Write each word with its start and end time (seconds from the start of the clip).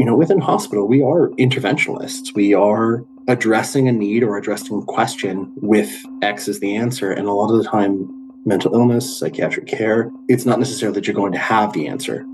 you 0.00 0.06
know, 0.06 0.16
within 0.16 0.40
hospital, 0.40 0.88
we 0.88 1.02
are 1.02 1.28
interventionalists. 1.32 2.34
We 2.34 2.54
are 2.54 3.04
addressing 3.28 3.86
a 3.86 3.92
need 3.92 4.22
or 4.22 4.38
addressing 4.38 4.78
a 4.78 4.84
question 4.86 5.52
with 5.56 5.94
X 6.22 6.48
as 6.48 6.58
the 6.60 6.74
answer. 6.74 7.12
And 7.12 7.28
a 7.28 7.32
lot 7.32 7.52
of 7.52 7.62
the 7.62 7.68
time, 7.68 8.08
mental 8.46 8.74
illness, 8.74 9.18
psychiatric 9.18 9.66
care, 9.66 10.10
it's 10.26 10.46
not 10.46 10.58
necessarily 10.58 10.94
that 10.94 11.06
you're 11.06 11.14
going 11.14 11.32
to 11.32 11.38
have 11.38 11.74
the 11.74 11.86
answer. 11.86 12.24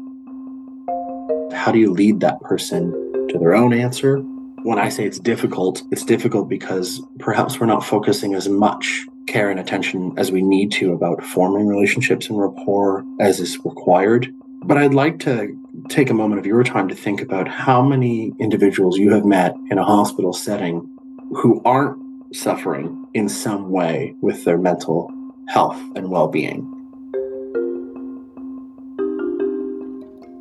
How 1.53 1.73
do 1.73 1.81
you 1.81 1.93
lead 1.93 2.21
that 2.21 2.41
person 2.43 2.93
to 3.31 3.37
their 3.37 3.57
own 3.57 3.73
answer? 3.73 4.19
When 4.63 4.79
I 4.79 4.89
say 4.89 5.05
it's 5.05 5.19
difficult, 5.19 5.83
it's 5.91 6.05
difficult 6.05 6.49
because 6.49 7.03
perhaps 7.19 7.59
we're 7.59 7.67
not 7.67 7.85
focusing 7.85 8.35
as 8.35 8.49
much 8.49 9.07
care 9.27 9.51
and 9.51 9.59
attention 9.59 10.15
as 10.17 10.31
we 10.31 10.41
need 10.41 10.71
to 10.71 10.93
about 10.93 11.25
forming 11.25 11.67
relationships 11.67 12.29
and 12.29 12.41
rapport 12.41 13.05
as 13.19 13.41
is 13.41 13.59
required. 13.65 14.33
But 14.63 14.79
I'd 14.79 14.95
like 14.95 15.19
to 15.21 15.59
take 15.89 16.11
a 16.11 16.15
moment 16.15 16.39
of 16.39 16.47
your 16.47 16.65
time 16.65 16.89
to 16.89 16.95
think 16.95 17.21
about 17.21 17.47
how 17.47 17.81
many 17.83 18.33
individuals 18.39 18.99
you 18.99 19.13
have 19.13 19.25
met 19.25 19.55
in 19.71 19.79
a 19.79 19.85
hospital 19.85 20.33
setting 20.33 20.89
who 21.31 21.63
aren't 21.65 21.97
suffering 22.35 23.07
in 23.15 23.29
some 23.29 23.71
way 23.71 24.15
with 24.21 24.45
their 24.45 24.59
mental 24.59 25.13
health 25.49 25.81
and 25.95 26.11
well 26.11 26.29
being. 26.29 26.73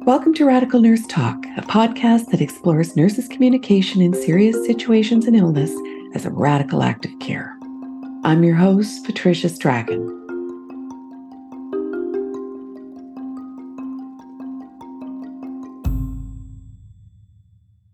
Welcome 0.06 0.34
to 0.36 0.46
Radical 0.46 0.82
Nurse 0.82 1.06
Talk, 1.08 1.46
a 1.58 1.62
podcast 1.62 2.28
that 2.28 2.42
explores 2.42 2.96
nurses' 2.96 3.28
communication 3.28 4.02
in 4.02 4.14
serious 4.14 4.66
situations 4.66 5.26
and 5.26 5.36
illness 5.36 5.72
as 6.14 6.26
a 6.26 6.32
radical 6.32 6.84
act 6.84 7.06
of 7.06 7.20
care. 7.20 7.58
I'm 8.24 8.44
your 8.44 8.56
host, 8.56 9.04
Patricia 9.04 9.50
Strachan. 9.50 10.15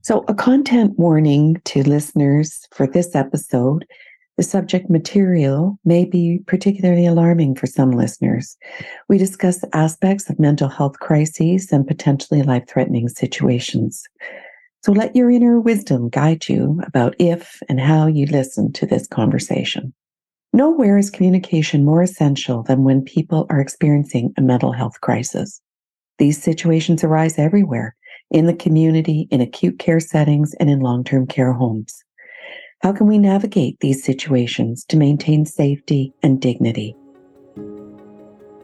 So, 0.04 0.26
a 0.28 0.34
content 0.34 0.98
warning 0.98 1.62
to 1.66 1.88
listeners 1.88 2.68
for 2.72 2.88
this 2.88 3.16
episode 3.16 3.86
the 4.38 4.44
subject 4.44 4.90
material 4.90 5.78
may 5.86 6.06
be 6.06 6.40
particularly 6.48 7.06
alarming 7.06 7.54
for 7.54 7.68
some 7.68 7.92
listeners. 7.92 8.58
We 9.08 9.20
discuss 9.20 9.64
aspects 9.74 10.30
of 10.30 10.40
mental 10.40 10.70
health 10.70 10.98
crises 11.00 11.72
and 11.72 11.86
potentially 11.86 12.42
life 12.42 12.64
threatening 12.68 13.08
situations. 13.10 14.04
So 14.84 14.94
let 14.94 15.16
your 15.16 15.30
inner 15.30 15.60
wisdom 15.60 16.10
guide 16.10 16.50
you 16.50 16.82
about 16.88 17.16
if 17.20 17.62
and 17.70 17.80
how 17.80 18.08
you 18.08 18.26
listen 18.26 18.72
to 18.74 18.88
this 18.88 19.06
conversation. 19.06 19.94
Nowhere 20.54 20.98
is 20.98 21.12
communication 21.12 21.86
more 21.86 22.02
essential 22.02 22.64
than 22.64 22.84
when 22.84 23.04
people 23.04 23.46
are 23.52 23.60
experiencing 23.60 24.34
a 24.38 24.42
mental 24.42 24.72
health 24.72 25.00
crisis. 25.02 25.62
These 26.18 26.42
situations 26.42 27.04
arise 27.04 27.38
everywhere 27.38 27.96
in 28.32 28.48
the 28.48 28.54
community, 28.54 29.28
in 29.30 29.42
acute 29.42 29.78
care 29.78 30.00
settings, 30.00 30.54
and 30.56 30.70
in 30.70 30.80
long 30.80 31.04
term 31.04 31.28
care 31.28 31.54
homes. 31.54 32.04
How 32.82 32.94
can 32.94 33.06
we 33.06 33.20
navigate 33.20 33.80
these 33.80 34.04
situations 34.04 34.84
to 34.86 34.98
maintain 34.98 35.46
safety 35.46 36.14
and 36.24 36.42
dignity? 36.42 36.96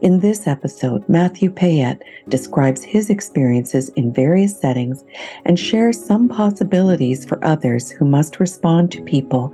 In 0.00 0.20
this 0.20 0.46
episode, 0.46 1.08
Matthieu 1.08 1.50
Payette 1.50 2.02
describes 2.28 2.82
his 2.82 3.10
experiences 3.10 3.88
in 3.90 4.12
various 4.12 4.58
settings 4.58 5.04
and 5.44 5.58
shares 5.58 6.04
some 6.04 6.28
possibilities 6.28 7.24
for 7.24 7.44
others 7.44 7.90
who 7.90 8.04
must 8.04 8.38
respond 8.38 8.92
to 8.92 9.02
people 9.02 9.52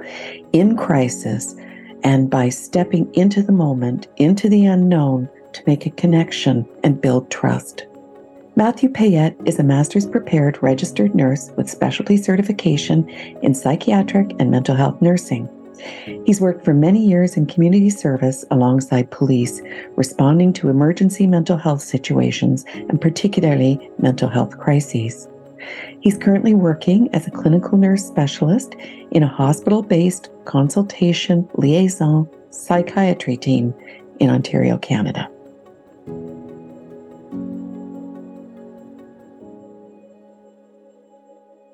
in 0.53 0.77
crisis 0.77 1.57
and 2.03 2.29
by 2.29 2.51
stepping 2.51 3.13
into 3.15 3.43
the 3.43 3.53
moment, 3.53 4.07
into 4.17 4.51
the 4.51 4.67
unknown, 4.67 5.29
to 5.55 5.63
make 5.67 5.87
a 5.87 5.91
connection 5.91 6.67
and 6.83 7.01
build 7.01 7.31
trust. 7.31 7.87
Matthieu 8.57 8.89
Payette 8.89 9.37
is 9.47 9.59
a 9.59 9.65
master's 9.65 10.07
prepared 10.07 10.63
registered 10.63 11.13
nurse 11.13 11.51
with 11.57 11.69
specialty 11.69 12.17
certification 12.17 13.09
in 13.43 13.53
psychiatric 13.53 14.31
and 14.39 14.49
mental 14.49 14.77
health 14.77 15.03
nursing. 15.03 15.49
He's 16.25 16.41
worked 16.41 16.65
for 16.65 16.73
many 16.73 17.05
years 17.05 17.37
in 17.37 17.47
community 17.47 17.91
service 17.91 18.45
alongside 18.53 19.11
police, 19.11 19.61
responding 19.97 20.53
to 20.53 20.69
emergency 20.69 21.27
mental 21.27 21.57
health 21.57 21.83
situations 21.83 22.65
and 22.89 23.01
particularly 23.01 23.91
mental 23.99 24.29
health 24.29 24.57
crises. 24.57 25.29
He's 26.01 26.17
currently 26.17 26.55
working 26.55 27.13
as 27.13 27.27
a 27.27 27.33
clinical 27.33 27.77
nurse 27.77 28.07
specialist 28.07 28.77
in 29.11 29.25
a 29.25 29.29
hospital 29.29 29.83
based 29.83 30.31
consultation 30.45 31.49
liaison 31.57 32.31
psychiatry 32.51 33.37
team 33.37 33.75
in 34.21 34.31
Ontario, 34.31 34.79
Canada. 34.79 35.29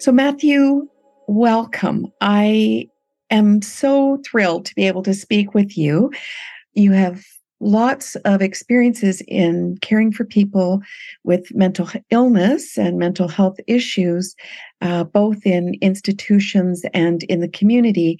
So, 0.00 0.12
Matthieu, 0.12 0.88
welcome. 1.26 2.10
I 2.22 2.88
am 3.28 3.60
so 3.60 4.18
thrilled 4.24 4.64
to 4.64 4.74
be 4.74 4.86
able 4.86 5.02
to 5.02 5.12
speak 5.12 5.52
with 5.52 5.76
you. 5.76 6.10
You 6.72 6.92
have 6.92 7.22
lots 7.60 8.14
of 8.24 8.40
experiences 8.40 9.20
in 9.28 9.76
caring 9.82 10.10
for 10.10 10.24
people 10.24 10.80
with 11.22 11.54
mental 11.54 11.86
illness 12.08 12.78
and 12.78 12.98
mental 12.98 13.28
health 13.28 13.58
issues, 13.66 14.34
uh, 14.80 15.04
both 15.04 15.44
in 15.44 15.74
institutions 15.82 16.82
and 16.94 17.24
in 17.24 17.40
the 17.40 17.48
community. 17.48 18.18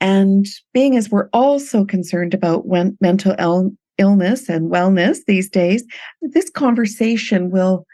And 0.00 0.46
being 0.72 0.96
as 0.96 1.10
we're 1.10 1.28
all 1.34 1.60
so 1.60 1.84
concerned 1.84 2.32
about 2.32 2.66
when 2.66 2.96
mental 3.02 3.34
il- 3.38 3.76
illness 3.98 4.48
and 4.48 4.72
wellness 4.72 5.18
these 5.26 5.50
days, 5.50 5.84
this 6.22 6.48
conversation 6.48 7.50
will 7.50 7.84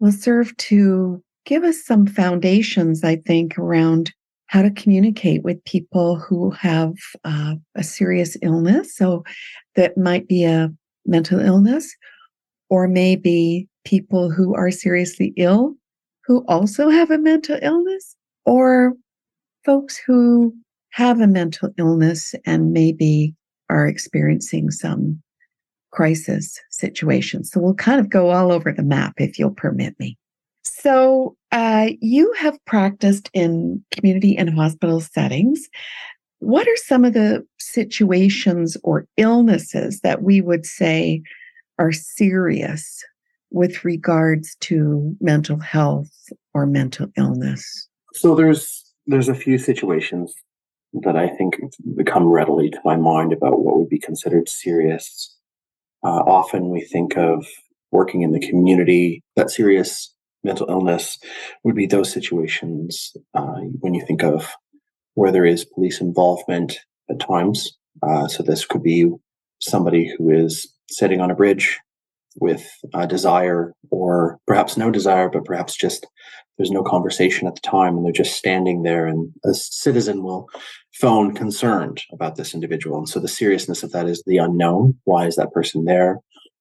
will 0.00 0.10
serve 0.10 0.56
to 0.56 1.22
give 1.44 1.64
us 1.64 1.84
some 1.84 2.06
foundations, 2.06 3.04
I 3.04 3.16
think, 3.16 3.58
around 3.58 4.12
how 4.46 4.62
to 4.62 4.70
communicate 4.70 5.42
with 5.42 5.64
people 5.64 6.16
who 6.16 6.50
have 6.50 6.94
uh, 7.24 7.54
a 7.74 7.82
serious 7.82 8.36
illness. 8.42 8.96
So 8.96 9.24
that 9.76 9.96
might 9.96 10.28
be 10.28 10.44
a 10.44 10.70
mental 11.06 11.40
illness, 11.40 11.94
or 12.68 12.86
maybe 12.86 13.68
people 13.84 14.30
who 14.30 14.54
are 14.54 14.70
seriously 14.70 15.32
ill 15.36 15.74
who 16.24 16.44
also 16.48 16.88
have 16.88 17.10
a 17.10 17.18
mental 17.18 17.58
illness, 17.62 18.16
or 18.46 18.94
folks 19.64 19.96
who 19.96 20.54
have 20.90 21.20
a 21.20 21.26
mental 21.26 21.70
illness 21.78 22.34
and 22.46 22.72
maybe 22.72 23.34
are 23.70 23.86
experiencing 23.86 24.70
some 24.70 25.20
crisis 25.90 26.58
situations. 26.70 27.50
So 27.50 27.60
we'll 27.60 27.74
kind 27.74 28.00
of 28.00 28.08
go 28.08 28.30
all 28.30 28.52
over 28.52 28.72
the 28.72 28.82
map 28.82 29.14
if 29.18 29.38
you'll 29.38 29.50
permit 29.50 29.98
me. 29.98 30.16
So, 30.62 31.36
uh, 31.50 31.90
you 32.00 32.32
have 32.38 32.58
practiced 32.66 33.30
in 33.34 33.84
community 33.90 34.36
and 34.36 34.54
hospital 34.54 35.00
settings. 35.00 35.68
What 36.38 36.66
are 36.66 36.76
some 36.76 37.04
of 37.04 37.12
the 37.12 37.46
situations 37.58 38.76
or 38.82 39.06
illnesses 39.16 40.00
that 40.00 40.22
we 40.22 40.40
would 40.40 40.66
say 40.66 41.22
are 41.78 41.92
serious 41.92 43.04
with 43.50 43.84
regards 43.84 44.56
to 44.60 45.16
mental 45.20 45.58
health 45.58 46.10
or 46.54 46.66
mental 46.66 47.08
illness? 47.16 47.88
So 48.14 48.34
there's 48.34 48.92
there's 49.06 49.28
a 49.28 49.34
few 49.34 49.58
situations 49.58 50.32
that 50.92 51.16
I 51.16 51.28
think 51.28 51.56
become 51.96 52.26
readily 52.26 52.70
to 52.70 52.78
my 52.84 52.96
mind 52.96 53.32
about 53.32 53.60
what 53.60 53.78
would 53.78 53.88
be 53.88 53.98
considered 53.98 54.48
serious. 54.48 55.36
Uh, 56.04 56.22
often 56.26 56.70
we 56.70 56.82
think 56.82 57.16
of 57.16 57.46
working 57.90 58.22
in 58.22 58.32
the 58.32 58.40
community, 58.40 59.22
that 59.36 59.50
serious 59.50 60.14
mental 60.44 60.66
illness 60.68 61.18
would 61.64 61.74
be 61.74 61.86
those 61.86 62.12
situations 62.12 63.16
uh, 63.34 63.60
when 63.80 63.94
you 63.94 64.04
think 64.06 64.22
of 64.22 64.48
where 65.14 65.32
there 65.32 65.44
is 65.44 65.64
police 65.64 66.00
involvement 66.00 66.78
at 67.10 67.20
times. 67.20 67.76
Uh, 68.02 68.26
so 68.26 68.42
this 68.42 68.64
could 68.64 68.82
be 68.82 69.10
somebody 69.60 70.12
who 70.16 70.30
is 70.30 70.72
sitting 70.90 71.20
on 71.20 71.30
a 71.30 71.34
bridge 71.34 71.78
with 72.40 72.66
a 72.94 73.06
desire 73.06 73.72
or 73.90 74.38
perhaps 74.46 74.76
no 74.76 74.90
desire, 74.90 75.28
but 75.28 75.44
perhaps 75.44 75.76
just 75.76 76.06
there's 76.56 76.70
no 76.70 76.82
conversation 76.82 77.46
at 77.46 77.54
the 77.54 77.60
time 77.60 77.96
and 77.96 78.04
they're 78.04 78.12
just 78.12 78.36
standing 78.36 78.82
there 78.82 79.06
and 79.06 79.32
a 79.44 79.54
citizen 79.54 80.22
will 80.22 80.48
phone 80.94 81.34
concerned 81.34 82.02
about 82.12 82.36
this 82.36 82.54
individual. 82.54 82.98
And 82.98 83.08
so 83.08 83.20
the 83.20 83.28
seriousness 83.28 83.82
of 83.82 83.92
that 83.92 84.06
is 84.06 84.22
the 84.26 84.38
unknown. 84.38 84.98
Why 85.04 85.26
is 85.26 85.36
that 85.36 85.52
person 85.52 85.84
there? 85.84 86.18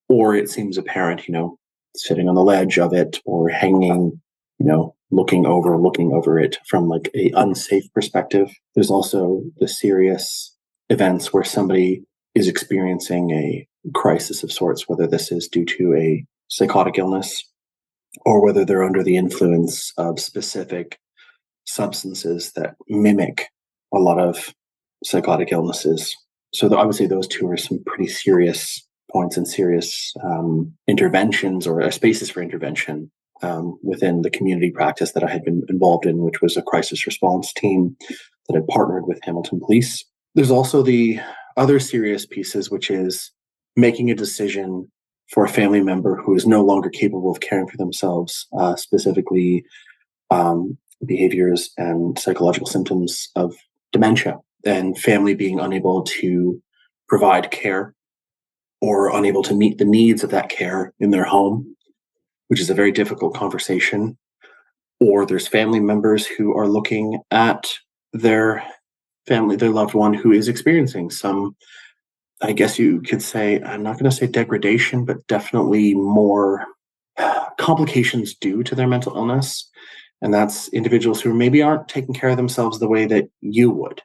Or 0.09 0.35
it 0.35 0.50
seems 0.50 0.77
apparent, 0.77 1.27
you 1.27 1.33
know, 1.33 1.57
sitting 1.95 2.29
on 2.29 2.35
the 2.35 2.43
ledge 2.43 2.79
of 2.79 2.93
it 2.93 3.19
or 3.25 3.49
hanging, 3.49 4.21
you 4.59 4.65
know, 4.65 4.95
looking 5.11 5.45
over, 5.45 5.77
looking 5.77 6.13
over 6.13 6.39
it 6.39 6.57
from 6.67 6.88
like 6.88 7.09
a 7.15 7.31
unsafe 7.35 7.91
perspective. 7.93 8.49
There's 8.75 8.91
also 8.91 9.43
the 9.59 9.67
serious 9.67 10.55
events 10.89 11.33
where 11.33 11.43
somebody 11.43 12.03
is 12.33 12.47
experiencing 12.47 13.31
a 13.31 13.67
crisis 13.93 14.43
of 14.43 14.51
sorts, 14.51 14.88
whether 14.88 15.07
this 15.07 15.31
is 15.31 15.47
due 15.47 15.65
to 15.65 15.95
a 15.95 16.25
psychotic 16.47 16.97
illness 16.97 17.43
or 18.25 18.43
whether 18.43 18.65
they're 18.65 18.83
under 18.83 19.03
the 19.03 19.17
influence 19.17 19.93
of 19.97 20.19
specific 20.19 20.99
substances 21.65 22.51
that 22.53 22.75
mimic 22.89 23.47
a 23.93 23.99
lot 23.99 24.19
of 24.19 24.53
psychotic 25.03 25.51
illnesses. 25.51 26.15
So 26.53 26.73
I 26.75 26.85
would 26.85 26.95
say 26.95 27.05
those 27.05 27.27
two 27.27 27.49
are 27.49 27.57
some 27.57 27.81
pretty 27.85 28.07
serious 28.07 28.85
points 29.11 29.37
and 29.37 29.47
serious 29.47 30.13
um, 30.23 30.73
interventions 30.87 31.67
or 31.67 31.89
spaces 31.91 32.29
for 32.29 32.41
intervention 32.41 33.11
um, 33.41 33.77
within 33.83 34.21
the 34.21 34.29
community 34.29 34.71
practice 34.71 35.11
that 35.13 35.23
I 35.23 35.29
had 35.29 35.43
been 35.43 35.63
involved 35.69 36.05
in, 36.05 36.19
which 36.19 36.41
was 36.41 36.57
a 36.57 36.61
crisis 36.61 37.05
response 37.05 37.53
team 37.53 37.95
that 38.47 38.55
had 38.55 38.67
partnered 38.67 39.07
with 39.07 39.19
Hamilton 39.23 39.59
Police. 39.59 40.05
There's 40.35 40.51
also 40.51 40.81
the 40.81 41.19
other 41.57 41.79
serious 41.79 42.25
pieces, 42.25 42.69
which 42.69 42.89
is 42.89 43.31
making 43.75 44.09
a 44.09 44.15
decision 44.15 44.89
for 45.29 45.45
a 45.45 45.49
family 45.49 45.81
member 45.81 46.15
who 46.17 46.35
is 46.35 46.45
no 46.45 46.63
longer 46.63 46.89
capable 46.89 47.31
of 47.31 47.39
caring 47.39 47.67
for 47.67 47.77
themselves, 47.77 48.47
uh, 48.57 48.75
specifically 48.75 49.63
um, 50.29 50.77
behaviors 51.05 51.71
and 51.77 52.19
psychological 52.19 52.67
symptoms 52.67 53.29
of 53.35 53.55
dementia, 53.91 54.37
and 54.65 54.97
family 54.97 55.33
being 55.33 55.59
unable 55.59 56.03
to 56.03 56.61
provide 57.07 57.51
care 57.51 57.93
or 58.81 59.15
unable 59.15 59.43
to 59.43 59.53
meet 59.53 59.77
the 59.77 59.85
needs 59.85 60.23
of 60.23 60.31
that 60.31 60.49
care 60.49 60.93
in 60.99 61.11
their 61.11 61.23
home, 61.23 61.75
which 62.47 62.59
is 62.59 62.69
a 62.69 62.75
very 62.75 62.91
difficult 62.91 63.35
conversation. 63.35 64.17
Or 64.99 65.25
there's 65.25 65.47
family 65.47 65.79
members 65.79 66.25
who 66.25 66.55
are 66.57 66.67
looking 66.67 67.19
at 67.31 67.71
their 68.13 68.63
family, 69.27 69.55
their 69.55 69.69
loved 69.69 69.93
one 69.93 70.13
who 70.13 70.31
is 70.31 70.47
experiencing 70.47 71.09
some 71.09 71.55
I 72.41 72.53
guess 72.53 72.79
you 72.79 73.01
could 73.01 73.21
say, 73.21 73.61
I'm 73.61 73.83
not 73.83 73.99
going 73.99 74.09
to 74.09 74.15
say 74.15 74.25
degradation, 74.25 75.05
but 75.05 75.25
definitely 75.27 75.93
more 75.93 76.65
complications 77.59 78.33
due 78.33 78.63
to 78.63 78.73
their 78.73 78.87
mental 78.87 79.15
illness. 79.15 79.69
And 80.21 80.33
that's 80.33 80.67
individuals 80.69 81.21
who 81.21 81.33
maybe 81.33 81.61
aren't 81.61 81.87
taking 81.87 82.15
care 82.15 82.29
of 82.29 82.37
themselves 82.37 82.79
the 82.79 82.87
way 82.87 83.05
that 83.05 83.29
you 83.41 83.69
would 83.69 84.01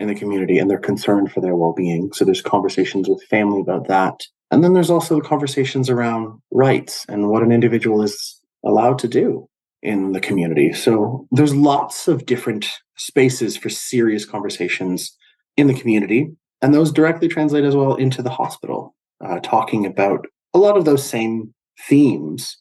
in 0.00 0.08
the 0.08 0.14
community 0.14 0.58
and 0.58 0.70
they're 0.70 0.78
concerned 0.78 1.32
for 1.32 1.40
their 1.40 1.56
well 1.56 1.72
being. 1.72 2.12
So 2.12 2.24
there's 2.24 2.42
conversations 2.42 3.08
with 3.08 3.22
family 3.24 3.60
about 3.60 3.88
that. 3.88 4.20
And 4.50 4.62
then 4.62 4.74
there's 4.74 4.90
also 4.90 5.16
the 5.16 5.28
conversations 5.28 5.88
around 5.88 6.40
rights 6.50 7.04
and 7.08 7.28
what 7.28 7.42
an 7.42 7.52
individual 7.52 8.02
is 8.02 8.40
allowed 8.64 8.98
to 9.00 9.08
do 9.08 9.48
in 9.82 10.12
the 10.12 10.20
community. 10.20 10.72
So 10.72 11.26
there's 11.30 11.54
lots 11.54 12.08
of 12.08 12.26
different 12.26 12.66
spaces 12.96 13.56
for 13.56 13.68
serious 13.68 14.24
conversations 14.24 15.16
in 15.56 15.66
the 15.66 15.74
community 15.74 16.30
and 16.62 16.72
those 16.72 16.92
directly 16.92 17.28
translate 17.28 17.64
as 17.64 17.76
well 17.76 17.94
into 17.94 18.22
the 18.22 18.30
hospital, 18.30 18.94
uh, 19.24 19.38
talking 19.40 19.84
about 19.84 20.26
a 20.54 20.58
lot 20.58 20.76
of 20.76 20.84
those 20.84 21.04
same 21.04 21.52
themes 21.88 22.56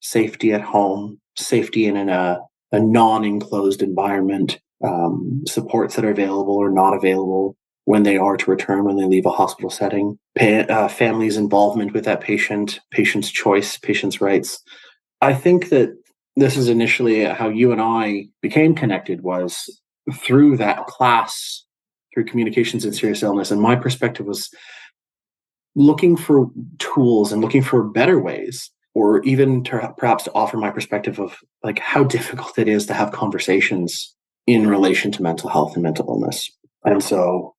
safety 0.00 0.52
at 0.52 0.60
home, 0.60 1.18
safety 1.36 1.86
in 1.86 1.96
a, 2.08 2.38
a 2.72 2.80
non 2.80 3.24
enclosed 3.24 3.80
environment, 3.80 4.60
um, 4.84 5.42
supports 5.46 5.96
that 5.96 6.04
are 6.04 6.10
available 6.10 6.54
or 6.54 6.70
not 6.70 6.94
available 6.94 7.56
when 7.86 8.02
they 8.02 8.16
are 8.16 8.36
to 8.36 8.50
return 8.50 8.84
when 8.84 8.96
they 8.96 9.04
leave 9.04 9.26
a 9.26 9.30
hospital 9.30 9.70
setting, 9.70 10.18
pa- 10.38 10.66
uh, 10.68 10.88
families' 10.88 11.36
involvement 11.36 11.92
with 11.92 12.04
that 12.04 12.20
patient, 12.20 12.80
patient's 12.90 13.30
choice, 13.30 13.76
patient's 13.78 14.20
rights. 14.20 14.62
I 15.20 15.34
think 15.34 15.68
that 15.68 15.94
this 16.36 16.56
is 16.56 16.68
initially 16.68 17.24
how 17.24 17.48
you 17.48 17.72
and 17.72 17.80
I 17.80 18.26
became 18.40 18.74
connected 18.74 19.22
was 19.22 19.68
through 20.12 20.56
that 20.58 20.86
class 20.86 21.64
through 22.12 22.24
communications 22.24 22.84
and 22.84 22.94
serious 22.94 23.22
illness. 23.22 23.50
And 23.50 23.60
my 23.60 23.76
perspective 23.76 24.26
was 24.26 24.48
looking 25.74 26.16
for 26.16 26.50
tools 26.78 27.32
and 27.32 27.42
looking 27.42 27.62
for 27.62 27.82
better 27.82 28.20
ways, 28.20 28.70
or 28.94 29.22
even 29.24 29.64
to, 29.64 29.92
perhaps 29.98 30.24
to 30.24 30.32
offer 30.32 30.56
my 30.56 30.70
perspective 30.70 31.18
of 31.18 31.36
like 31.62 31.80
how 31.80 32.04
difficult 32.04 32.58
it 32.58 32.68
is 32.68 32.86
to 32.86 32.94
have 32.94 33.12
conversations 33.12 34.14
in 34.46 34.66
relation 34.66 35.10
to 35.12 35.22
mental 35.22 35.48
health 35.48 35.74
and 35.74 35.82
mental 35.82 36.06
illness. 36.08 36.50
And 36.84 37.02
so 37.02 37.54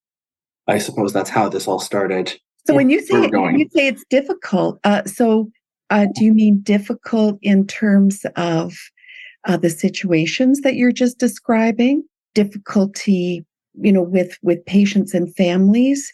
I 0.68 0.78
suppose 0.78 1.14
that's 1.14 1.30
how 1.30 1.50
this 1.50 1.68
all 1.68 1.80
started. 1.80 2.34
So 2.68 2.74
when 2.74 2.90
you 2.90 3.02
say 3.02 3.28
when 3.28 3.60
you 3.60 3.70
say 3.74 3.88
it's 3.88 4.06
difficult, 4.10 4.80
uh, 4.84 5.04
so 5.06 5.50
uh, 5.90 6.08
do 6.16 6.26
you 6.26 6.34
mean 6.34 6.60
difficult 6.62 7.38
in 7.42 7.68
terms 7.68 8.26
of 8.36 8.76
uh, 9.48 9.58
the 9.58 9.70
situations 9.70 10.62
that 10.62 10.76
you're 10.76 10.92
just 10.92 11.20
describing? 11.20 12.04
Difficulty 12.34 13.46
you 13.82 13.92
know 13.92 14.02
with 14.02 14.38
with 14.42 14.66
patients 14.66 15.14
and 15.14 15.36
families 15.36 16.14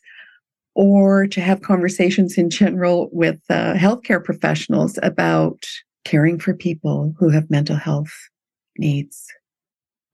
or 0.73 1.27
to 1.27 1.41
have 1.41 1.62
conversations 1.62 2.38
in 2.38 2.50
general 2.50 3.09
with 3.12 3.39
uh, 3.50 3.73
healthcare 3.73 4.23
professionals 4.23 4.97
about 5.03 5.65
caring 6.06 6.39
for 6.39 6.53
people 6.53 7.13
who 7.18 7.29
have 7.29 7.50
mental 7.50 7.75
health 7.75 8.13
needs 8.77 9.27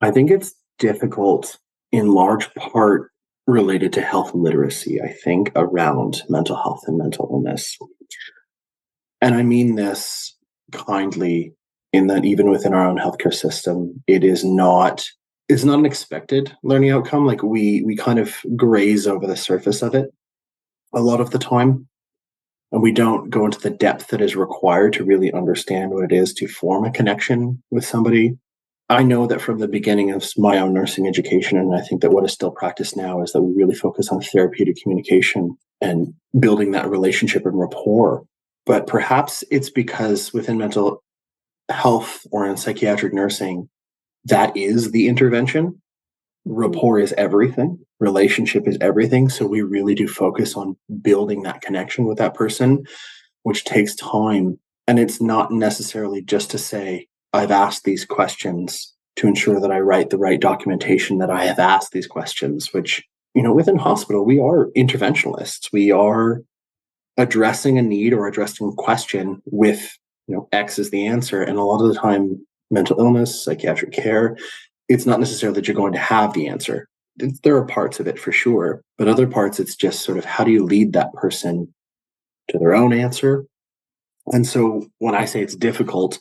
i 0.00 0.10
think 0.10 0.30
it's 0.30 0.54
difficult 0.78 1.58
in 1.92 2.12
large 2.12 2.52
part 2.54 3.10
related 3.46 3.92
to 3.92 4.02
health 4.02 4.34
literacy 4.34 5.00
i 5.02 5.08
think 5.08 5.50
around 5.56 6.22
mental 6.28 6.56
health 6.56 6.82
and 6.86 6.98
mental 6.98 7.28
illness 7.30 7.76
and 9.20 9.34
i 9.34 9.42
mean 9.42 9.74
this 9.74 10.36
kindly 10.72 11.52
in 11.92 12.08
that 12.08 12.24
even 12.24 12.50
within 12.50 12.74
our 12.74 12.86
own 12.86 12.98
healthcare 12.98 13.34
system 13.34 14.02
it 14.06 14.22
is 14.22 14.44
not 14.44 15.08
is 15.48 15.64
not 15.64 15.78
an 15.78 15.86
expected 15.86 16.54
learning 16.62 16.90
outcome. 16.90 17.26
Like 17.26 17.42
we 17.42 17.82
we 17.82 17.96
kind 17.96 18.18
of 18.18 18.36
graze 18.54 19.06
over 19.06 19.26
the 19.26 19.36
surface 19.36 19.82
of 19.82 19.94
it 19.94 20.12
a 20.94 21.00
lot 21.00 21.20
of 21.20 21.30
the 21.30 21.38
time. 21.38 21.88
And 22.70 22.82
we 22.82 22.92
don't 22.92 23.30
go 23.30 23.46
into 23.46 23.60
the 23.60 23.70
depth 23.70 24.08
that 24.08 24.20
is 24.20 24.36
required 24.36 24.92
to 24.94 25.04
really 25.04 25.32
understand 25.32 25.90
what 25.90 26.04
it 26.04 26.12
is 26.12 26.34
to 26.34 26.46
form 26.46 26.84
a 26.84 26.90
connection 26.90 27.62
with 27.70 27.84
somebody. 27.84 28.36
I 28.90 29.02
know 29.02 29.26
that 29.26 29.42
from 29.42 29.58
the 29.58 29.68
beginning 29.68 30.12
of 30.12 30.24
my 30.38 30.58
own 30.58 30.72
nursing 30.72 31.06
education, 31.06 31.58
and 31.58 31.74
I 31.74 31.82
think 31.82 32.00
that 32.00 32.10
what 32.10 32.24
is 32.24 32.32
still 32.32 32.50
practiced 32.50 32.96
now 32.96 33.22
is 33.22 33.32
that 33.32 33.42
we 33.42 33.54
really 33.54 33.74
focus 33.74 34.08
on 34.08 34.22
therapeutic 34.22 34.76
communication 34.82 35.56
and 35.80 36.14
building 36.38 36.70
that 36.72 36.88
relationship 36.88 37.44
and 37.44 37.58
rapport. 37.58 38.24
But 38.64 38.86
perhaps 38.86 39.44
it's 39.50 39.70
because 39.70 40.32
within 40.32 40.56
mental 40.56 41.02
health 41.68 42.26
or 42.32 42.46
in 42.46 42.56
psychiatric 42.56 43.12
nursing, 43.12 43.68
that 44.24 44.56
is 44.56 44.90
the 44.90 45.08
intervention. 45.08 45.80
Rapport 46.46 46.98
is 46.98 47.12
everything, 47.18 47.78
relationship 48.00 48.66
is 48.66 48.78
everything. 48.80 49.28
So 49.28 49.46
we 49.46 49.60
really 49.60 49.94
do 49.94 50.08
focus 50.08 50.56
on 50.56 50.76
building 51.02 51.42
that 51.42 51.60
connection 51.60 52.06
with 52.06 52.16
that 52.18 52.34
person, 52.34 52.84
which 53.42 53.64
takes 53.64 53.94
time. 53.94 54.58
And 54.86 54.98
it's 54.98 55.20
not 55.20 55.52
necessarily 55.52 56.22
just 56.22 56.50
to 56.52 56.58
say, 56.58 57.07
I've 57.32 57.50
asked 57.50 57.84
these 57.84 58.04
questions 58.04 58.94
to 59.16 59.26
ensure 59.26 59.60
that 59.60 59.72
I 59.72 59.80
write 59.80 60.10
the 60.10 60.18
right 60.18 60.40
documentation 60.40 61.18
that 61.18 61.30
I 61.30 61.44
have 61.44 61.58
asked 61.58 61.92
these 61.92 62.06
questions, 62.06 62.72
which, 62.72 63.04
you 63.34 63.42
know, 63.42 63.52
within 63.52 63.76
hospital, 63.76 64.24
we 64.24 64.38
are 64.38 64.68
interventionalists. 64.76 65.68
We 65.72 65.90
are 65.90 66.42
addressing 67.16 67.78
a 67.78 67.82
need 67.82 68.12
or 68.12 68.26
addressing 68.26 68.68
a 68.68 68.72
question 68.72 69.42
with, 69.46 69.98
you 70.26 70.36
know, 70.36 70.48
X 70.52 70.78
is 70.78 70.90
the 70.90 71.06
answer. 71.06 71.42
And 71.42 71.58
a 71.58 71.62
lot 71.62 71.82
of 71.82 71.92
the 71.92 71.98
time, 72.00 72.46
mental 72.70 73.00
illness, 73.00 73.44
psychiatric 73.44 73.92
care, 73.92 74.36
it's 74.88 75.04
not 75.04 75.18
necessarily 75.18 75.56
that 75.56 75.66
you're 75.66 75.74
going 75.74 75.92
to 75.92 75.98
have 75.98 76.32
the 76.32 76.46
answer. 76.46 76.88
There 77.42 77.56
are 77.56 77.66
parts 77.66 77.98
of 77.98 78.06
it 78.06 78.18
for 78.18 78.30
sure, 78.30 78.82
but 78.96 79.08
other 79.08 79.26
parts, 79.26 79.58
it's 79.58 79.74
just 79.74 80.04
sort 80.04 80.18
of 80.18 80.24
how 80.24 80.44
do 80.44 80.52
you 80.52 80.64
lead 80.64 80.92
that 80.92 81.12
person 81.14 81.74
to 82.48 82.58
their 82.58 82.74
own 82.74 82.92
answer? 82.92 83.44
And 84.32 84.46
so 84.46 84.86
when 84.98 85.16
I 85.16 85.24
say 85.24 85.42
it's 85.42 85.56
difficult, 85.56 86.20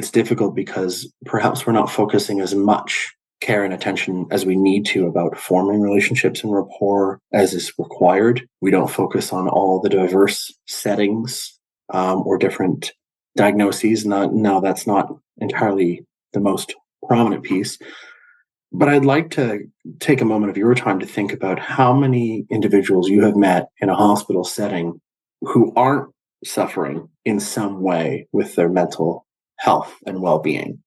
it's 0.00 0.10
difficult 0.10 0.54
because 0.54 1.12
perhaps 1.26 1.66
we're 1.66 1.74
not 1.74 1.90
focusing 1.90 2.40
as 2.40 2.54
much 2.54 3.14
care 3.42 3.64
and 3.64 3.74
attention 3.74 4.26
as 4.30 4.46
we 4.46 4.56
need 4.56 4.86
to 4.86 5.06
about 5.06 5.36
forming 5.36 5.82
relationships 5.82 6.42
and 6.42 6.54
rapport 6.54 7.20
as 7.34 7.52
is 7.52 7.70
required. 7.78 8.48
We 8.62 8.70
don't 8.70 8.90
focus 8.90 9.30
on 9.30 9.46
all 9.46 9.78
the 9.78 9.90
diverse 9.90 10.50
settings 10.66 11.58
um, 11.92 12.22
or 12.24 12.38
different 12.38 12.92
diagnoses. 13.36 14.06
Not 14.06 14.32
now 14.32 14.58
that's 14.58 14.86
not 14.86 15.14
entirely 15.36 16.06
the 16.32 16.40
most 16.40 16.74
prominent 17.06 17.42
piece. 17.42 17.76
But 18.72 18.88
I'd 18.88 19.04
like 19.04 19.30
to 19.32 19.68
take 19.98 20.22
a 20.22 20.30
moment 20.32 20.48
of 20.48 20.56
your 20.56 20.74
time 20.74 20.98
to 21.00 21.06
think 21.06 21.30
about 21.30 21.58
how 21.58 21.92
many 21.92 22.46
individuals 22.50 23.10
you 23.10 23.22
have 23.22 23.36
met 23.36 23.68
in 23.82 23.90
a 23.90 23.96
hospital 23.96 24.44
setting 24.44 24.98
who 25.42 25.74
aren't 25.76 26.08
suffering 26.42 27.10
in 27.26 27.38
some 27.38 27.82
way 27.82 28.28
with 28.32 28.54
their 28.54 28.70
mental 28.70 29.26
health 29.60 29.94
and 30.06 30.20
well 30.20 30.38
being. 30.38 30.82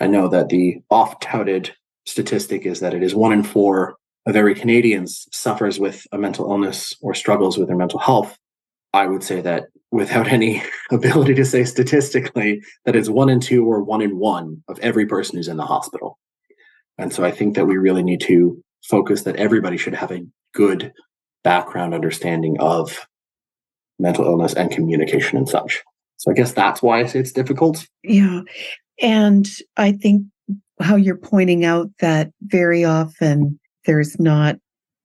I 0.00 0.06
know 0.06 0.28
that 0.28 0.48
the 0.48 0.78
oft 0.90 1.22
touted 1.22 1.74
statistic 2.06 2.66
is 2.66 2.80
that 2.80 2.94
it 2.94 3.02
is 3.02 3.14
one 3.14 3.32
in 3.32 3.42
four 3.42 3.96
of 4.26 4.34
every 4.34 4.54
Canadians 4.54 5.28
suffers 5.32 5.78
with 5.78 6.06
a 6.12 6.18
mental 6.18 6.50
illness 6.50 6.94
or 7.00 7.14
struggles 7.14 7.56
with 7.56 7.68
their 7.68 7.76
mental 7.76 8.00
health. 8.00 8.36
I 8.92 9.06
would 9.06 9.22
say 9.22 9.40
that 9.42 9.66
without 9.90 10.28
any 10.32 10.62
ability 10.90 11.34
to 11.34 11.44
say 11.44 11.64
statistically 11.64 12.62
that 12.84 12.96
it's 12.96 13.08
one 13.08 13.28
in 13.28 13.40
two 13.40 13.64
or 13.64 13.82
one 13.82 14.02
in 14.02 14.18
one 14.18 14.62
of 14.68 14.78
every 14.80 15.06
person 15.06 15.36
who's 15.36 15.48
in 15.48 15.56
the 15.56 15.64
hospital. 15.64 16.18
And 16.98 17.12
so 17.12 17.24
I 17.24 17.30
think 17.30 17.54
that 17.54 17.66
we 17.66 17.76
really 17.76 18.02
need 18.02 18.22
to 18.22 18.62
focus 18.84 19.22
that 19.22 19.36
everybody 19.36 19.76
should 19.76 19.94
have 19.94 20.10
a 20.10 20.24
good 20.54 20.92
background 21.44 21.94
understanding 21.94 22.56
of 22.58 23.06
mental 23.98 24.24
illness 24.24 24.54
and 24.54 24.70
communication 24.70 25.38
and 25.38 25.48
such. 25.48 25.82
So 26.16 26.30
I 26.30 26.34
guess 26.34 26.52
that's 26.52 26.82
why 26.82 27.00
I 27.00 27.06
say 27.06 27.20
it's 27.20 27.32
difficult. 27.32 27.86
Yeah. 28.02 28.42
And 29.00 29.48
I 29.76 29.92
think 29.92 30.22
how 30.80 30.96
you're 30.96 31.16
pointing 31.16 31.64
out 31.64 31.90
that 32.00 32.30
very 32.42 32.84
often 32.84 33.58
there's 33.84 34.18
not 34.18 34.56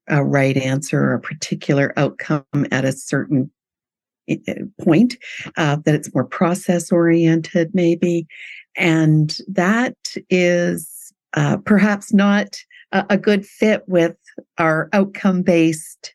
a 0.07 0.23
right 0.23 0.57
answer 0.57 1.01
or 1.01 1.13
a 1.13 1.21
particular 1.21 1.93
outcome 1.97 2.43
at 2.71 2.85
a 2.85 2.91
certain 2.91 3.51
point, 4.81 5.15
uh, 5.57 5.77
that 5.85 5.95
it's 5.95 6.13
more 6.13 6.23
process 6.23 6.91
oriented, 6.91 7.71
maybe. 7.73 8.27
And 8.75 9.37
that 9.47 9.95
is 10.29 11.13
uh, 11.33 11.57
perhaps 11.57 12.13
not 12.13 12.57
a, 12.91 13.05
a, 13.11 13.17
good 13.17 13.45
fit 13.45 13.83
with 13.87 14.15
our 14.57 14.89
outcome 14.93 15.43
based 15.43 16.13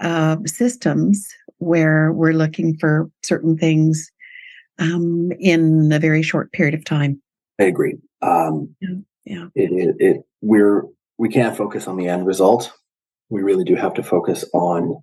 uh, 0.00 0.36
systems 0.46 1.28
where 1.58 2.12
we're 2.12 2.32
looking 2.32 2.76
for 2.76 3.10
certain 3.22 3.56
things 3.56 4.10
um, 4.78 5.32
in 5.38 5.92
a 5.92 5.98
very 5.98 6.22
short 6.22 6.52
period 6.52 6.74
of 6.74 6.84
time. 6.84 7.20
I 7.60 7.64
agree. 7.64 7.96
Um, 8.22 8.74
yeah. 8.80 8.96
yeah. 9.24 9.46
It, 9.54 9.72
it, 9.72 9.96
it, 9.98 10.22
we're, 10.40 10.84
we 11.18 11.28
can't 11.28 11.56
focus 11.56 11.86
on 11.86 11.96
the 11.96 12.08
end 12.08 12.26
result. 12.26 12.72
We 13.28 13.42
really 13.42 13.64
do 13.64 13.74
have 13.76 13.94
to 13.94 14.02
focus 14.02 14.44
on 14.52 15.02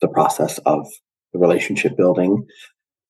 the 0.00 0.08
process 0.08 0.58
of 0.58 0.86
the 1.32 1.38
relationship 1.38 1.96
building. 1.96 2.46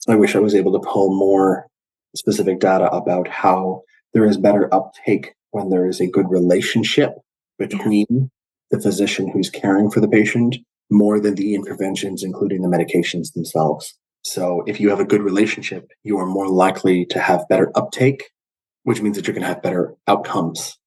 I 0.08 0.14
wish 0.14 0.34
I 0.34 0.40
was 0.40 0.54
able 0.54 0.72
to 0.72 0.88
pull 0.88 1.14
more 1.14 1.66
specific 2.14 2.60
data 2.60 2.90
about 2.90 3.28
how 3.28 3.82
there 4.14 4.24
is 4.24 4.36
better 4.38 4.72
uptake 4.72 5.34
when 5.50 5.70
there 5.70 5.86
is 5.86 6.00
a 6.00 6.06
good 6.06 6.30
relationship 6.30 7.14
between 7.58 8.06
yeah. 8.08 8.26
the 8.70 8.80
physician 8.80 9.28
who's 9.28 9.50
caring 9.50 9.90
for 9.90 10.00
the 10.00 10.08
patient 10.08 10.56
more 10.90 11.20
than 11.20 11.34
the 11.34 11.54
interventions, 11.54 12.22
including 12.22 12.62
the 12.62 12.68
medications 12.68 13.32
themselves. 13.34 13.94
So 14.22 14.62
if 14.66 14.80
you 14.80 14.90
have 14.90 15.00
a 15.00 15.04
good 15.04 15.22
relationship, 15.22 15.90
you 16.02 16.18
are 16.18 16.26
more 16.26 16.48
likely 16.48 17.06
to 17.06 17.18
have 17.18 17.48
better 17.48 17.70
uptake, 17.74 18.30
which 18.82 19.00
means 19.00 19.16
that 19.16 19.26
you're 19.26 19.34
going 19.34 19.42
to 19.42 19.48
have 19.48 19.62
better 19.62 19.94
outcomes, 20.06 20.78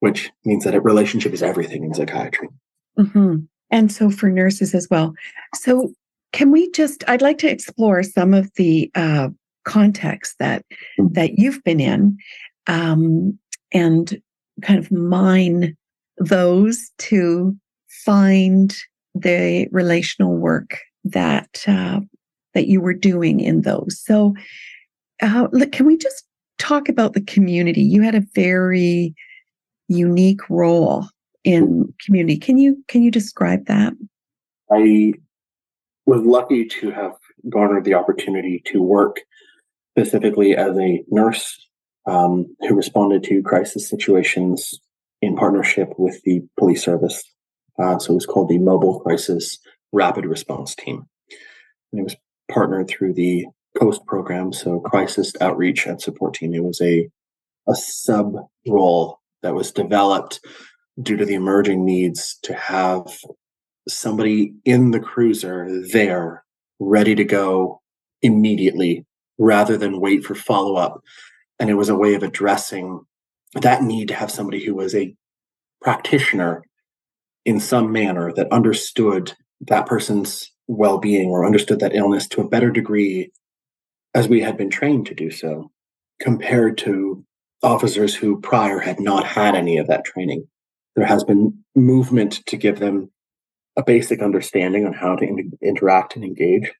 which 0.00 0.30
means 0.44 0.64
that 0.64 0.74
a 0.74 0.80
relationship 0.80 1.32
is 1.32 1.42
everything 1.42 1.84
in 1.84 1.94
psychiatry. 1.94 2.48
Mm-hmm. 2.98 3.36
And 3.70 3.92
so 3.92 4.10
for 4.10 4.28
nurses 4.28 4.74
as 4.74 4.88
well. 4.90 5.14
So 5.54 5.92
can 6.32 6.50
we 6.50 6.70
just, 6.72 7.04
I'd 7.08 7.22
like 7.22 7.38
to 7.38 7.50
explore 7.50 8.02
some 8.02 8.34
of 8.34 8.50
the 8.56 8.90
uh, 8.94 9.28
context 9.64 10.36
that, 10.38 10.64
mm-hmm. 10.98 11.12
that 11.12 11.38
you've 11.38 11.62
been 11.64 11.80
in 11.80 12.18
um, 12.66 13.38
and 13.72 14.20
kind 14.62 14.78
of 14.78 14.90
mine 14.90 15.76
those 16.18 16.90
to 16.98 17.56
find 18.04 18.76
the 19.14 19.68
relational 19.70 20.36
work 20.36 20.78
that 21.04 21.62
uh, 21.66 22.00
that 22.54 22.66
you 22.66 22.80
were 22.80 22.94
doing 22.94 23.40
in 23.40 23.62
those. 23.62 24.00
So, 24.04 24.34
uh, 25.22 25.48
can 25.72 25.86
we 25.86 25.96
just 25.96 26.24
talk 26.58 26.88
about 26.88 27.12
the 27.12 27.20
community? 27.20 27.82
You 27.82 28.02
had 28.02 28.14
a 28.14 28.24
very 28.34 29.14
unique 29.88 30.48
role 30.48 31.06
in 31.44 31.92
community. 32.04 32.38
Can 32.38 32.58
you 32.58 32.82
can 32.88 33.02
you 33.02 33.10
describe 33.10 33.66
that? 33.66 33.92
I 34.70 35.14
was 36.06 36.22
lucky 36.22 36.66
to 36.66 36.90
have 36.90 37.12
garnered 37.48 37.84
the 37.84 37.94
opportunity 37.94 38.62
to 38.66 38.82
work 38.82 39.20
specifically 39.96 40.56
as 40.56 40.76
a 40.78 41.04
nurse 41.08 41.66
um, 42.06 42.54
who 42.60 42.74
responded 42.74 43.22
to 43.24 43.42
crisis 43.42 43.88
situations 43.88 44.80
in 45.22 45.36
partnership 45.36 45.92
with 45.98 46.20
the 46.24 46.42
police 46.58 46.84
service. 46.84 47.22
Uh, 47.78 47.98
so 47.98 48.12
it 48.12 48.16
was 48.16 48.26
called 48.26 48.48
the 48.48 48.58
Mobile 48.58 49.00
Crisis 49.00 49.58
Rapid 49.92 50.26
Response 50.26 50.74
Team. 50.74 51.06
And 51.92 52.00
it 52.00 52.04
was 52.04 52.16
partnered 52.50 52.88
through 52.88 53.14
the 53.14 53.46
COAST 53.78 54.06
program, 54.06 54.52
so 54.52 54.80
Crisis 54.80 55.32
Outreach 55.40 55.86
and 55.86 56.00
Support 56.00 56.34
Team. 56.34 56.54
It 56.54 56.62
was 56.62 56.80
a 56.80 57.08
a 57.66 57.74
sub 57.74 58.34
role 58.68 59.20
that 59.42 59.54
was 59.54 59.72
developed 59.72 60.40
due 61.00 61.16
to 61.16 61.24
the 61.24 61.34
emerging 61.34 61.84
needs 61.84 62.38
to 62.42 62.54
have 62.54 63.18
somebody 63.88 64.54
in 64.64 64.90
the 64.90 65.00
cruiser 65.00 65.66
there 65.92 66.44
ready 66.78 67.14
to 67.14 67.24
go 67.24 67.80
immediately 68.22 69.04
rather 69.38 69.76
than 69.76 70.00
wait 70.00 70.24
for 70.24 70.34
follow 70.34 70.76
up. 70.76 71.02
And 71.58 71.70
it 71.70 71.74
was 71.74 71.88
a 71.88 71.96
way 71.96 72.14
of 72.14 72.22
addressing 72.22 73.00
that 73.54 73.82
need 73.82 74.08
to 74.08 74.14
have 74.14 74.30
somebody 74.30 74.64
who 74.64 74.74
was 74.74 74.94
a 74.94 75.14
practitioner 75.80 76.62
in 77.44 77.60
some 77.60 77.92
manner 77.92 78.32
that 78.32 78.52
understood 78.52 79.32
that 79.60 79.86
person's 79.86 80.50
well 80.66 80.98
being 80.98 81.28
or 81.28 81.44
understood 81.44 81.80
that 81.80 81.94
illness 81.94 82.26
to 82.28 82.40
a 82.40 82.48
better 82.48 82.70
degree 82.70 83.30
as 84.14 84.28
we 84.28 84.40
had 84.40 84.56
been 84.56 84.70
trained 84.70 85.06
to 85.06 85.14
do 85.14 85.30
so, 85.30 85.70
compared 86.20 86.78
to 86.78 87.24
officers 87.62 88.14
who 88.14 88.40
prior 88.40 88.78
had 88.78 89.00
not 89.00 89.26
had 89.26 89.54
any 89.54 89.76
of 89.78 89.88
that 89.88 90.04
training. 90.04 90.46
There 90.94 91.06
has 91.06 91.24
been 91.24 91.64
movement 91.74 92.46
to 92.46 92.56
give 92.56 92.78
them 92.78 93.10
a 93.76 93.82
basic 93.82 94.22
understanding 94.22 94.86
on 94.86 94.92
how 94.92 95.16
to 95.16 95.24
in- 95.24 95.58
interact 95.62 96.14
and 96.14 96.24
engage, 96.24 96.70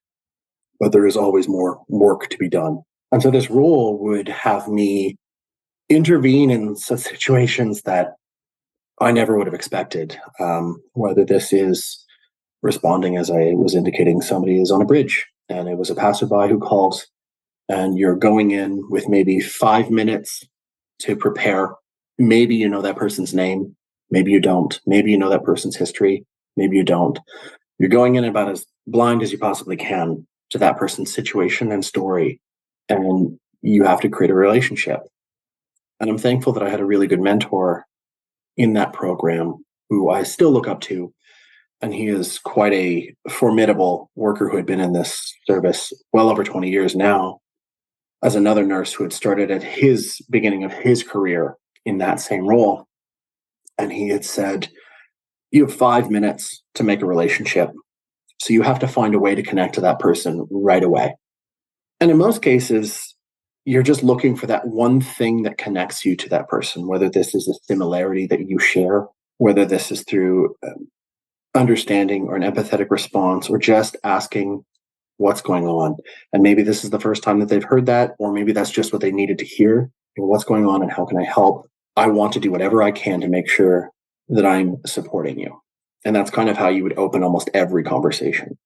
but 0.79 0.93
there 0.93 1.07
is 1.07 1.17
always 1.17 1.49
more 1.49 1.83
work 1.89 2.29
to 2.29 2.39
be 2.39 2.49
done. 2.49 2.83
And 3.11 3.23
so 3.23 3.31
this 3.31 3.51
role 3.51 3.99
would 3.99 4.29
have 4.29 4.69
me 4.69 5.17
intervene 5.89 6.51
in 6.51 6.77
situations 6.77 7.83
that 7.83 8.15
I 9.01 9.11
never 9.11 9.37
would 9.37 9.47
have 9.47 9.55
expected, 9.55 10.19
um, 10.39 10.81
whether 10.93 11.25
this 11.25 11.53
is 11.53 12.04
responding 12.65 13.19
as 13.19 13.31
I 13.31 13.53
was 13.53 13.75
indicating 13.75 14.23
somebody 14.23 14.61
is 14.61 14.71
on 14.71 14.81
a 14.81 14.87
bridge 14.87 15.27
and 15.51 15.69
it 15.69 15.77
was 15.77 15.91
a 15.91 15.95
passerby 15.95 16.49
who 16.49 16.59
calls 16.59 17.07
and 17.69 17.99
you're 17.99 18.17
going 18.17 18.51
in 18.53 18.83
with 18.89 19.07
maybe 19.07 19.39
five 19.39 19.91
minutes 19.91 20.43
to 21.01 21.15
prepare. 21.15 21.75
Maybe 22.19 22.57
you 22.57 22.69
know 22.69 22.81
that 22.81 22.97
person's 22.97 23.35
name. 23.35 23.77
Maybe 24.11 24.33
you 24.33 24.41
don't. 24.41 24.81
Maybe 24.87 25.11
you 25.11 25.19
know 25.19 25.29
that 25.29 25.45
person's 25.45 25.77
history. 25.77 26.25
Maybe 26.57 26.77
you 26.77 26.85
don't. 26.85 27.19
You're 27.79 27.91
going 27.91 28.15
in 28.15 28.25
about 28.25 28.51
as 28.51 28.65
blind 28.87 29.23
as 29.23 29.31
you 29.31 29.39
possibly 29.39 29.77
can 29.77 30.27
to 30.51 30.59
that 30.59 30.79
person's 30.79 31.13
situation 31.13 31.71
and 31.71 31.85
story. 31.85 32.41
And 32.89 33.39
you 33.61 33.85
have 33.85 34.01
to 34.01 34.09
create 34.09 34.31
a 34.31 34.35
relationship. 34.35 35.01
And 36.01 36.09
I'm 36.09 36.19
thankful 36.19 36.55
that 36.55 36.63
I 36.63 36.71
had 36.71 36.81
a 36.81 36.87
really 36.87 37.07
good 37.07 37.21
mentor 37.21 37.85
in 38.57 38.73
that 38.75 38.95
program 38.95 39.65
who 39.91 40.09
I 40.09 40.23
still 40.23 40.51
look 40.51 40.69
up 40.69 40.81
to 40.83 41.13
and 41.85 41.93
he 41.93 42.09
is 42.09 42.39
quite 42.39 42.73
a 42.73 43.15
formidable 43.29 44.11
worker 44.15 44.49
who 44.49 44.57
had 44.57 44.65
been 44.65 44.81
in 44.81 44.95
this 44.95 45.35
service 45.47 45.93
well 46.15 46.31
over 46.31 46.43
20 46.43 46.71
years 46.71 46.97
now 46.97 47.41
as 48.23 48.35
another 48.35 48.65
nurse 48.65 48.95
who 48.95 49.05
had 49.05 49.13
started 49.13 49.51
at 49.51 49.63
his 49.63 50.19
beginning 50.31 50.65
of 50.65 50.73
his 50.73 51.03
career 51.03 51.57
in 51.85 51.99
that 51.99 52.21
same 52.21 52.49
role. 52.49 52.87
And 53.77 53.93
he 53.93 54.09
had 54.09 54.25
said 54.25 54.69
you 55.51 55.67
have 55.67 55.75
five 55.75 56.11
minutes 56.11 56.63
to 56.77 56.83
make 56.83 57.03
a 57.03 57.07
relationship 57.07 57.71
so 58.41 58.55
you 58.55 58.63
have 58.63 58.79
to 58.79 58.89
find 58.89 59.15
a 59.15 59.19
way 59.19 59.35
to 59.35 59.43
connect 59.43 59.75
to 59.75 59.83
that 59.83 59.99
person 59.99 60.49
right 60.51 60.83
away. 60.83 61.15
And 62.01 62.11
in 62.11 62.17
most 62.17 62.41
cases 62.41 63.15
you're 63.67 63.83
just 63.83 64.03
looking 64.03 64.37
for 64.37 64.47
that 64.47 64.69
one 64.69 65.03
thing 65.03 65.43
that 65.43 65.59
connects 65.59 66.03
you 66.03 66.17
to 66.17 66.31
that 66.31 66.49
person 66.49 66.87
whether 66.87 67.11
this 67.11 67.35
is 67.35 67.47
a 67.47 67.55
similarity 67.65 68.27
that 68.27 68.49
you 68.49 68.59
share 68.59 69.07
whether 69.37 69.67
this 69.67 69.91
is 69.91 70.03
through 70.09 70.55
um, 70.67 70.87
understanding 71.55 72.25
or 72.25 72.37
an 72.37 72.43
empathetic 72.43 72.91
response 72.91 73.49
or 73.49 73.59
just 73.59 73.97
asking 74.05 74.65
what's 75.19 75.41
going 75.41 75.67
on. 75.67 75.97
And 76.33 76.43
maybe 76.43 76.63
this 76.63 76.85
is 76.85 76.91
the 76.91 77.01
first 77.01 77.23
time 77.23 77.39
that 77.41 77.49
they've 77.49 77.65
heard 77.65 77.87
that, 77.87 78.15
or 78.19 78.33
maybe 78.33 78.53
that's 78.53 78.71
just 78.71 78.93
what 78.93 79.01
they 79.01 79.13
needed 79.13 79.39
to 79.39 79.45
hear. 79.45 79.91
what's 80.17 80.45
going 80.45 80.67
on 80.67 80.83
and 80.83 80.93
how 80.93 81.05
can 81.05 81.19
I 81.19 81.25
help? 81.25 81.69
I 81.97 82.09
want 82.09 82.33
to 82.33 82.41
do 82.41 82.51
whatever 82.51 82.83
I 82.83 82.91
can 82.91 83.21
to 83.21 83.29
make 83.29 83.49
sure 83.49 83.91
that 84.29 84.47
I'm 84.47 84.77
supporting 84.87 85.39
you. 85.39 85.61
And 86.05 86.15
that's 86.15 86.31
kind 86.31 86.49
of 86.49 86.57
how 86.57 86.69
you 86.69 86.83
would 86.83 86.99
open 86.99 87.23
almost 87.23 87.51
every 87.55 87.83
conversation. 87.83 88.59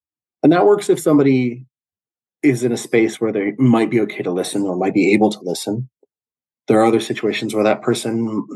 And 0.43 0.53
that 0.53 0.67
works 0.67 0.89
if 0.89 1.01
somebody 1.01 1.67
is 2.43 2.63
in 2.63 2.73
a 2.73 2.77
space 2.77 3.21
where 3.21 3.33
they 3.33 3.53
might 3.59 3.91
be 3.91 4.01
okay 4.01 4.23
to 4.23 4.31
listen 4.31 4.63
or 4.63 4.77
might 4.77 4.95
be 4.95 5.13
able 5.13 5.31
to 5.31 5.41
listen. 5.43 5.89
There 6.69 6.81
are 6.81 6.85
other 6.85 7.01
situations 7.01 7.55
where 7.55 7.65
that 7.65 7.83
person 7.83 8.47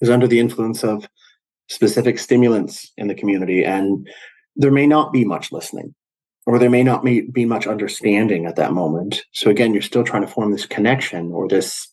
is 0.00 0.10
under 0.10 0.26
the 0.26 0.40
influence 0.40 0.82
of 0.82 1.08
specific 1.68 2.18
stimulants 2.18 2.92
in 2.96 3.08
the 3.08 3.14
community 3.14 3.64
and 3.64 4.08
there 4.54 4.70
may 4.70 4.86
not 4.86 5.12
be 5.12 5.24
much 5.24 5.52
listening 5.52 5.94
or 6.46 6.58
there 6.58 6.70
may 6.70 6.84
not 6.84 7.04
be 7.04 7.44
much 7.44 7.66
understanding 7.66 8.46
at 8.46 8.56
that 8.56 8.72
moment. 8.72 9.22
So 9.32 9.50
again 9.50 9.72
you're 9.72 9.82
still 9.82 10.04
trying 10.04 10.22
to 10.22 10.32
form 10.32 10.52
this 10.52 10.66
connection 10.66 11.32
or 11.32 11.48
this 11.48 11.88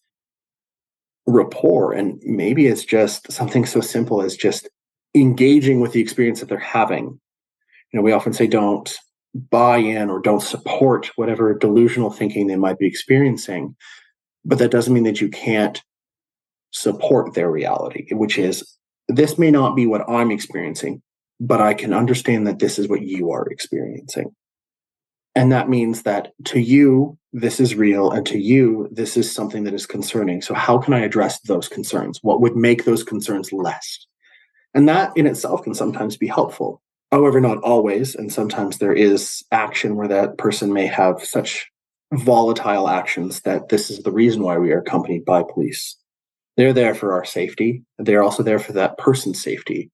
rapport 1.25 1.93
and 1.93 2.21
maybe 2.23 2.67
it's 2.67 2.85
just 2.85 3.31
something 3.31 3.65
so 3.65 3.81
simple 3.81 4.21
as 4.21 4.35
just 4.35 4.69
engaging 5.15 5.79
with 5.79 5.93
the 5.93 6.01
experience 6.01 6.39
that 6.39 6.49
they're 6.49 6.59
having. 6.59 7.05
You 7.91 7.99
know 7.99 8.01
we 8.01 8.11
often 8.11 8.33
say 8.33 8.47
don't 8.47 8.93
buy 9.33 9.77
in 9.77 10.09
or 10.09 10.19
don't 10.19 10.43
support 10.43 11.09
whatever 11.15 11.53
delusional 11.57 12.11
thinking 12.11 12.47
they 12.47 12.55
might 12.55 12.77
be 12.77 12.85
experiencing 12.85 13.75
but 14.45 14.59
that 14.59 14.71
doesn't 14.71 14.93
mean 14.93 15.03
that 15.03 15.21
you 15.21 15.29
can't 15.29 15.81
support 16.71 17.33
their 17.33 17.49
reality 17.49 18.07
which 18.11 18.37
is 18.37 18.77
this 19.07 19.37
may 19.37 19.51
not 19.51 19.75
be 19.75 19.85
what 19.85 20.09
I'm 20.09 20.31
experiencing, 20.31 21.01
but 21.39 21.61
I 21.61 21.73
can 21.73 21.93
understand 21.93 22.47
that 22.47 22.59
this 22.59 22.79
is 22.79 22.87
what 22.87 23.01
you 23.01 23.31
are 23.31 23.47
experiencing. 23.47 24.35
And 25.35 25.51
that 25.51 25.69
means 25.69 26.03
that 26.03 26.31
to 26.45 26.59
you, 26.59 27.17
this 27.31 27.59
is 27.59 27.75
real, 27.75 28.11
and 28.11 28.25
to 28.27 28.37
you, 28.37 28.87
this 28.91 29.17
is 29.17 29.31
something 29.31 29.63
that 29.63 29.73
is 29.73 29.87
concerning. 29.87 30.41
So, 30.41 30.53
how 30.53 30.77
can 30.77 30.93
I 30.93 30.99
address 30.99 31.39
those 31.41 31.67
concerns? 31.67 32.19
What 32.21 32.39
would 32.41 32.55
make 32.55 32.85
those 32.85 33.03
concerns 33.03 33.51
less? 33.51 34.05
And 34.75 34.87
that 34.87 35.11
in 35.15 35.25
itself 35.25 35.63
can 35.63 35.73
sometimes 35.73 36.17
be 36.17 36.27
helpful. 36.27 36.81
However, 37.11 37.39
not 37.39 37.59
always. 37.59 38.15
And 38.15 38.31
sometimes 38.31 38.77
there 38.77 38.93
is 38.93 39.43
action 39.51 39.95
where 39.95 40.07
that 40.07 40.37
person 40.37 40.73
may 40.73 40.87
have 40.87 41.23
such 41.23 41.69
volatile 42.11 42.89
actions 42.89 43.41
that 43.41 43.69
this 43.69 43.89
is 43.89 43.99
the 43.99 44.11
reason 44.11 44.43
why 44.43 44.57
we 44.57 44.71
are 44.71 44.79
accompanied 44.79 45.25
by 45.25 45.43
police. 45.43 45.95
They're 46.57 46.73
there 46.73 46.95
for 46.95 47.13
our 47.13 47.25
safety. 47.25 47.83
They're 47.97 48.23
also 48.23 48.43
there 48.43 48.59
for 48.59 48.73
that 48.73 48.97
person's 48.97 49.41
safety. 49.41 49.89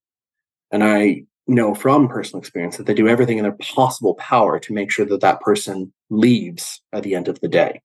And 0.71 0.83
I 0.83 1.23
know 1.47 1.73
from 1.73 2.07
personal 2.07 2.39
experience 2.39 2.77
that 2.77 2.85
they 2.85 2.93
do 2.93 3.07
everything 3.07 3.37
in 3.37 3.43
their 3.43 3.57
possible 3.59 4.15
power 4.15 4.59
to 4.59 4.73
make 4.73 4.91
sure 4.91 5.05
that 5.05 5.21
that 5.21 5.41
person 5.41 5.91
leaves 6.09 6.81
at 6.93 7.03
the 7.03 7.15
end 7.15 7.27
of 7.27 7.39
the 7.39 7.47
day. 7.47 7.81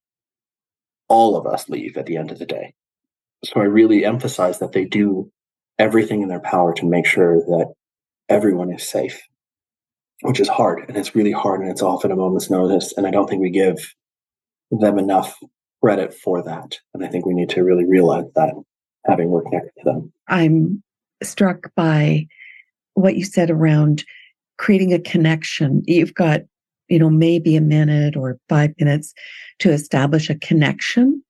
All 1.08 1.36
of 1.36 1.46
us 1.46 1.68
leave 1.68 1.96
at 1.96 2.06
the 2.06 2.16
end 2.16 2.30
of 2.30 2.38
the 2.38 2.46
day. 2.46 2.74
So 3.44 3.60
I 3.60 3.64
really 3.64 4.04
emphasize 4.04 4.58
that 4.58 4.72
they 4.72 4.84
do 4.84 5.30
everything 5.78 6.22
in 6.22 6.28
their 6.28 6.40
power 6.40 6.72
to 6.74 6.86
make 6.86 7.06
sure 7.06 7.36
that 7.36 7.72
everyone 8.28 8.72
is 8.72 8.86
safe, 8.86 9.20
which 10.22 10.40
is 10.40 10.48
hard. 10.48 10.84
And 10.88 10.96
it's 10.96 11.14
really 11.14 11.32
hard. 11.32 11.60
And 11.60 11.70
it's 11.70 11.82
often 11.82 12.10
a 12.10 12.16
moment's 12.16 12.50
notice. 12.50 12.92
And 12.96 13.06
I 13.06 13.10
don't 13.10 13.28
think 13.28 13.42
we 13.42 13.50
give 13.50 13.94
them 14.70 14.98
enough 14.98 15.36
credit 15.84 16.14
for 16.14 16.42
that. 16.42 16.78
And 16.94 17.04
I 17.04 17.08
think 17.08 17.26
we 17.26 17.34
need 17.34 17.50
to 17.50 17.62
really 17.62 17.84
realize 17.84 18.24
that 18.36 18.54
having 19.06 19.28
worked 19.28 19.52
next 19.52 19.74
to 19.78 19.84
them. 19.84 20.12
I'm 20.28 20.82
struck 21.22 21.70
by 21.74 22.26
what 22.94 23.16
you 23.16 23.24
said 23.24 23.50
around 23.50 24.04
creating 24.56 24.94
a 24.94 24.98
connection. 24.98 25.82
You've 25.86 26.14
got, 26.14 26.40
you 26.88 26.98
know, 26.98 27.10
maybe 27.10 27.54
a 27.54 27.60
minute 27.60 28.16
or 28.16 28.38
five 28.48 28.72
minutes 28.78 29.12
to 29.58 29.70
establish 29.70 30.30
a 30.30 30.36
connection. 30.36 31.22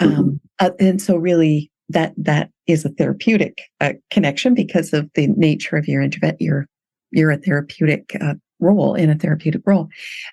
Mm-hmm. 0.00 0.18
Um, 0.18 0.40
uh, 0.58 0.70
and 0.80 1.00
so 1.00 1.16
really 1.16 1.70
that 1.88 2.12
that 2.16 2.50
is 2.66 2.84
a 2.84 2.88
therapeutic 2.88 3.62
uh, 3.80 3.92
connection 4.10 4.52
because 4.54 4.92
of 4.92 5.08
the 5.14 5.28
nature 5.28 5.76
of 5.76 5.86
your 5.86 6.02
intervention. 6.02 6.38
You're 6.40 6.66
you're 7.12 7.30
a 7.30 7.36
therapeutic 7.36 8.16
uh, 8.20 8.34
role 8.58 8.94
in 8.94 9.10
a 9.10 9.14
therapeutic 9.14 9.62
role. 9.64 9.88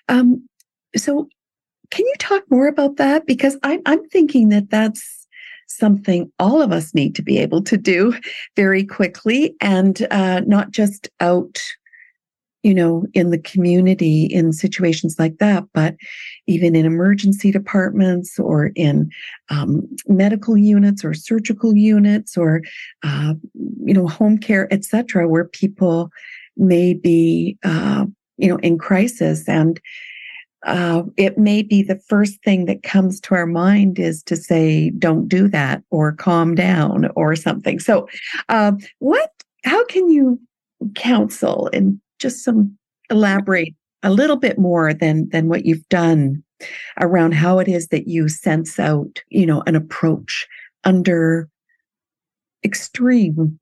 Um, 0.08 0.48
so, 0.96 1.28
can 1.90 2.06
you 2.06 2.14
talk 2.18 2.42
more 2.50 2.68
about 2.68 2.96
that? 2.96 3.26
Because 3.26 3.56
I'm 3.62 3.80
I'm 3.86 4.06
thinking 4.08 4.48
that 4.50 4.70
that's 4.70 5.26
something 5.66 6.30
all 6.38 6.60
of 6.60 6.72
us 6.72 6.94
need 6.94 7.14
to 7.14 7.22
be 7.22 7.38
able 7.38 7.62
to 7.62 7.76
do 7.76 8.14
very 8.56 8.84
quickly 8.84 9.54
and 9.60 10.06
uh, 10.10 10.40
not 10.40 10.72
just 10.72 11.08
out 11.20 11.60
you 12.62 12.74
know, 12.74 13.06
in 13.14 13.30
the 13.30 13.38
community 13.38 14.24
in 14.24 14.52
situations 14.52 15.16
like 15.18 15.38
that, 15.38 15.64
but 15.72 15.96
even 16.46 16.76
in 16.76 16.84
emergency 16.84 17.50
departments 17.50 18.38
or 18.38 18.70
in 18.76 19.10
um, 19.48 19.88
medical 20.08 20.58
units 20.58 21.04
or 21.04 21.14
surgical 21.14 21.74
units 21.74 22.36
or, 22.36 22.60
uh, 23.02 23.34
you 23.82 23.94
know, 23.94 24.06
home 24.06 24.36
care, 24.36 24.70
etc., 24.72 25.26
where 25.26 25.46
people 25.46 26.10
may 26.56 26.92
be, 26.92 27.56
uh, 27.64 28.04
you 28.36 28.48
know, 28.48 28.58
in 28.58 28.76
crisis. 28.76 29.48
And 29.48 29.80
uh, 30.66 31.02
it 31.16 31.38
may 31.38 31.62
be 31.62 31.82
the 31.82 31.98
first 32.08 32.42
thing 32.44 32.66
that 32.66 32.82
comes 32.82 33.20
to 33.20 33.34
our 33.34 33.46
mind 33.46 33.98
is 33.98 34.22
to 34.24 34.36
say, 34.36 34.90
don't 34.90 35.28
do 35.28 35.48
that 35.48 35.82
or 35.90 36.12
calm 36.12 36.54
down 36.54 37.08
or 37.16 37.34
something. 37.34 37.78
So, 37.78 38.08
uh, 38.48 38.72
what, 38.98 39.30
how 39.64 39.84
can 39.86 40.10
you 40.10 40.38
counsel 40.94 41.68
and 41.72 42.00
just 42.18 42.44
some 42.44 42.76
elaborate 43.10 43.74
a 44.02 44.10
little 44.10 44.36
bit 44.36 44.58
more 44.58 44.94
than 44.94 45.28
than 45.30 45.48
what 45.48 45.64
you've 45.66 45.88
done 45.88 46.42
around 47.00 47.32
how 47.32 47.58
it 47.58 47.68
is 47.68 47.88
that 47.88 48.08
you 48.08 48.28
sense 48.28 48.78
out 48.78 49.20
you 49.28 49.46
know 49.46 49.62
an 49.66 49.76
approach 49.76 50.46
under 50.84 51.48
extreme 52.64 53.58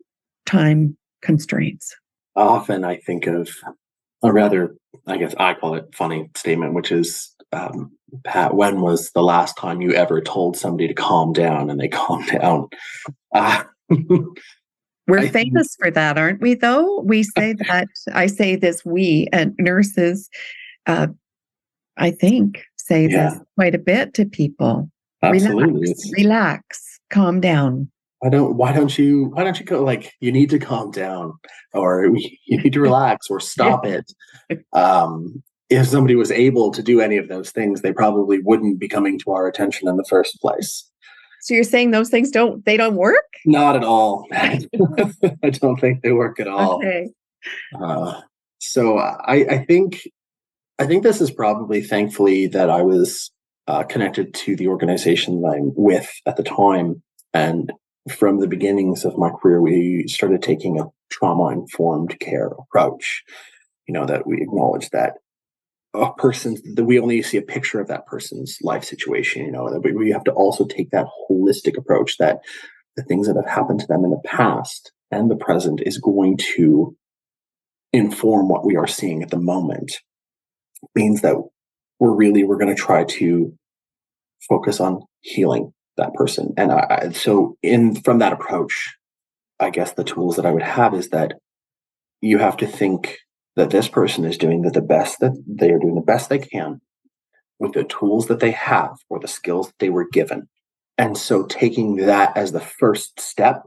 time 0.46 0.96
constraints 1.22 1.94
often 2.36 2.84
i 2.84 2.96
think 2.96 3.26
of 3.26 3.48
a 4.22 4.32
rather 4.32 4.74
i 5.06 5.16
guess 5.16 5.34
i 5.38 5.54
call 5.54 5.74
it 5.74 5.94
funny 5.94 6.30
statement 6.36 6.74
which 6.74 6.92
is 6.92 7.34
um, 7.52 7.90
pat 8.24 8.54
when 8.54 8.80
was 8.80 9.10
the 9.12 9.22
last 9.22 9.56
time 9.56 9.80
you 9.80 9.92
ever 9.92 10.20
told 10.20 10.56
somebody 10.56 10.86
to 10.86 10.94
calm 10.94 11.32
down 11.32 11.70
and 11.70 11.80
they 11.80 11.88
calm 11.88 12.24
down 12.26 12.68
uh, 13.34 13.62
We're 15.08 15.20
I 15.20 15.28
famous 15.28 15.74
think, 15.74 15.86
for 15.86 15.90
that, 15.92 16.18
aren't 16.18 16.42
we? 16.42 16.54
Though 16.54 17.00
we 17.00 17.22
say 17.22 17.54
that, 17.68 17.88
I 18.12 18.26
say 18.26 18.54
this, 18.54 18.84
we 18.84 19.26
and 19.32 19.54
nurses, 19.58 20.28
uh, 20.86 21.08
I 21.96 22.10
think, 22.10 22.62
say 22.76 23.08
yeah. 23.08 23.30
this 23.30 23.40
quite 23.56 23.74
a 23.74 23.78
bit 23.78 24.14
to 24.14 24.26
people. 24.26 24.90
Absolutely. 25.22 25.80
Relax, 25.80 26.10
relax, 26.12 27.00
calm 27.10 27.40
down. 27.40 27.90
Why 28.20 28.30
don't 28.30 28.56
Why 28.56 28.72
don't 28.72 28.96
you 28.98 29.26
Why 29.34 29.44
don't 29.44 29.58
you 29.58 29.64
go 29.64 29.82
like 29.84 30.12
you 30.20 30.32
need 30.32 30.50
to 30.50 30.58
calm 30.58 30.90
down, 30.90 31.34
or 31.72 32.06
you 32.46 32.62
need 32.62 32.72
to 32.72 32.80
relax, 32.80 33.28
or 33.30 33.40
stop 33.40 33.86
it? 33.86 34.12
Um, 34.72 35.42
if 35.70 35.86
somebody 35.86 36.16
was 36.16 36.30
able 36.30 36.70
to 36.70 36.82
do 36.82 37.00
any 37.00 37.16
of 37.18 37.28
those 37.28 37.50
things, 37.50 37.82
they 37.82 37.92
probably 37.92 38.38
wouldn't 38.40 38.78
be 38.78 38.88
coming 38.88 39.18
to 39.20 39.32
our 39.32 39.46
attention 39.46 39.88
in 39.88 39.96
the 39.96 40.06
first 40.08 40.40
place. 40.40 40.90
So 41.40 41.54
you're 41.54 41.64
saying 41.64 41.92
those 41.92 42.10
things 42.10 42.30
don't 42.30 42.64
they 42.64 42.76
don't 42.76 42.96
work? 42.96 43.24
Not 43.44 43.76
at 43.76 43.84
all. 43.84 44.26
I 44.32 44.66
don't 45.50 45.80
think 45.80 46.02
they 46.02 46.12
work 46.12 46.40
at 46.40 46.48
all. 46.48 46.78
Okay. 46.78 47.10
Uh, 47.80 48.20
so 48.58 48.98
I, 48.98 49.34
I 49.48 49.64
think 49.64 50.08
I 50.78 50.86
think 50.86 51.02
this 51.02 51.20
is 51.20 51.30
probably 51.30 51.82
thankfully 51.82 52.46
that 52.48 52.70
I 52.70 52.82
was 52.82 53.30
uh, 53.66 53.82
connected 53.84 54.34
to 54.34 54.56
the 54.56 54.68
organization 54.68 55.42
that 55.42 55.48
I'm 55.48 55.72
with 55.76 56.10
at 56.26 56.36
the 56.36 56.42
time, 56.42 57.02
and 57.32 57.72
from 58.08 58.40
the 58.40 58.48
beginnings 58.48 59.04
of 59.04 59.18
my 59.18 59.30
career, 59.30 59.60
we 59.60 60.06
started 60.08 60.42
taking 60.42 60.80
a 60.80 60.86
trauma 61.10 61.48
informed 61.48 62.18
care 62.20 62.48
approach. 62.48 63.22
You 63.86 63.94
know 63.94 64.06
that 64.06 64.26
we 64.26 64.42
acknowledge 64.42 64.90
that 64.90 65.14
a 65.94 66.12
person 66.14 66.56
that 66.74 66.84
we 66.84 66.98
only 66.98 67.22
see 67.22 67.38
a 67.38 67.42
picture 67.42 67.80
of 67.80 67.88
that 67.88 68.06
person's 68.06 68.58
life 68.62 68.84
situation 68.84 69.44
you 69.44 69.52
know 69.52 69.70
that 69.70 69.80
we, 69.80 70.10
have 70.10 70.24
to 70.24 70.32
also 70.32 70.66
take 70.66 70.90
that 70.90 71.06
holistic 71.30 71.76
approach 71.76 72.18
that 72.18 72.40
the 72.96 73.02
things 73.04 73.26
that 73.26 73.36
have 73.36 73.48
happened 73.48 73.80
to 73.80 73.86
them 73.86 74.04
in 74.04 74.10
the 74.10 74.20
past 74.24 74.92
and 75.10 75.30
the 75.30 75.36
present 75.36 75.80
is 75.84 75.98
going 75.98 76.36
to 76.36 76.96
inform 77.92 78.48
what 78.48 78.66
we 78.66 78.76
are 78.76 78.86
seeing 78.86 79.22
at 79.22 79.30
the 79.30 79.38
moment 79.38 80.00
it 80.82 80.90
means 80.94 81.22
that 81.22 81.36
we're 81.98 82.14
really 82.14 82.44
we're 82.44 82.58
going 82.58 82.74
to 82.74 82.80
try 82.80 83.04
to 83.04 83.52
focus 84.46 84.80
on 84.80 85.00
healing 85.20 85.72
that 85.98 86.14
person 86.14 86.54
and 86.56 86.72
I, 86.72 87.10
so 87.12 87.56
in 87.62 87.94
from 87.94 88.18
that 88.20 88.32
approach 88.32 88.96
i 89.60 89.70
guess 89.70 89.92
the 89.92 90.04
tools 90.04 90.36
that 90.36 90.46
i 90.46 90.50
would 90.50 90.62
have 90.62 90.94
is 90.94 91.10
that 91.10 91.34
you 92.20 92.38
have 92.38 92.56
to 92.58 92.66
think 92.66 93.18
that 93.56 93.70
this 93.70 93.88
person 93.88 94.24
is 94.24 94.38
doing 94.38 94.62
the, 94.62 94.70
the 94.70 94.80
best 94.80 95.20
that 95.20 95.32
they 95.46 95.70
are 95.70 95.78
doing 95.78 95.96
the 95.96 96.00
best 96.00 96.28
they 96.28 96.38
can 96.38 96.80
with 97.58 97.72
the 97.72 97.84
tools 97.84 98.26
that 98.26 98.40
they 98.40 98.52
have 98.52 98.96
or 99.08 99.18
the 99.18 99.28
skills 99.28 99.66
that 99.66 99.78
they 99.78 99.90
were 99.90 100.08
given. 100.08 100.48
And 100.96 101.16
so 101.16 101.44
taking 101.44 101.96
that 101.96 102.36
as 102.36 102.52
the 102.52 102.60
first 102.60 103.20
step, 103.20 103.62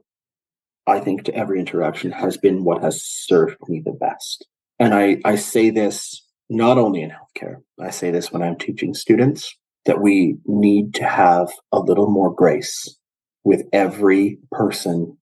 I 0.87 0.99
think 0.99 1.23
to 1.25 1.35
every 1.35 1.59
interaction 1.59 2.11
has 2.11 2.37
been 2.37 2.63
what 2.63 2.81
has 2.81 3.03
served 3.03 3.57
me 3.67 3.81
the 3.83 3.91
best. 3.91 4.47
And 4.79 4.93
I, 4.93 5.19
I 5.23 5.35
say 5.35 5.69
this 5.69 6.25
not 6.49 6.77
only 6.77 7.01
in 7.01 7.11
healthcare, 7.11 7.57
I 7.79 7.91
say 7.91 8.11
this 8.11 8.31
when 8.31 8.41
I'm 8.41 8.57
teaching 8.57 8.93
students 8.93 9.55
that 9.85 10.01
we 10.01 10.37
need 10.45 10.93
to 10.95 11.05
have 11.05 11.49
a 11.71 11.79
little 11.79 12.09
more 12.09 12.33
grace 12.33 12.97
with 13.43 13.63
every 13.73 14.37
person 14.51 15.17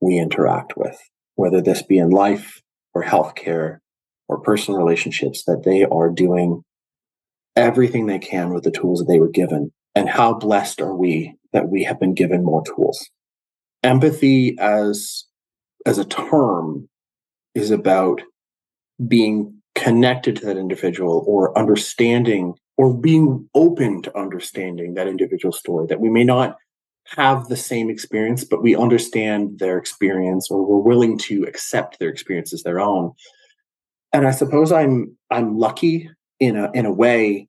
we 0.00 0.18
interact 0.18 0.76
with, 0.76 0.98
whether 1.36 1.60
this 1.60 1.82
be 1.82 1.98
in 1.98 2.10
life 2.10 2.60
or 2.94 3.04
healthcare 3.04 3.78
or 4.28 4.40
personal 4.40 4.80
relationships 4.80 5.44
that 5.44 5.62
they 5.64 5.84
are 5.84 6.10
doing 6.10 6.62
everything 7.56 8.06
they 8.06 8.18
can 8.18 8.52
with 8.52 8.64
the 8.64 8.70
tools 8.70 9.00
that 9.00 9.06
they 9.08 9.20
were 9.20 9.28
given. 9.28 9.72
And 9.94 10.08
how 10.08 10.34
blessed 10.34 10.80
are 10.80 10.94
we 10.94 11.34
that 11.52 11.68
we 11.68 11.84
have 11.84 12.00
been 12.00 12.14
given 12.14 12.44
more 12.44 12.64
tools? 12.64 13.08
Empathy 13.82 14.56
as, 14.58 15.24
as 15.86 15.98
a 15.98 16.04
term 16.04 16.88
is 17.54 17.70
about 17.70 18.22
being 19.06 19.54
connected 19.74 20.36
to 20.36 20.46
that 20.46 20.56
individual 20.56 21.24
or 21.26 21.56
understanding 21.58 22.54
or 22.80 22.94
being 22.94 23.48
open 23.54 24.02
to 24.02 24.18
understanding 24.18 24.94
that 24.94 25.06
individual 25.06 25.52
story 25.52 25.86
that 25.86 26.00
we 26.00 26.08
may 26.08 26.24
not 26.24 26.56
have 27.06 27.48
the 27.48 27.56
same 27.56 27.90
experience 27.90 28.44
but 28.44 28.62
we 28.62 28.76
understand 28.76 29.58
their 29.58 29.76
experience 29.78 30.50
or 30.50 30.64
we're 30.64 30.88
willing 30.90 31.18
to 31.18 31.44
accept 31.44 31.98
their 31.98 32.08
experience 32.08 32.52
as 32.52 32.62
their 32.62 32.80
own 32.80 33.12
and 34.12 34.26
I 34.26 34.30
suppose 34.30 34.72
I'm 34.72 35.16
I'm 35.30 35.58
lucky 35.58 36.10
in 36.38 36.56
a 36.56 36.70
in 36.72 36.86
a 36.86 36.92
way 36.92 37.48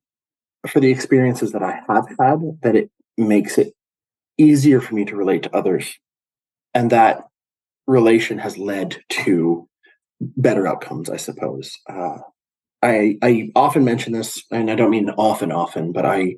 for 0.67 0.80
the 0.80 0.91
experiences 0.91 1.52
that 1.54 1.63
I 1.63 1.82
have 1.88 2.08
had 2.20 2.39
that 2.62 2.76
it 2.76 2.91
makes 3.17 3.58
it 3.58 3.74
easier 4.38 4.82
for 4.82 4.96
me 4.96 5.06
to 5.06 5.15
relate 5.15 5.44
to 5.44 5.56
others, 5.56 5.91
and 6.74 6.89
that 6.91 7.24
relation 7.88 8.38
has 8.38 8.58
led 8.58 9.04
to 9.10 9.67
better 10.20 10.67
outcomes. 10.67 11.10
I 11.10 11.17
suppose. 11.17 11.76
Uh, 11.89 12.20
I 12.82 13.17
I 13.22 13.52
often 13.56 13.84
mention 13.84 14.13
this, 14.13 14.44
and 14.52 14.70
I 14.72 14.76
don't 14.76 14.89
mean 14.89 15.10
often, 15.12 15.52
often, 15.52 15.91
but 15.91 16.06
I 16.06 16.36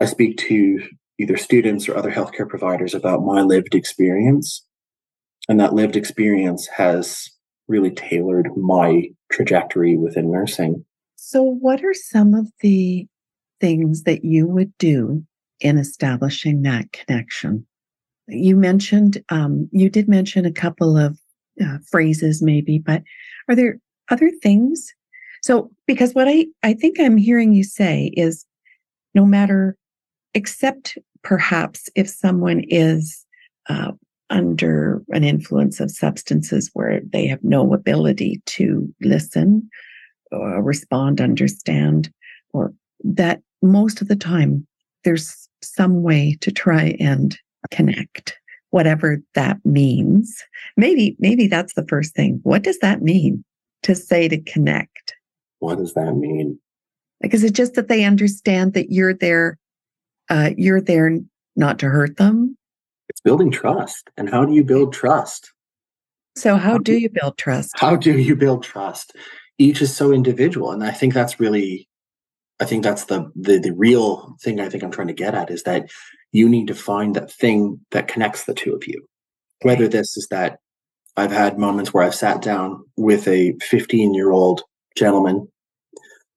I 0.00 0.06
speak 0.06 0.36
to 0.38 0.80
either 1.18 1.36
students 1.36 1.88
or 1.88 1.96
other 1.96 2.12
healthcare 2.12 2.48
providers 2.48 2.94
about 2.94 3.24
my 3.24 3.42
lived 3.42 3.74
experience, 3.74 4.64
and 5.48 5.58
that 5.60 5.74
lived 5.74 5.96
experience 5.96 6.66
has 6.68 7.30
really 7.68 7.90
tailored 7.90 8.48
my 8.56 9.08
trajectory 9.30 9.96
within 9.96 10.30
nursing. 10.30 10.84
So, 11.16 11.42
what 11.42 11.84
are 11.84 11.94
some 11.94 12.34
of 12.34 12.46
the 12.60 13.06
things 13.60 14.04
that 14.04 14.24
you 14.24 14.46
would 14.46 14.76
do 14.78 15.24
in 15.60 15.78
establishing 15.78 16.62
that 16.62 16.92
connection? 16.92 17.66
You 18.28 18.56
mentioned, 18.56 19.22
um, 19.30 19.68
you 19.72 19.90
did 19.90 20.08
mention 20.08 20.44
a 20.44 20.52
couple 20.52 20.96
of 20.96 21.18
uh, 21.60 21.78
phrases, 21.90 22.42
maybe, 22.42 22.78
but 22.78 23.02
are 23.48 23.54
there 23.54 23.78
other 24.10 24.30
things? 24.42 24.92
So, 25.48 25.70
because 25.86 26.12
what 26.12 26.28
I, 26.28 26.44
I 26.62 26.74
think 26.74 27.00
I'm 27.00 27.16
hearing 27.16 27.54
you 27.54 27.64
say 27.64 28.12
is 28.12 28.44
no 29.14 29.24
matter, 29.24 29.78
except 30.34 30.98
perhaps 31.22 31.88
if 31.94 32.06
someone 32.06 32.64
is 32.68 33.24
uh, 33.70 33.92
under 34.28 35.02
an 35.08 35.24
influence 35.24 35.80
of 35.80 35.90
substances 35.90 36.68
where 36.74 37.00
they 37.14 37.26
have 37.28 37.42
no 37.42 37.72
ability 37.72 38.42
to 38.44 38.94
listen, 39.00 39.70
or 40.32 40.62
respond, 40.62 41.18
understand, 41.18 42.12
or 42.52 42.74
that 43.02 43.40
most 43.62 44.02
of 44.02 44.08
the 44.08 44.16
time 44.16 44.66
there's 45.04 45.48
some 45.62 46.02
way 46.02 46.36
to 46.42 46.52
try 46.52 46.94
and 47.00 47.38
connect 47.70 48.36
whatever 48.68 49.22
that 49.34 49.56
means. 49.64 50.44
Maybe 50.76 51.16
maybe 51.18 51.46
that's 51.46 51.72
the 51.72 51.86
first 51.88 52.14
thing. 52.14 52.38
What 52.42 52.64
does 52.64 52.80
that 52.80 53.00
mean 53.00 53.42
to 53.84 53.94
say 53.94 54.28
to 54.28 54.38
connect 54.42 55.14
what 55.58 55.78
does 55.78 55.94
that 55.94 56.14
mean? 56.14 56.58
Like 57.22 57.34
is 57.34 57.44
it 57.44 57.54
just 57.54 57.74
that 57.74 57.88
they 57.88 58.04
understand 58.04 58.74
that 58.74 58.92
you're 58.92 59.14
there 59.14 59.58
uh, 60.30 60.50
you're 60.56 60.80
there 60.80 61.18
not 61.56 61.78
to 61.78 61.86
hurt 61.86 62.18
them. 62.18 62.56
It's 63.08 63.20
building 63.20 63.50
trust 63.50 64.10
and 64.16 64.28
how 64.28 64.44
do 64.44 64.52
you 64.52 64.62
build 64.62 64.92
trust? 64.92 65.52
So 66.36 66.56
how 66.56 66.78
do 66.78 66.96
you 66.98 67.08
build 67.08 67.38
trust? 67.38 67.72
How 67.76 67.96
do 67.96 68.18
you 68.18 68.36
build 68.36 68.62
trust? 68.62 69.16
Each 69.58 69.82
is 69.82 69.94
so 69.94 70.12
individual 70.12 70.70
and 70.70 70.84
i 70.84 70.92
think 70.92 71.12
that's 71.12 71.40
really 71.40 71.88
i 72.60 72.64
think 72.64 72.84
that's 72.84 73.06
the 73.06 73.30
the, 73.34 73.58
the 73.58 73.72
real 73.72 74.36
thing 74.40 74.60
i 74.60 74.68
think 74.68 74.84
i'm 74.84 74.90
trying 74.92 75.08
to 75.08 75.12
get 75.12 75.34
at 75.34 75.50
is 75.50 75.64
that 75.64 75.90
you 76.30 76.48
need 76.48 76.68
to 76.68 76.74
find 76.74 77.16
that 77.16 77.32
thing 77.32 77.80
that 77.90 78.06
connects 78.06 78.44
the 78.44 78.54
two 78.54 78.74
of 78.74 78.86
you. 78.86 79.06
Whether 79.62 79.88
this 79.88 80.16
is 80.16 80.28
that 80.30 80.58
i've 81.16 81.32
had 81.32 81.58
moments 81.58 81.92
where 81.92 82.04
i've 82.04 82.14
sat 82.14 82.40
down 82.40 82.84
with 82.96 83.26
a 83.26 83.56
15 83.62 84.14
year 84.14 84.30
old 84.30 84.62
gentleman 84.98 85.48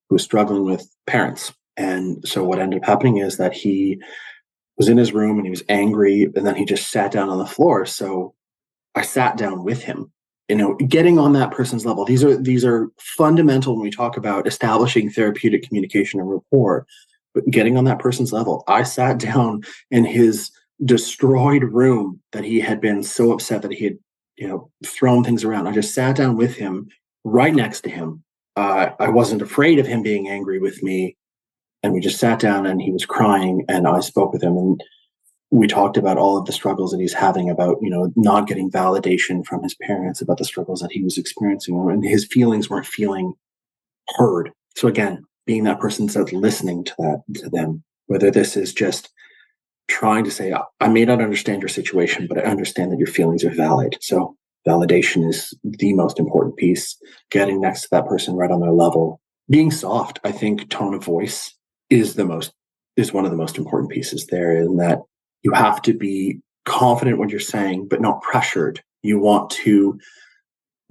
who 0.09 0.15
was 0.15 0.23
struggling 0.23 0.65
with 0.65 0.87
parents. 1.07 1.53
And 1.77 2.25
so 2.27 2.43
what 2.43 2.59
ended 2.59 2.81
up 2.81 2.85
happening 2.85 3.17
is 3.17 3.37
that 3.37 3.53
he 3.53 3.99
was 4.77 4.89
in 4.89 4.97
his 4.97 5.13
room 5.13 5.37
and 5.37 5.45
he 5.45 5.51
was 5.51 5.63
angry 5.69 6.23
and 6.23 6.45
then 6.45 6.55
he 6.55 6.65
just 6.65 6.91
sat 6.91 7.11
down 7.11 7.29
on 7.29 7.37
the 7.39 7.45
floor. 7.45 7.85
So 7.85 8.33
i 8.93 9.01
sat 9.01 9.37
down 9.37 9.63
with 9.63 9.83
him. 9.83 10.11
You 10.49 10.57
know 10.57 10.75
getting 10.75 11.17
on 11.17 11.31
that 11.33 11.51
person's 11.51 11.85
level 11.85 12.03
these 12.03 12.25
are 12.25 12.35
these 12.35 12.65
are 12.65 12.89
fundamental 12.99 13.73
when 13.73 13.83
we 13.83 13.89
talk 13.89 14.17
about 14.17 14.47
establishing 14.47 15.09
therapeutic 15.09 15.63
communication 15.63 16.19
and 16.19 16.29
rapport 16.29 16.85
but 17.33 17.49
getting 17.49 17.77
on 17.77 17.85
that 17.85 17.99
person's 17.99 18.33
level 18.33 18.65
i 18.67 18.83
sat 18.83 19.17
down 19.29 19.61
in 19.91 20.03
his 20.03 20.51
destroyed 20.83 21.63
room 21.63 22.19
that 22.31 22.43
he 22.43 22.59
had 22.59 22.81
been 22.81 23.03
so 23.03 23.31
upset 23.31 23.61
that 23.61 23.71
he 23.71 23.85
had 23.85 23.97
you 24.37 24.47
know 24.47 24.69
thrown 24.85 25.23
things 25.23 25.43
around. 25.43 25.67
I 25.67 25.71
just 25.71 25.93
sat 25.93 26.15
down 26.15 26.35
with 26.35 26.55
him 26.55 26.89
right 27.23 27.53
next 27.53 27.81
to 27.81 27.89
him 27.89 28.23
uh, 28.61 28.91
i 28.99 29.09
wasn't 29.09 29.41
afraid 29.41 29.79
of 29.79 29.87
him 29.87 30.01
being 30.03 30.29
angry 30.29 30.59
with 30.59 30.83
me. 30.83 31.17
And 31.83 31.93
we 31.93 31.99
just 31.99 32.19
sat 32.19 32.39
down 32.39 32.67
and 32.67 32.79
he 32.79 32.91
was 32.91 33.05
crying 33.05 33.65
and 33.67 33.87
i 33.87 33.99
spoke 34.01 34.31
with 34.33 34.43
him 34.43 34.55
and 34.57 34.81
we 35.53 35.67
talked 35.67 35.97
about 35.97 36.17
all 36.17 36.37
of 36.37 36.45
the 36.45 36.53
struggles 36.53 36.91
that 36.91 37.01
he's 37.01 37.21
having 37.25 37.49
about 37.49 37.77
you 37.81 37.89
know 37.89 38.11
not 38.15 38.47
getting 38.47 38.69
validation 38.69 39.43
from 39.45 39.63
his 39.63 39.75
parents 39.75 40.21
about 40.21 40.37
the 40.37 40.45
struggles 40.45 40.79
that 40.81 40.91
he 40.91 41.03
was 41.03 41.17
experiencing 41.17 41.75
and 41.89 42.05
his 42.05 42.25
feelings 42.25 42.69
weren't 42.69 42.85
feeling 42.85 43.33
heard. 44.17 44.51
So 44.75 44.87
again 44.87 45.23
being 45.47 45.63
that 45.63 45.79
person 45.79 46.05
that's 46.05 46.31
listening 46.33 46.83
to 46.83 46.93
that 46.99 47.23
to 47.41 47.49
them 47.49 47.83
whether 48.05 48.29
this 48.29 48.55
is 48.55 48.73
just 48.73 49.09
trying 49.87 50.23
to 50.23 50.31
say 50.31 50.53
i 50.79 50.87
may 50.87 51.03
not 51.03 51.21
understand 51.21 51.61
your 51.63 51.69
situation 51.79 52.27
but 52.27 52.37
i 52.37 52.51
understand 52.53 52.91
that 52.91 52.99
your 52.99 53.13
feelings 53.17 53.43
are 53.43 53.55
valid. 53.67 53.97
So 54.01 54.37
validation 54.67 55.27
is 55.27 55.53
the 55.63 55.93
most 55.93 56.19
important 56.19 56.55
piece 56.55 56.97
getting 57.31 57.59
next 57.61 57.83
to 57.83 57.87
that 57.91 58.07
person 58.07 58.35
right 58.35 58.51
on 58.51 58.61
their 58.61 58.71
level 58.71 59.19
being 59.49 59.71
soft 59.71 60.19
i 60.23 60.31
think 60.31 60.69
tone 60.69 60.93
of 60.93 61.03
voice 61.03 61.53
is 61.89 62.15
the 62.15 62.25
most 62.25 62.53
is 62.97 63.13
one 63.13 63.25
of 63.25 63.31
the 63.31 63.37
most 63.37 63.57
important 63.57 63.89
pieces 63.89 64.27
there 64.27 64.55
in 64.55 64.77
that 64.77 64.99
you 65.43 65.51
have 65.53 65.81
to 65.81 65.93
be 65.93 66.39
confident 66.65 67.17
what 67.17 67.29
you're 67.29 67.39
saying, 67.39 67.87
but 67.87 68.01
not 68.01 68.21
pressured. 68.21 68.81
You 69.03 69.19
want 69.19 69.49
to 69.51 69.99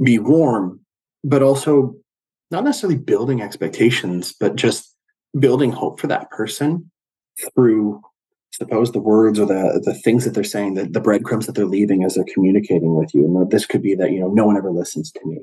be 0.03 0.19
warm, 0.19 0.81
but 1.23 1.43
also 1.43 1.95
not 2.51 2.65
necessarily 2.65 2.99
building 2.99 3.41
expectations, 3.41 4.35
but 4.39 4.57
just 4.57 4.95
building 5.39 5.71
hope 5.71 6.01
for 6.01 6.09
that 6.09 6.31
person 6.31 6.91
through 7.55 8.03
suppose 8.61 8.93
the 8.93 9.01
words 9.01 9.39
or 9.39 9.47
the 9.47 9.81
the 9.85 9.95
things 9.95 10.25
that 10.25 10.35
they're 10.35 10.45
saying, 10.45 10.75
the, 10.75 10.85
the 10.85 11.01
breadcrumbs 11.01 11.47
that 11.47 11.55
they're 11.55 11.67
leaving 11.67 12.05
as 12.05 12.15
they're 12.15 12.25
communicating 12.33 12.95
with 12.95 13.15
you. 13.15 13.25
And 13.25 13.51
this 13.51 13.67
could 13.67 13.83
be 13.83 13.95
that, 13.97 14.13
you 14.13 14.21
know, 14.21 14.29
no 14.29 14.47
one 14.47 14.57
ever 14.57 14.71
listens 14.71 15.11
to 15.13 15.21
me. 15.25 15.39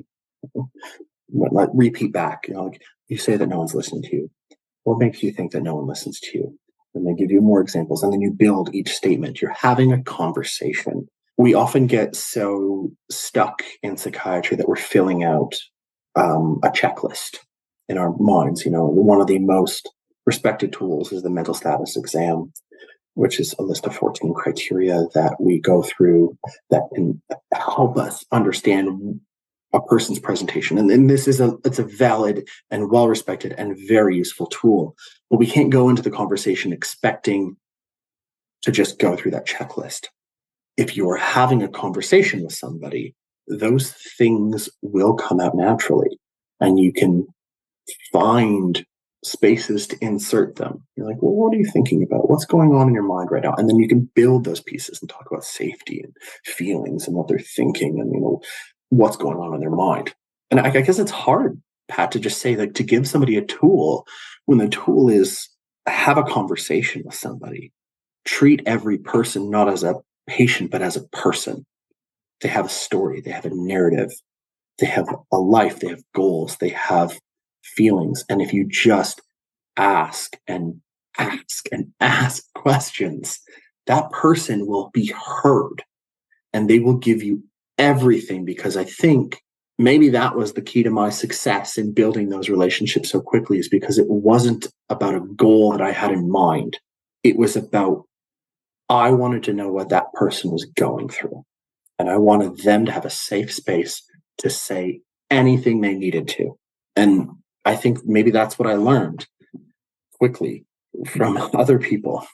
Let 1.30 1.68
repeat 1.74 2.12
back, 2.12 2.48
you 2.48 2.54
know, 2.54 2.64
like 2.64 2.80
you 3.08 3.18
say 3.18 3.36
that 3.36 3.48
no 3.48 3.58
one's 3.58 3.74
listening 3.74 4.02
to 4.04 4.16
you. 4.16 4.30
What 4.84 4.98
makes 4.98 5.22
you 5.22 5.32
think 5.32 5.52
that 5.52 5.62
no 5.62 5.74
one 5.74 5.86
listens 5.86 6.18
to 6.20 6.38
you? 6.38 6.58
and 6.94 7.06
they 7.06 7.14
give 7.14 7.30
you 7.30 7.40
more 7.40 7.60
examples 7.60 8.02
and 8.02 8.12
then 8.12 8.20
you 8.20 8.30
build 8.30 8.74
each 8.74 8.90
statement 8.90 9.40
you're 9.40 9.52
having 9.52 9.92
a 9.92 10.02
conversation 10.02 11.06
we 11.36 11.54
often 11.54 11.86
get 11.86 12.16
so 12.16 12.90
stuck 13.10 13.62
in 13.82 13.96
psychiatry 13.96 14.56
that 14.56 14.68
we're 14.68 14.76
filling 14.76 15.22
out 15.22 15.54
um, 16.16 16.58
a 16.64 16.68
checklist 16.68 17.38
in 17.88 17.98
our 17.98 18.14
minds 18.18 18.64
you 18.64 18.70
know 18.70 18.84
one 18.84 19.20
of 19.20 19.26
the 19.26 19.38
most 19.38 19.88
respected 20.26 20.72
tools 20.72 21.12
is 21.12 21.22
the 21.22 21.30
mental 21.30 21.54
status 21.54 21.96
exam 21.96 22.52
which 23.18 23.40
is 23.40 23.52
a 23.58 23.62
list 23.62 23.84
of 23.84 23.96
14 23.96 24.32
criteria 24.32 25.04
that 25.12 25.34
we 25.40 25.58
go 25.58 25.82
through 25.82 26.38
that 26.70 26.84
can 26.94 27.20
help 27.52 27.98
us 27.98 28.24
understand 28.30 29.20
a 29.72 29.82
person's 29.82 30.20
presentation. 30.20 30.78
And, 30.78 31.10
this 31.10 31.26
is 31.26 31.40
a 31.40 31.58
it's 31.64 31.80
a 31.80 31.84
valid 31.84 32.48
and 32.70 32.92
well 32.92 33.08
respected 33.08 33.56
and 33.58 33.76
very 33.88 34.16
useful 34.16 34.46
tool 34.46 34.94
but 35.30 35.38
we 35.38 35.48
can't 35.48 35.70
go 35.70 35.88
into 35.88 36.00
the 36.00 36.12
conversation 36.12 36.72
expecting 36.72 37.56
to 38.62 38.70
just 38.70 39.00
go 39.00 39.16
through 39.16 39.32
that 39.32 39.48
checklist. 39.48 40.06
If 40.76 40.96
you're 40.96 41.16
having 41.16 41.62
a 41.62 41.68
conversation 41.68 42.44
with 42.44 42.54
somebody 42.54 43.16
those 43.48 43.90
things 44.16 44.68
will 44.80 45.14
come 45.14 45.40
out 45.40 45.56
naturally 45.56 46.20
and 46.60 46.78
you 46.78 46.92
can 46.92 47.26
find 48.12 48.86
spaces 49.24 49.86
to 49.88 49.98
insert 50.00 50.56
them. 50.56 50.82
You're 50.96 51.06
like 51.06 51.20
well 51.22 51.32
what 51.32 51.54
are 51.54 51.58
you 51.58 51.70
thinking 51.72 52.02
about? 52.02 52.30
What's 52.30 52.44
going 52.44 52.72
on 52.72 52.88
in 52.88 52.94
your 52.94 53.02
mind 53.02 53.30
right 53.30 53.42
now? 53.42 53.54
And 53.56 53.68
then 53.68 53.76
you 53.76 53.88
can 53.88 54.10
build 54.14 54.44
those 54.44 54.60
pieces 54.60 55.00
and 55.00 55.08
talk 55.08 55.26
about 55.30 55.44
safety 55.44 56.00
and 56.02 56.14
feelings 56.44 57.06
and 57.06 57.16
what 57.16 57.28
they're 57.28 57.38
thinking 57.38 58.00
and 58.00 58.12
you 58.12 58.20
know 58.20 58.40
what's 58.90 59.16
going 59.16 59.38
on 59.38 59.54
in 59.54 59.60
their 59.60 59.70
mind. 59.70 60.14
And 60.50 60.60
I, 60.60 60.68
I 60.68 60.80
guess 60.80 60.98
it's 60.98 61.10
hard, 61.10 61.60
Pat, 61.88 62.12
to 62.12 62.20
just 62.20 62.40
say 62.40 62.56
like 62.56 62.74
to 62.74 62.82
give 62.82 63.08
somebody 63.08 63.36
a 63.36 63.44
tool 63.44 64.06
when 64.46 64.58
the 64.58 64.68
tool 64.68 65.08
is 65.08 65.48
have 65.86 66.18
a 66.18 66.22
conversation 66.22 67.02
with 67.04 67.14
somebody. 67.14 67.72
Treat 68.24 68.62
every 68.66 68.98
person 68.98 69.50
not 69.50 69.68
as 69.68 69.82
a 69.82 69.94
patient, 70.26 70.70
but 70.70 70.82
as 70.82 70.96
a 70.96 71.08
person. 71.08 71.64
They 72.40 72.48
have 72.48 72.66
a 72.66 72.70
story, 72.70 73.20
they 73.20 73.30
have 73.30 73.46
a 73.46 73.50
narrative, 73.52 74.12
they 74.78 74.86
have 74.86 75.08
a 75.32 75.38
life, 75.38 75.80
they 75.80 75.88
have 75.88 76.02
goals, 76.14 76.56
they 76.58 76.68
have 76.68 77.18
feelings. 77.68 78.24
And 78.28 78.40
if 78.40 78.52
you 78.52 78.66
just 78.66 79.20
ask 79.76 80.36
and 80.46 80.80
ask 81.18 81.68
and 81.72 81.92
ask 82.00 82.44
questions, 82.54 83.40
that 83.86 84.10
person 84.10 84.66
will 84.66 84.90
be 84.92 85.12
heard 85.42 85.82
and 86.52 86.68
they 86.68 86.78
will 86.78 86.96
give 86.96 87.22
you 87.22 87.42
everything 87.78 88.44
because 88.44 88.76
I 88.76 88.84
think 88.84 89.42
maybe 89.78 90.08
that 90.10 90.34
was 90.34 90.52
the 90.52 90.62
key 90.62 90.82
to 90.82 90.90
my 90.90 91.10
success 91.10 91.78
in 91.78 91.92
building 91.92 92.28
those 92.28 92.48
relationships 92.48 93.10
so 93.10 93.20
quickly 93.20 93.58
is 93.58 93.68
because 93.68 93.98
it 93.98 94.08
wasn't 94.08 94.66
about 94.88 95.14
a 95.14 95.20
goal 95.20 95.72
that 95.72 95.82
I 95.82 95.92
had 95.92 96.10
in 96.10 96.30
mind. 96.30 96.78
It 97.22 97.36
was 97.36 97.56
about 97.56 98.04
I 98.88 99.10
wanted 99.10 99.42
to 99.44 99.52
know 99.52 99.70
what 99.70 99.90
that 99.90 100.12
person 100.14 100.50
was 100.50 100.64
going 100.64 101.08
through. 101.08 101.44
And 101.98 102.08
I 102.08 102.16
wanted 102.16 102.58
them 102.58 102.86
to 102.86 102.92
have 102.92 103.04
a 103.04 103.10
safe 103.10 103.52
space 103.52 104.02
to 104.38 104.50
say 104.50 105.00
anything 105.30 105.80
they 105.80 105.94
needed 105.94 106.28
to. 106.28 106.58
And 106.96 107.28
I 107.68 107.76
think 107.76 107.98
maybe 108.06 108.30
that's 108.30 108.58
what 108.58 108.66
I 108.66 108.74
learned 108.74 109.26
quickly 110.14 110.64
from 111.06 111.36
other 111.54 111.78
people 111.78 112.26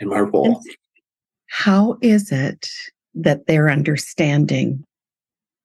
in 0.00 0.08
my 0.08 0.18
role. 0.18 0.60
How 1.46 1.96
is 2.02 2.32
it 2.32 2.68
that 3.14 3.46
they're 3.46 3.70
understanding 3.70 4.82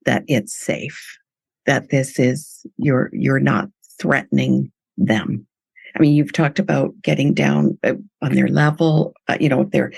that 0.06 0.24
it's 0.28 0.56
safe, 0.56 1.18
that 1.66 1.90
this 1.90 2.20
is 2.20 2.66
you're 2.78 3.10
you're 3.12 3.40
not 3.40 3.70
threatening 4.00 4.72
them. 4.96 5.48
I 5.96 6.00
mean, 6.00 6.14
you've 6.14 6.34
talked 6.34 6.60
about 6.60 6.94
getting 7.02 7.34
down 7.34 7.80
uh, 7.84 7.94
on 8.22 8.36
their 8.36 8.48
level. 8.48 9.14
Uh, 9.28 9.38
you 9.40 9.50
know, 9.50 9.62
if 9.62 9.72
they're 9.72 9.92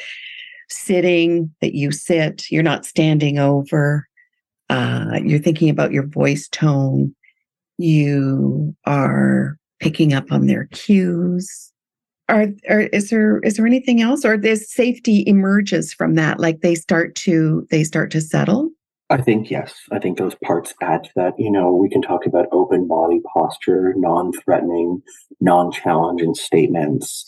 sitting, 0.70 1.54
that 1.60 1.76
you 1.76 1.92
sit, 1.92 2.50
you're 2.50 2.64
not 2.64 2.86
standing 2.86 3.40
over. 3.40 4.08
Uh, 4.70 5.20
you're 5.22 5.40
thinking 5.40 5.70
about 5.70 5.92
your 5.92 6.08
voice 6.08 6.48
tone. 6.48 7.14
You 7.82 8.76
are 8.86 9.58
picking 9.80 10.14
up 10.14 10.32
on 10.32 10.48
their 10.48 10.66
cues. 10.72 11.72
Are, 12.30 12.48
are 12.70 12.82
is 12.82 13.10
there 13.10 13.40
is 13.40 13.58
there 13.58 13.68
anything 13.68 14.02
else 14.02 14.24
or 14.24 14.38
this 14.38 14.72
safety 14.72 15.24
emerges 15.28 15.94
from 15.94 16.16
that 16.16 16.40
like 16.40 16.62
they 16.62 16.76
start 16.76 17.16
to 17.16 17.68
they 17.72 17.84
start 17.84 18.10
to 18.12 18.22
settle 18.22 18.70
I 19.12 19.18
think 19.18 19.52
yes. 19.52 19.74
I 19.92 20.00
think 20.00 20.18
those 20.18 20.36
parts 20.36 20.74
add 20.82 21.04
to 21.04 21.10
that. 21.18 21.34
You 21.38 21.52
know, 21.52 21.74
we 21.74 21.90
can 21.90 22.02
talk 22.02 22.26
about 22.26 22.48
open 22.54 22.88
body 22.88 23.20
posture, 23.34 23.94
non-threatening, 23.98 25.02
non-challenging 25.42 26.34
statements, 26.34 27.26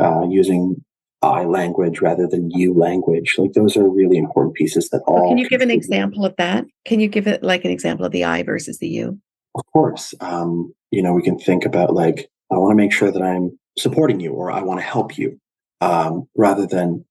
uh, 0.00 0.22
using 0.28 0.76
I 1.22 1.44
language 1.44 2.00
rather 2.00 2.28
than 2.28 2.50
you 2.52 2.72
language. 2.72 3.34
Like 3.36 3.54
those 3.54 3.76
are 3.76 3.88
really 3.88 4.16
important 4.16 4.54
pieces 4.54 4.90
that 4.90 5.02
all. 5.08 5.28
can 5.28 5.38
you 5.38 5.48
give 5.48 5.60
an 5.60 5.72
example 5.72 6.24
of 6.24 6.36
that? 6.36 6.66
Can 6.84 7.00
you 7.00 7.08
give 7.08 7.26
it 7.26 7.42
like 7.42 7.64
an 7.64 7.72
example 7.72 8.06
of 8.06 8.12
the 8.12 8.24
I 8.24 8.44
versus 8.44 8.78
the 8.78 8.88
you? 8.88 9.18
Of 9.54 9.62
course. 9.72 10.14
Um, 10.20 10.74
you 10.90 11.02
know, 11.02 11.12
we 11.12 11.22
can 11.22 11.38
think 11.38 11.64
about 11.64 11.94
like, 11.94 12.30
I 12.50 12.56
want 12.56 12.72
to 12.72 12.76
make 12.76 12.92
sure 12.92 13.10
that 13.10 13.22
I'm 13.22 13.58
supporting 13.78 14.20
you 14.20 14.32
or 14.32 14.50
I 14.50 14.62
want 14.62 14.80
to 14.80 14.86
help 14.86 15.16
you, 15.16 15.40
um, 15.80 16.28
rather 16.36 16.66
than 16.66 17.04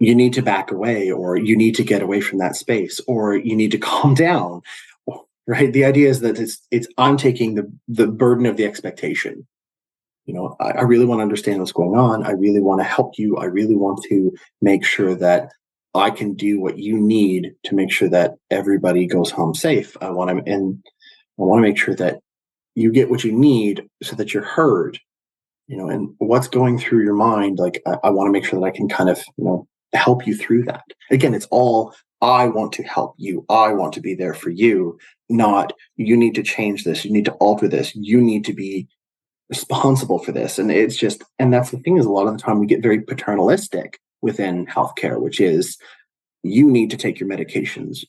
you 0.00 0.14
need 0.14 0.32
to 0.34 0.42
back 0.42 0.70
away 0.70 1.10
or 1.10 1.36
you 1.36 1.56
need 1.56 1.74
to 1.76 1.84
get 1.84 2.02
away 2.02 2.20
from 2.20 2.38
that 2.38 2.56
space 2.56 3.00
or 3.08 3.36
you 3.36 3.56
need 3.56 3.72
to 3.72 3.78
calm 3.90 4.14
down 4.14 4.62
right? 5.48 5.72
The 5.72 5.86
idea 5.86 6.08
is 6.10 6.20
that 6.20 6.38
it's 6.38 6.60
it's 6.70 6.86
i'm 6.98 7.16
taking 7.16 7.56
the 7.56 7.72
the 7.88 8.06
burden 8.06 8.46
of 8.46 8.56
the 8.56 8.66
expectation. 8.66 9.48
You 10.26 10.34
know 10.34 10.56
I, 10.60 10.70
I 10.72 10.82
really 10.82 11.06
want 11.06 11.18
to 11.18 11.22
understand 11.22 11.58
what's 11.58 11.72
going 11.72 11.98
on. 11.98 12.24
I 12.24 12.32
really 12.32 12.60
want 12.60 12.80
to 12.80 12.84
help 12.84 13.18
you. 13.18 13.36
I 13.38 13.46
really 13.46 13.74
want 13.76 14.04
to 14.10 14.32
make 14.62 14.84
sure 14.84 15.16
that 15.16 15.50
i 15.94 16.10
can 16.10 16.34
do 16.34 16.60
what 16.60 16.78
you 16.78 17.00
need 17.00 17.54
to 17.64 17.74
make 17.74 17.90
sure 17.90 18.10
that 18.10 18.34
everybody 18.50 19.06
goes 19.06 19.30
home 19.30 19.54
safe. 19.54 19.96
I 20.00 20.10
want 20.10 20.44
to 20.44 20.52
and 20.52 20.84
want 21.46 21.58
to 21.58 21.68
make 21.68 21.78
sure 21.78 21.94
that 21.94 22.20
you 22.74 22.92
get 22.92 23.10
what 23.10 23.24
you 23.24 23.32
need 23.32 23.88
so 24.02 24.16
that 24.16 24.32
you're 24.32 24.44
heard 24.44 24.98
you 25.66 25.76
know 25.76 25.88
and 25.88 26.14
what's 26.18 26.48
going 26.48 26.78
through 26.78 27.02
your 27.02 27.14
mind 27.14 27.58
like 27.58 27.82
i, 27.86 27.96
I 28.04 28.10
want 28.10 28.28
to 28.28 28.32
make 28.32 28.44
sure 28.44 28.58
that 28.60 28.66
i 28.66 28.70
can 28.70 28.88
kind 28.88 29.10
of 29.10 29.18
you 29.36 29.44
know 29.44 29.68
help 29.92 30.26
you 30.26 30.36
through 30.36 30.64
that. 30.64 30.84
Again, 31.10 31.34
it's 31.34 31.48
all 31.50 31.94
I 32.20 32.48
want 32.48 32.72
to 32.74 32.82
help 32.82 33.14
you. 33.16 33.44
I 33.48 33.72
want 33.72 33.92
to 33.94 34.00
be 34.00 34.14
there 34.14 34.34
for 34.34 34.50
you, 34.50 34.98
not 35.28 35.72
you 35.96 36.16
need 36.16 36.34
to 36.34 36.42
change 36.42 36.84
this. 36.84 37.04
You 37.04 37.12
need 37.12 37.24
to 37.26 37.32
alter 37.34 37.68
this. 37.68 37.94
You 37.94 38.20
need 38.20 38.44
to 38.46 38.52
be 38.52 38.88
responsible 39.48 40.18
for 40.18 40.32
this. 40.32 40.58
And 40.58 40.70
it's 40.70 40.96
just, 40.96 41.22
and 41.38 41.52
that's 41.52 41.70
the 41.70 41.78
thing 41.78 41.96
is 41.96 42.06
a 42.06 42.10
lot 42.10 42.26
of 42.26 42.36
the 42.36 42.42
time 42.42 42.58
we 42.58 42.66
get 42.66 42.82
very 42.82 43.00
paternalistic 43.00 43.98
within 44.20 44.66
healthcare, 44.66 45.20
which 45.20 45.40
is 45.40 45.78
you 46.42 46.70
need 46.70 46.90
to 46.90 46.96
take 46.96 47.20
your 47.20 47.28
medications. 47.28 48.04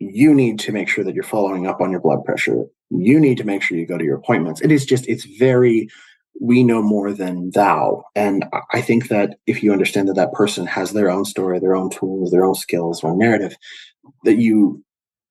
You 0.00 0.34
need 0.34 0.58
to 0.60 0.72
make 0.72 0.88
sure 0.88 1.04
that 1.04 1.14
you're 1.14 1.22
following 1.22 1.66
up 1.66 1.80
on 1.80 1.92
your 1.92 2.00
blood 2.00 2.24
pressure. 2.24 2.64
You 2.90 3.20
need 3.20 3.38
to 3.38 3.44
make 3.44 3.62
sure 3.62 3.78
you 3.78 3.86
go 3.86 3.98
to 3.98 4.04
your 4.04 4.16
appointments. 4.16 4.60
It 4.60 4.72
is 4.72 4.84
just, 4.84 5.06
it's 5.06 5.24
very 5.24 5.88
we 6.40 6.64
know 6.64 6.82
more 6.82 7.12
than 7.12 7.50
thou. 7.50 8.02
And 8.16 8.46
I 8.72 8.80
think 8.80 9.08
that 9.08 9.36
if 9.46 9.62
you 9.62 9.72
understand 9.72 10.08
that 10.08 10.14
that 10.14 10.32
person 10.32 10.66
has 10.66 10.92
their 10.92 11.10
own 11.10 11.26
story, 11.26 11.60
their 11.60 11.76
own 11.76 11.90
tools, 11.90 12.30
their 12.30 12.44
own 12.44 12.54
skills, 12.54 13.04
or 13.04 13.14
narrative, 13.14 13.56
that 14.24 14.38
you 14.38 14.82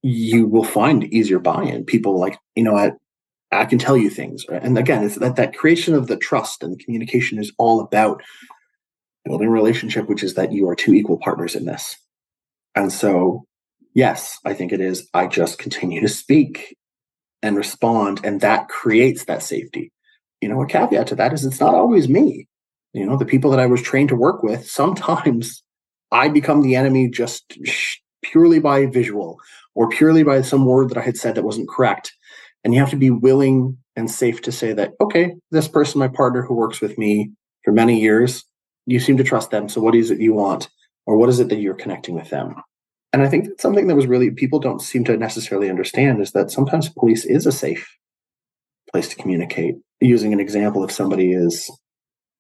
you 0.02 0.48
will 0.48 0.64
find 0.64 1.04
easier 1.14 1.40
buy-in. 1.40 1.84
People 1.84 2.18
like, 2.18 2.38
you 2.56 2.64
know, 2.64 2.76
I 2.76 2.92
I 3.52 3.66
can 3.66 3.80
tell 3.80 3.98
you 3.98 4.10
things. 4.10 4.46
Right? 4.48 4.62
And 4.64 4.78
again, 4.78 5.04
it's 5.04 5.16
that 5.16 5.36
that 5.36 5.58
creation 5.58 5.96
of 5.96 6.08
the 6.08 6.18
trust 6.18 6.64
and 6.64 6.80
communication 6.80 7.40
is 7.40 7.52
all 7.58 7.82
about 7.82 8.22
building 9.26 9.48
a 9.48 9.52
relationship, 9.52 10.08
which 10.08 10.24
is 10.24 10.36
that 10.36 10.52
you 10.52 10.70
are 10.70 10.76
two 10.76 10.94
equal 10.94 11.18
partners 11.18 11.56
in 11.56 11.66
this. 11.66 11.98
And 12.76 12.94
so, 12.94 13.46
yes, 14.00 14.40
I 14.46 14.54
think 14.54 14.72
it 14.74 14.82
is. 14.82 15.10
I 15.14 15.28
just 15.28 15.60
continue 15.60 16.02
to 16.02 16.10
speak 16.10 16.76
and 17.44 17.58
respond, 17.58 18.22
and 18.24 18.42
that 18.42 18.70
creates 18.70 19.26
that 19.26 19.44
safety 19.44 19.92
you 20.42 20.50
know, 20.50 20.62
a 20.62 20.68
caveat 20.68 21.08
to 21.08 21.16
that 21.16 21.34
is 21.34 21.46
it's 21.46 21.60
not 21.60 21.74
always 21.76 22.08
me. 22.08 22.48
You 22.94 23.06
know, 23.06 23.18
the 23.18 23.26
people 23.26 23.52
that 23.52 23.60
I 23.60 23.66
was 23.66 23.82
trained 23.82 24.10
to 24.10 24.16
work 24.16 24.44
with, 24.44 24.68
sometimes 24.70 25.64
I 26.12 26.30
become 26.30 26.62
the 26.62 26.76
enemy 26.76 27.10
just 27.10 27.58
purely 28.22 28.60
by 28.60 28.86
visual 28.88 29.40
or 29.76 29.90
purely 29.90 30.24
by 30.24 30.42
some 30.42 30.66
word 30.66 30.90
that 30.90 30.98
I 30.98 31.02
had 31.02 31.18
said 31.18 31.36
that 31.36 31.44
wasn't 31.44 31.70
correct. 31.70 32.14
And 32.64 32.74
you 32.74 32.80
have 32.80 32.90
to 32.90 32.98
be 32.98 33.12
willing 33.12 33.78
and 33.96 34.10
safe 34.12 34.42
to 34.44 34.52
say 34.52 34.74
that, 34.74 34.94
okay, 35.02 35.36
this 35.52 35.68
person, 35.68 36.00
my 36.00 36.08
partner 36.10 36.42
who 36.42 36.56
works 36.56 36.82
with 36.82 36.98
me 36.98 37.32
for 37.64 37.72
many 37.72 38.02
years, 38.02 38.44
you 38.86 39.00
seem 39.00 39.18
to 39.18 39.24
trust 39.24 39.52
them. 39.52 39.70
So 39.70 39.82
what 39.82 39.96
is 39.96 40.12
it 40.12 40.20
you 40.20 40.34
want? 40.34 40.70
Or 41.06 41.18
what 41.18 41.30
is 41.30 41.40
it 41.40 41.50
that 41.50 41.60
you're 41.60 41.74
connecting 41.76 42.16
with 42.16 42.30
them? 42.30 42.56
And 43.12 43.22
I 43.24 43.28
think 43.28 43.48
that's 43.48 43.62
something 43.62 43.88
that 43.88 43.96
was 43.96 44.08
really 44.08 44.32
people 44.32 44.60
don't 44.60 44.82
seem 44.82 45.04
to 45.06 45.18
necessarily 45.18 45.70
understand 45.70 46.22
is 46.22 46.32
that 46.32 46.52
sometimes 46.52 46.90
police 46.90 47.26
is 47.26 47.46
a 47.46 47.52
safe 47.52 47.90
place 48.92 49.08
to 49.10 49.16
communicate. 49.16 49.76
Using 50.00 50.32
an 50.32 50.40
example, 50.40 50.84
if 50.84 50.92
somebody 50.92 51.34
is 51.34 51.70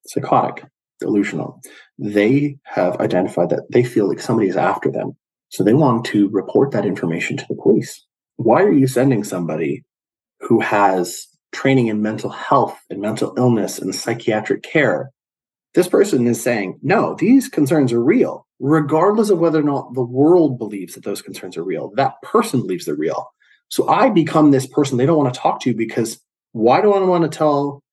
psychotic, 0.05 0.65
delusional, 0.99 1.60
they 1.97 2.58
have 2.63 2.97
identified 2.97 3.49
that 3.49 3.71
they 3.71 3.84
feel 3.84 4.08
like 4.08 4.19
somebody 4.19 4.47
is 4.47 4.58
after 4.58 4.91
them. 4.91 5.15
So 5.49 5.63
they 5.63 5.73
want 5.73 6.05
to 6.08 6.29
report 6.29 6.71
that 6.71 6.86
information 6.86 7.38
to 7.38 7.45
the 7.49 7.55
police. 7.55 8.05
Why 8.38 8.62
are 8.62 8.71
you 8.71 8.88
sending 8.88 9.23
somebody 9.23 9.84
who 10.39 10.60
has 10.62 11.27
training 11.51 11.88
in 11.88 12.01
mental 12.01 12.29
health 12.29 12.79
and 12.89 13.01
mental 13.01 13.34
illness 13.38 13.79
and 13.79 13.93
psychiatric 13.93 14.63
care? 14.63 15.12
This 15.73 15.88
person 15.88 16.25
is 16.27 16.41
saying, 16.41 16.79
no, 16.82 17.15
these 17.15 17.47
concerns 17.47 17.93
are 17.93 18.03
real, 18.03 18.47
regardless 18.60 19.29
of 19.29 19.39
whether 19.39 19.60
or 19.60 19.63
not 19.63 19.93
the 19.93 20.03
world 20.03 20.58
believes 20.58 20.95
that 20.95 21.03
those 21.03 21.21
concerns 21.21 21.58
are 21.58 21.63
real. 21.63 21.91
That 21.95 22.21
person 22.23 22.62
believes 22.62 22.86
they're 22.86 22.95
real. 22.95 23.32
So 23.69 23.88
I 23.88 24.10
become 24.10 24.51
this 24.51 24.65
person 24.65 24.97
they 24.97 25.05
don't 25.05 25.17
want 25.17 25.34
to 25.34 25.39
talk 25.39 25.62
to 25.62 25.73
because 25.75 26.19
why 26.53 26.82
do 26.82 26.91
I 26.93 26.99
want 26.99 27.29
to 27.29 27.38
tell 27.38 27.84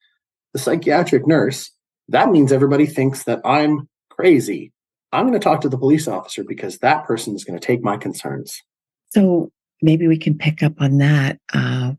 the 0.52 0.58
psychiatric 0.58 1.26
nurse? 1.26 1.70
That 2.08 2.30
means 2.30 2.50
everybody 2.50 2.86
thinks 2.86 3.24
that 3.24 3.40
I'm 3.44 3.88
crazy. 4.08 4.72
I'm 5.12 5.26
going 5.26 5.38
to 5.38 5.44
talk 5.44 5.60
to 5.60 5.68
the 5.68 5.78
police 5.78 6.08
officer 6.08 6.44
because 6.44 6.78
that 6.78 7.04
person 7.04 7.34
is 7.34 7.44
going 7.44 7.58
to 7.58 7.64
take 7.64 7.82
my 7.82 7.96
concerns. 7.96 8.62
So 9.08 9.50
maybe 9.82 10.08
we 10.08 10.18
can 10.18 10.36
pick 10.36 10.62
up 10.62 10.74
on 10.80 10.98
that. 10.98 11.38
Uh, 11.52 11.92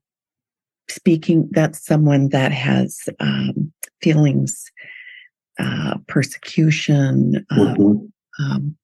speaking, 0.90 1.50
that's 1.52 1.86
someone 1.86 2.30
that 2.30 2.52
has 2.52 3.08
um, 3.20 3.72
feelings, 4.02 4.72
uh, 5.60 5.96
persecution. 6.08 7.46
Uh, 7.52 7.56
mm-hmm. 7.56 8.44
um, 8.44 8.78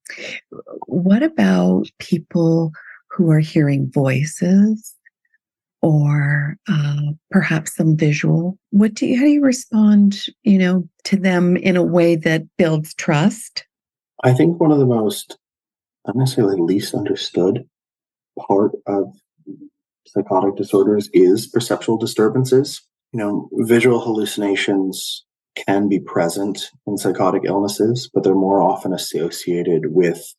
what 0.86 1.22
about 1.22 1.90
people 1.98 2.72
who 3.10 3.30
are 3.30 3.40
hearing 3.40 3.90
voices 3.90 4.94
or 5.84 6.56
uh, 6.68 7.12
perhaps 7.30 7.76
some 7.76 7.94
visual 7.94 8.58
what 8.70 8.94
do 8.94 9.06
you 9.06 9.18
how 9.18 9.24
do 9.24 9.30
you 9.30 9.42
respond 9.42 10.24
you 10.42 10.58
know 10.58 10.88
to 11.04 11.16
them 11.16 11.56
in 11.58 11.76
a 11.76 11.82
way 11.82 12.16
that 12.16 12.42
builds 12.56 12.94
trust 12.94 13.66
i 14.24 14.32
think 14.32 14.58
one 14.58 14.72
of 14.72 14.78
the 14.78 14.86
most 14.86 15.36
not 16.06 16.16
necessarily 16.16 16.58
least 16.58 16.94
understood 16.94 17.68
part 18.48 18.72
of 18.86 19.14
psychotic 20.06 20.56
disorders 20.56 21.10
is 21.12 21.46
perceptual 21.46 21.98
disturbances 21.98 22.80
you 23.12 23.18
know 23.18 23.50
visual 23.52 24.00
hallucinations 24.00 25.24
can 25.54 25.88
be 25.88 26.00
present 26.00 26.70
in 26.86 26.98
psychotic 26.98 27.42
illnesses 27.44 28.10
but 28.12 28.24
they're 28.24 28.34
more 28.34 28.60
often 28.60 28.92
associated 28.92 29.92
with 29.92 30.34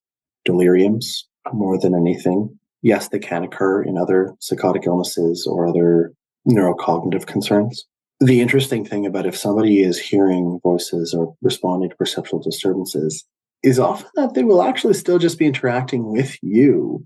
deliriums 0.47 1.23
more 1.53 1.79
than 1.79 1.95
anything 1.95 2.57
yes, 2.85 3.09
they 3.09 3.17
can 3.17 3.43
occur 3.43 3.81
in 3.81 3.97
other 3.97 4.35
psychotic 4.39 4.83
illnesses 4.85 5.47
or 5.47 5.67
other 5.67 6.13
neurocognitive 6.47 7.25
concerns. 7.25 7.83
The 8.19 8.41
interesting 8.41 8.85
thing 8.85 9.07
about 9.07 9.25
if 9.25 9.35
somebody 9.35 9.81
is 9.81 9.99
hearing 9.99 10.59
voices 10.61 11.11
or 11.11 11.35
responding 11.41 11.89
to 11.89 11.95
perceptual 11.95 12.39
disturbances 12.39 13.25
is 13.63 13.79
often 13.79 14.07
that 14.13 14.35
they 14.35 14.43
will 14.43 14.61
actually 14.61 14.93
still 14.93 15.17
just 15.17 15.39
be 15.39 15.47
interacting 15.47 16.11
with 16.11 16.37
you. 16.43 17.03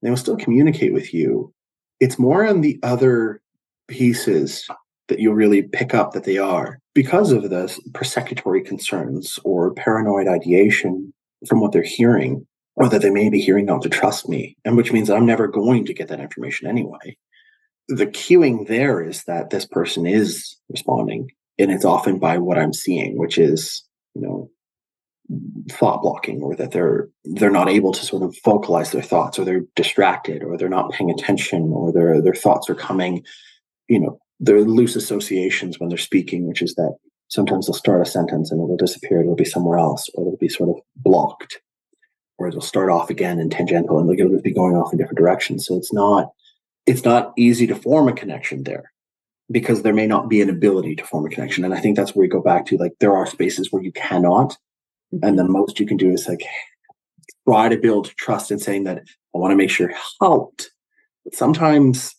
They 0.00 0.10
will 0.10 0.16
still 0.16 0.36
communicate 0.36 0.94
with 0.94 1.12
you. 1.12 1.52
It's 1.98 2.18
more 2.18 2.46
on 2.46 2.60
the 2.60 2.78
other 2.84 3.42
pieces 3.88 4.64
that 5.10 5.18
you'll 5.18 5.34
really 5.34 5.62
pick 5.62 5.92
up 5.94 6.12
that 6.12 6.24
they 6.24 6.38
are 6.38 6.80
because 6.94 7.32
of 7.32 7.42
the 7.50 7.78
persecutory 7.92 8.64
concerns 8.64 9.38
or 9.44 9.74
paranoid 9.74 10.26
ideation 10.26 11.12
from 11.46 11.60
what 11.60 11.72
they're 11.72 11.82
hearing 11.82 12.46
or 12.76 12.88
that 12.88 13.02
they 13.02 13.10
may 13.10 13.28
be 13.28 13.40
hearing 13.40 13.66
not 13.66 13.82
to 13.82 13.90
trust 13.90 14.28
me, 14.28 14.56
and 14.64 14.76
which 14.76 14.92
means 14.92 15.08
that 15.08 15.16
I'm 15.16 15.26
never 15.26 15.46
going 15.46 15.84
to 15.84 15.92
get 15.92 16.08
that 16.08 16.20
information 16.20 16.66
anyway. 16.66 17.16
The 17.88 18.06
cueing 18.06 18.68
there 18.68 19.02
is 19.02 19.24
that 19.24 19.50
this 19.50 19.66
person 19.66 20.06
is 20.06 20.56
responding, 20.70 21.30
and 21.58 21.70
it's 21.70 21.84
often 21.84 22.18
by 22.18 22.38
what 22.38 22.58
I'm 22.58 22.72
seeing, 22.72 23.18
which 23.18 23.36
is, 23.36 23.82
you 24.14 24.22
know, 24.22 24.50
thought 25.70 26.02
blocking 26.02 26.42
or 26.42 26.56
that 26.56 26.72
they're 26.72 27.08
they're 27.24 27.50
not 27.50 27.68
able 27.68 27.92
to 27.92 28.04
sort 28.04 28.22
of 28.22 28.36
vocalize 28.44 28.90
their 28.90 29.02
thoughts 29.02 29.38
or 29.38 29.44
they're 29.44 29.64
distracted 29.76 30.42
or 30.42 30.56
they're 30.56 30.68
not 30.68 30.90
paying 30.90 31.10
attention 31.10 31.70
or 31.72 31.92
their 31.92 32.20
their 32.20 32.34
thoughts 32.34 32.68
are 32.68 32.74
coming 32.74 33.24
you 33.86 34.00
know 34.00 34.18
they're 34.40 34.62
loose 34.62 34.96
associations 34.96 35.78
when 35.78 35.88
they're 35.88 35.98
speaking 35.98 36.46
which 36.46 36.62
is 36.62 36.74
that 36.74 36.94
sometimes 37.28 37.66
they'll 37.66 37.74
start 37.74 38.02
a 38.02 38.10
sentence 38.10 38.50
and 38.50 38.60
it 38.60 38.66
will 38.66 38.76
disappear 38.76 39.20
it'll 39.20 39.36
be 39.36 39.44
somewhere 39.44 39.78
else 39.78 40.08
or 40.14 40.26
it'll 40.26 40.36
be 40.38 40.48
sort 40.48 40.70
of 40.70 40.76
blocked 40.96 41.60
or 42.38 42.48
it'll 42.48 42.60
start 42.62 42.90
off 42.90 43.10
again 43.10 43.38
in 43.38 43.50
tangential 43.50 43.98
and 43.98 44.08
they'll 44.08 44.40
be 44.40 44.52
going 44.52 44.74
off 44.74 44.92
in 44.92 44.98
different 44.98 45.18
directions. 45.18 45.66
So 45.66 45.76
it's 45.76 45.92
not 45.92 46.30
it's 46.86 47.04
not 47.04 47.34
easy 47.36 47.66
to 47.66 47.76
form 47.76 48.08
a 48.08 48.14
connection 48.14 48.64
there. 48.64 48.90
because 49.50 49.82
there 49.82 49.92
may 49.92 50.06
not 50.06 50.28
be 50.28 50.40
an 50.40 50.48
ability 50.48 50.94
to 50.96 51.04
form 51.04 51.26
a 51.26 51.28
connection. 51.28 51.64
And 51.64 51.74
I 51.74 51.80
think 51.80 51.96
that's 51.96 52.14
where 52.14 52.22
we 52.22 52.28
go 52.28 52.40
back 52.40 52.66
to 52.66 52.76
like 52.78 52.92
there 53.00 53.16
are 53.16 53.26
spaces 53.26 53.70
where 53.70 53.82
you 53.82 53.92
cannot. 53.92 54.56
And 55.22 55.38
the 55.38 55.44
most 55.44 55.80
you 55.80 55.86
can 55.86 55.96
do 55.96 56.10
is 56.10 56.28
like 56.28 56.42
try 57.48 57.68
to 57.68 57.76
build 57.76 58.14
trust 58.16 58.50
in 58.50 58.58
saying 58.58 58.84
that 58.84 59.02
I 59.34 59.38
want 59.38 59.52
to 59.52 59.56
make 59.56 59.70
sure 59.70 59.92
helped. 60.20 60.70
But 61.24 61.34
sometimes 61.34 62.14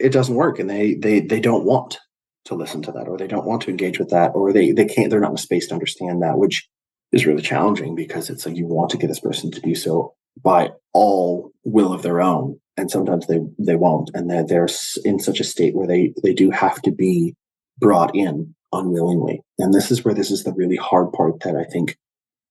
it 0.00 0.12
doesn't 0.12 0.34
work 0.34 0.58
and 0.58 0.68
they 0.68 0.94
they 0.94 1.20
they 1.20 1.40
don't 1.40 1.64
want 1.64 1.98
to 2.46 2.54
listen 2.54 2.82
to 2.82 2.92
that 2.92 3.06
or 3.06 3.16
they 3.16 3.26
don't 3.26 3.46
want 3.46 3.62
to 3.62 3.70
engage 3.70 3.98
with 3.98 4.10
that 4.10 4.32
or 4.34 4.52
they 4.52 4.72
they 4.72 4.86
can't 4.86 5.10
they're 5.10 5.20
not 5.20 5.30
in 5.30 5.36
a 5.36 5.38
space 5.38 5.68
to 5.68 5.74
understand 5.74 6.22
that, 6.22 6.38
which 6.38 6.68
is 7.12 7.26
really 7.26 7.42
challenging 7.42 7.94
because 7.94 8.30
it's 8.30 8.46
like 8.46 8.56
you 8.56 8.66
want 8.66 8.90
to 8.90 8.96
get 8.96 9.08
this 9.08 9.20
person 9.20 9.50
to 9.50 9.60
do 9.60 9.74
so 9.74 10.14
by 10.42 10.70
all 10.92 11.50
will 11.64 11.92
of 11.92 12.02
their 12.02 12.20
own 12.20 12.58
and 12.76 12.90
sometimes 12.90 13.26
they 13.26 13.40
they 13.58 13.76
won't 13.76 14.10
and 14.14 14.30
they're, 14.30 14.46
they're 14.46 14.68
in 15.04 15.18
such 15.18 15.40
a 15.40 15.44
state 15.44 15.74
where 15.74 15.86
they 15.86 16.12
they 16.22 16.32
do 16.32 16.50
have 16.50 16.80
to 16.82 16.90
be 16.90 17.34
brought 17.78 18.14
in 18.14 18.54
unwillingly. 18.72 19.42
And 19.58 19.74
this 19.74 19.90
is 19.90 20.04
where 20.04 20.14
this 20.14 20.30
is 20.30 20.44
the 20.44 20.52
really 20.52 20.76
hard 20.76 21.12
part 21.12 21.40
that 21.40 21.56
i 21.56 21.64
think 21.64 21.96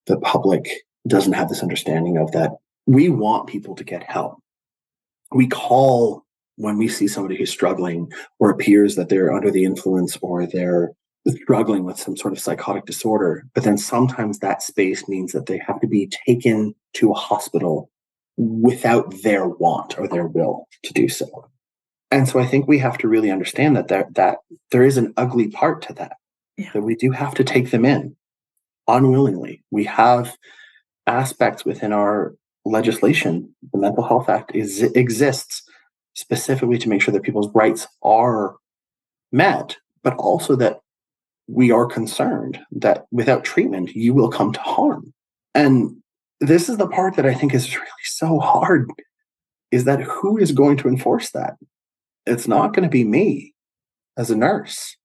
the 0.06 0.20
public 0.20 0.68
doesn't 1.08 1.34
have 1.34 1.50
this 1.50 1.62
understanding 1.62 2.18
of 2.18 2.32
that 2.32 2.52
we 2.90 3.08
want 3.08 3.48
people 3.48 3.76
to 3.76 3.84
get 3.84 4.02
help. 4.04 4.40
We 5.32 5.48
call 5.48 6.26
when 6.60 6.78
we 6.78 6.88
see 6.88 7.08
somebody 7.08 7.38
who's 7.38 7.50
struggling 7.50 8.12
or 8.40 8.50
appears 8.50 8.96
that 8.96 9.10
they're 9.10 9.34
under 9.34 9.52
the 9.52 9.64
influence 9.64 10.18
or 10.22 10.46
they're 10.46 10.92
struggling 11.44 11.84
with 11.84 12.00
some 12.00 12.16
sort 12.16 12.34
of 12.34 12.40
psychotic 12.40 12.86
disorder 12.86 13.46
but 13.54 13.64
then 13.64 13.78
sometimes 13.78 14.40
that 14.40 14.64
space 14.64 15.08
means 15.08 15.32
that 15.32 15.46
they 15.46 15.60
have 15.66 15.80
to 15.80 15.88
be 15.88 16.10
taken 16.26 16.74
to 16.94 17.12
a 17.12 17.16
hospital 17.16 17.90
without 18.40 19.14
their 19.22 19.48
want 19.48 20.00
or 20.00 20.08
their 20.08 20.26
will 20.26 20.68
to 20.84 20.94
do 20.94 21.10
so. 21.10 21.50
And 22.10 22.28
so 22.28 22.40
I 22.40 22.46
think 22.46 22.68
we 22.68 22.80
have 22.80 22.98
to 23.00 23.08
really 23.08 23.30
understand 23.30 23.76
that 23.76 23.90
there, 23.90 24.08
that 24.14 24.38
there 24.72 24.84
is 24.84 24.98
an 24.98 25.14
ugly 25.18 25.50
part 25.50 25.82
to 25.84 25.94
that, 25.94 26.14
yeah. 26.58 26.72
that 26.74 26.82
we 26.82 26.96
do 26.96 27.12
have 27.12 27.36
to 27.36 27.44
take 27.44 27.70
them 27.70 27.86
in 27.86 28.16
unwillingly. 28.88 29.62
We 29.70 29.84
have 29.84 30.36
aspects 31.06 31.66
within 31.66 31.92
our 31.92 32.34
legislation. 32.66 33.54
The 33.74 33.78
Mental 33.78 34.08
Health 34.08 34.30
Act 34.30 34.56
is, 34.56 34.82
exists 34.82 35.62
specifically 36.20 36.78
to 36.78 36.90
make 36.90 37.02
sure 37.02 37.14
that 37.14 37.24
people's 37.24 37.54
rights 37.56 37.88
are 38.04 38.58
met, 39.32 39.78
but 40.04 40.16
also 40.18 40.56
that 40.58 40.82
we 41.48 41.72
are 41.72 41.86
concerned 41.86 42.60
that 42.72 43.06
without 43.12 43.46
treatment, 43.46 43.96
you 43.96 44.14
will 44.14 44.30
come 44.30 44.52
to 44.52 44.60
harm. 44.60 45.14
And 45.56 45.96
this 46.42 46.68
is 46.68 46.78
the 46.78 46.88
part 46.88 47.16
that 47.16 47.26
I 47.26 47.34
think 47.34 47.54
is 47.54 47.74
really 47.76 47.88
so 48.04 48.40
hard 48.40 48.90
is 49.72 49.86
that 49.86 50.02
who 50.02 50.38
is 50.38 50.52
going 50.52 50.78
to 50.78 50.90
enforce 50.90 51.32
that? 51.32 51.56
It's 52.26 52.48
not 52.48 52.74
going 52.74 52.84
to 52.84 52.90
be 52.90 53.06
me 53.06 53.54
as 54.18 54.30
a 54.30 54.36
nurse. 54.36 54.98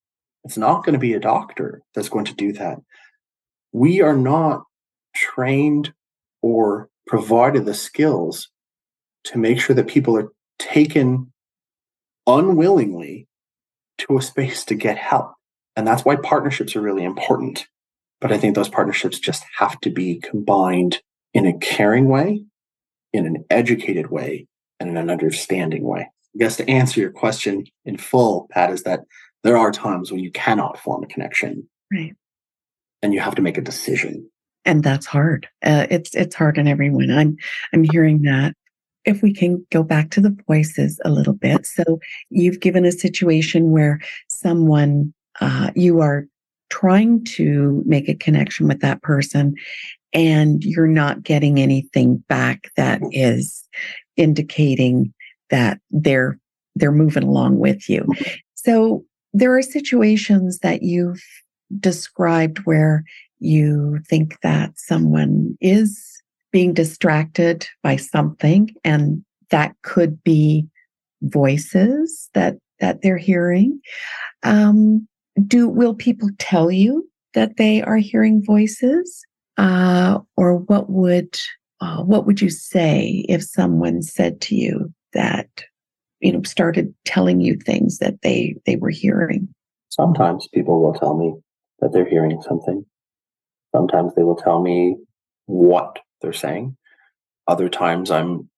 It's 0.44 0.58
not 0.58 0.84
going 0.84 0.94
to 0.94 0.98
be 0.98 1.14
a 1.14 1.20
doctor 1.20 1.80
that's 1.94 2.08
going 2.08 2.24
to 2.26 2.34
do 2.34 2.52
that. 2.54 2.78
We 3.72 4.00
are 4.00 4.16
not 4.16 4.64
trained 5.14 5.92
or 6.42 6.88
provided 7.06 7.66
the 7.66 7.74
skills 7.74 8.48
to 9.24 9.38
make 9.38 9.60
sure 9.60 9.76
that 9.76 9.86
people 9.86 10.18
are 10.18 10.30
taken 10.58 11.32
unwillingly 12.26 13.28
to 13.98 14.18
a 14.18 14.22
space 14.22 14.64
to 14.66 14.74
get 14.74 14.96
help. 14.96 15.32
And 15.76 15.86
that's 15.86 16.04
why 16.04 16.16
partnerships 16.16 16.76
are 16.76 16.80
really 16.80 17.04
important. 17.04 17.66
But 18.20 18.32
I 18.32 18.38
think 18.38 18.54
those 18.54 18.68
partnerships 18.68 19.18
just 19.18 19.44
have 19.58 19.78
to 19.80 19.90
be 19.90 20.16
combined 20.20 21.00
in 21.32 21.46
a 21.46 21.58
caring 21.58 22.08
way, 22.08 22.44
in 23.12 23.26
an 23.26 23.44
educated 23.50 24.10
way, 24.10 24.46
and 24.80 24.88
in 24.88 24.96
an 24.96 25.10
understanding 25.10 25.84
way. 25.84 26.08
I 26.34 26.38
guess 26.38 26.56
to 26.56 26.68
answer 26.68 27.00
your 27.00 27.10
question 27.10 27.64
in 27.84 27.96
full, 27.96 28.48
Pat, 28.50 28.70
is 28.70 28.84
that 28.84 29.00
there 29.42 29.56
are 29.56 29.70
times 29.70 30.10
when 30.10 30.20
you 30.20 30.30
cannot 30.30 30.78
form 30.78 31.04
a 31.04 31.06
connection. 31.06 31.68
Right. 31.92 32.14
And 33.02 33.12
you 33.12 33.20
have 33.20 33.34
to 33.34 33.42
make 33.42 33.58
a 33.58 33.62
decision. 33.62 34.28
And 34.64 34.82
that's 34.82 35.06
hard. 35.06 35.46
Uh, 35.62 35.86
it's 35.90 36.14
it's 36.14 36.34
hard 36.34 36.58
on 36.58 36.66
everyone. 36.66 37.10
I'm 37.10 37.36
I'm 37.74 37.84
hearing 37.84 38.22
that. 38.22 38.54
If 39.04 39.22
we 39.22 39.32
can 39.32 39.64
go 39.70 39.82
back 39.82 40.10
to 40.12 40.20
the 40.20 40.36
voices 40.46 41.00
a 41.04 41.10
little 41.10 41.34
bit. 41.34 41.66
So 41.66 42.00
you've 42.30 42.60
given 42.60 42.84
a 42.84 42.92
situation 42.92 43.70
where 43.70 44.00
someone 44.28 45.12
uh, 45.40 45.70
you 45.74 46.00
are 46.00 46.26
trying 46.70 47.24
to 47.24 47.82
make 47.86 48.08
a 48.08 48.14
connection 48.14 48.66
with 48.66 48.80
that 48.80 49.02
person 49.02 49.54
and 50.12 50.62
you're 50.64 50.86
not 50.86 51.22
getting 51.22 51.58
anything 51.58 52.16
back 52.28 52.70
that 52.76 53.00
is 53.10 53.68
indicating 54.16 55.12
that 55.50 55.78
they're 55.90 56.38
they're 56.76 56.92
moving 56.92 57.22
along 57.22 57.58
with 57.58 57.88
you. 57.88 58.06
So 58.54 59.04
there 59.32 59.56
are 59.56 59.62
situations 59.62 60.58
that 60.60 60.82
you've 60.82 61.22
described 61.78 62.58
where 62.64 63.04
you 63.38 64.00
think 64.08 64.40
that 64.40 64.72
someone 64.76 65.56
is 65.60 66.13
being 66.54 66.72
distracted 66.72 67.66
by 67.82 67.96
something 67.96 68.72
and 68.84 69.24
that 69.50 69.74
could 69.82 70.22
be 70.22 70.64
voices 71.22 72.30
that 72.34 72.54
that 72.78 73.02
they're 73.02 73.18
hearing. 73.18 73.80
Um, 74.44 75.08
do 75.48 75.68
will 75.68 75.94
people 75.94 76.28
tell 76.38 76.70
you 76.70 77.10
that 77.34 77.56
they 77.56 77.82
are 77.82 77.96
hearing 77.96 78.40
voices? 78.40 79.24
Uh, 79.56 80.20
or 80.36 80.58
what 80.58 80.88
would 80.88 81.36
uh, 81.80 82.04
what 82.04 82.24
would 82.24 82.40
you 82.40 82.50
say 82.50 83.26
if 83.28 83.42
someone 83.42 84.00
said 84.00 84.40
to 84.42 84.54
you 84.54 84.94
that 85.12 85.48
you 86.20 86.30
know 86.30 86.42
started 86.44 86.94
telling 87.04 87.40
you 87.40 87.56
things 87.56 87.98
that 87.98 88.22
they 88.22 88.54
they 88.64 88.76
were 88.76 88.90
hearing? 88.90 89.48
Sometimes 89.88 90.46
people 90.54 90.80
will 90.80 90.94
tell 90.94 91.16
me 91.16 91.34
that 91.80 91.92
they're 91.92 92.08
hearing 92.08 92.40
something. 92.42 92.86
Sometimes 93.74 94.14
they 94.14 94.22
will 94.22 94.36
tell 94.36 94.62
me 94.62 94.96
what 95.46 95.98
they're 96.24 96.32
saying 96.32 96.76
other 97.46 97.68
times 97.68 98.10
i'm 98.10 98.48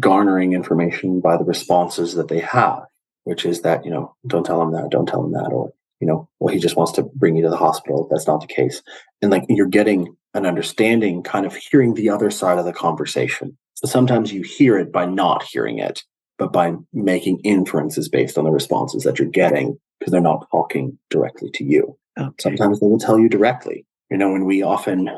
garnering 0.00 0.52
information 0.52 1.20
by 1.20 1.36
the 1.36 1.44
responses 1.44 2.14
that 2.14 2.28
they 2.28 2.40
have 2.40 2.84
which 3.24 3.46
is 3.46 3.62
that 3.62 3.84
you 3.84 3.90
know 3.90 4.14
don't 4.26 4.44
tell 4.44 4.58
them 4.58 4.72
that 4.72 4.90
don't 4.90 5.06
tell 5.06 5.22
them 5.22 5.32
that 5.32 5.50
or 5.52 5.72
you 6.00 6.06
know 6.06 6.28
well 6.40 6.52
he 6.52 6.58
just 6.58 6.76
wants 6.76 6.92
to 6.92 7.02
bring 7.02 7.36
you 7.36 7.42
to 7.42 7.50
the 7.50 7.56
hospital 7.56 8.08
that's 8.10 8.26
not 8.26 8.40
the 8.40 8.46
case 8.46 8.82
and 9.22 9.30
like 9.30 9.44
you're 9.48 9.66
getting 9.66 10.16
an 10.34 10.46
understanding, 10.46 11.22
kind 11.22 11.46
of 11.46 11.54
hearing 11.54 11.94
the 11.94 12.10
other 12.10 12.30
side 12.30 12.58
of 12.58 12.64
the 12.64 12.72
conversation. 12.72 13.56
So 13.74 13.88
sometimes 13.88 14.32
you 14.32 14.42
hear 14.42 14.76
it 14.78 14.92
by 14.92 15.06
not 15.06 15.44
hearing 15.44 15.78
it, 15.78 16.02
but 16.38 16.52
by 16.52 16.74
making 16.92 17.40
inferences 17.40 18.08
based 18.08 18.36
on 18.36 18.44
the 18.44 18.50
responses 18.50 19.04
that 19.04 19.18
you're 19.18 19.28
getting 19.28 19.78
because 19.98 20.10
they're 20.10 20.20
not 20.20 20.46
talking 20.50 20.98
directly 21.08 21.50
to 21.54 21.64
you. 21.64 21.96
Okay. 22.18 22.34
Sometimes 22.40 22.80
they 22.80 22.86
will 22.86 22.98
tell 22.98 23.18
you 23.18 23.28
directly. 23.28 23.86
You 24.10 24.18
know, 24.18 24.32
when 24.32 24.44
we 24.44 24.62
often 24.62 25.08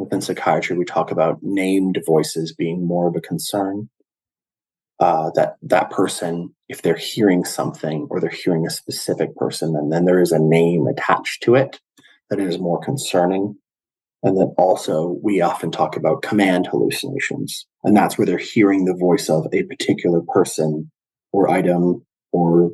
within 0.00 0.20
psychiatry 0.20 0.76
we 0.76 0.84
talk 0.84 1.10
about 1.10 1.38
named 1.42 1.98
voices 2.06 2.54
being 2.54 2.86
more 2.86 3.08
of 3.08 3.16
a 3.16 3.20
concern. 3.20 3.88
Uh, 4.98 5.30
that 5.34 5.56
that 5.62 5.90
person, 5.90 6.54
if 6.68 6.82
they're 6.82 6.94
hearing 6.94 7.42
something 7.42 8.06
or 8.10 8.20
they're 8.20 8.28
hearing 8.28 8.66
a 8.66 8.70
specific 8.70 9.34
person, 9.36 9.74
and 9.74 9.90
then 9.90 10.04
there 10.04 10.20
is 10.20 10.30
a 10.30 10.38
name 10.38 10.86
attached 10.86 11.42
to 11.42 11.54
it, 11.54 11.80
that 12.28 12.38
is 12.38 12.58
more 12.58 12.78
concerning 12.78 13.56
and 14.22 14.36
then 14.36 14.52
also, 14.58 15.18
we 15.22 15.40
often 15.40 15.70
talk 15.70 15.96
about 15.96 16.22
command 16.22 16.66
hallucinations. 16.66 17.66
And 17.84 17.96
that's 17.96 18.18
where 18.18 18.26
they're 18.26 18.38
hearing 18.38 18.84
the 18.84 18.94
voice 18.94 19.30
of 19.30 19.46
a 19.52 19.62
particular 19.62 20.20
person 20.20 20.90
or 21.32 21.50
item 21.50 22.04
or 22.32 22.70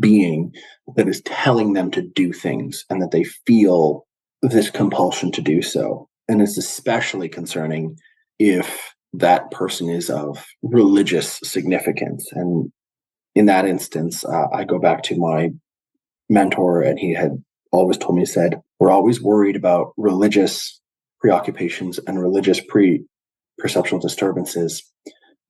being 0.00 0.52
that 0.96 1.08
is 1.08 1.22
telling 1.22 1.74
them 1.74 1.90
to 1.92 2.02
do 2.02 2.32
things 2.32 2.84
and 2.90 3.00
that 3.00 3.12
they 3.12 3.24
feel 3.24 4.04
this 4.42 4.68
compulsion 4.68 5.30
to 5.32 5.40
do 5.40 5.62
so. 5.62 6.07
And 6.28 6.42
it's 6.42 6.58
especially 6.58 7.28
concerning 7.28 7.96
if 8.38 8.94
that 9.14 9.50
person 9.50 9.88
is 9.88 10.10
of 10.10 10.44
religious 10.62 11.40
significance. 11.42 12.28
And 12.32 12.70
in 13.34 13.46
that 13.46 13.64
instance, 13.64 14.24
uh, 14.24 14.46
I 14.52 14.64
go 14.64 14.78
back 14.78 15.02
to 15.04 15.16
my 15.16 15.50
mentor, 16.28 16.82
and 16.82 16.98
he 16.98 17.14
had 17.14 17.42
always 17.72 17.96
told 17.96 18.16
me, 18.16 18.24
said, 18.24 18.60
we're 18.78 18.90
always 18.90 19.20
worried 19.20 19.56
about 19.56 19.92
religious 19.96 20.80
preoccupations 21.20 21.98
and 22.06 22.20
religious 22.20 22.60
pre 22.60 23.04
perceptual 23.58 23.98
disturbances 23.98 24.84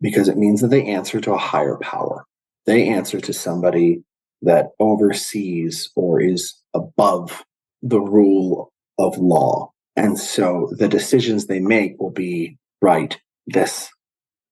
because 0.00 0.28
it 0.28 0.38
means 0.38 0.60
that 0.60 0.68
they 0.68 0.84
answer 0.86 1.20
to 1.20 1.32
a 1.32 1.38
higher 1.38 1.76
power. 1.82 2.24
They 2.66 2.88
answer 2.88 3.20
to 3.20 3.32
somebody 3.32 4.02
that 4.42 4.68
oversees 4.78 5.90
or 5.96 6.20
is 6.20 6.54
above 6.74 7.44
the 7.82 8.00
rule 8.00 8.72
of 8.98 9.18
law. 9.18 9.72
And 9.98 10.18
so 10.18 10.72
the 10.78 10.88
decisions 10.88 11.46
they 11.46 11.60
make 11.60 11.98
will 11.98 12.10
be 12.10 12.56
right, 12.80 13.18
this 13.46 13.90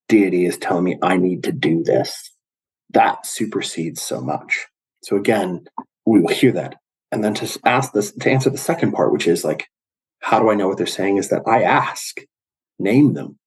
deity 0.08 0.46
is 0.46 0.58
telling 0.58 0.84
me 0.84 0.98
I 1.02 1.16
need 1.16 1.44
to 1.44 1.52
do 1.52 1.82
this. 1.84 2.32
That 2.90 3.26
supersedes 3.26 4.02
so 4.02 4.20
much. 4.20 4.66
So 5.02 5.16
again, 5.16 5.66
we 6.04 6.20
will 6.20 6.34
hear 6.34 6.52
that 6.52 6.76
and 7.12 7.22
then 7.22 7.34
to 7.34 7.60
ask 7.64 7.92
this 7.92 8.12
to 8.12 8.30
answer 8.30 8.50
the 8.50 8.58
second 8.58 8.92
part 8.92 9.12
which 9.12 9.26
is 9.26 9.44
like 9.44 9.68
how 10.20 10.38
do 10.40 10.50
i 10.50 10.54
know 10.54 10.68
what 10.68 10.76
they're 10.78 10.86
saying 10.86 11.16
is 11.16 11.28
that 11.28 11.42
i 11.46 11.62
ask 11.62 12.20
name 12.78 13.14
them 13.14 13.38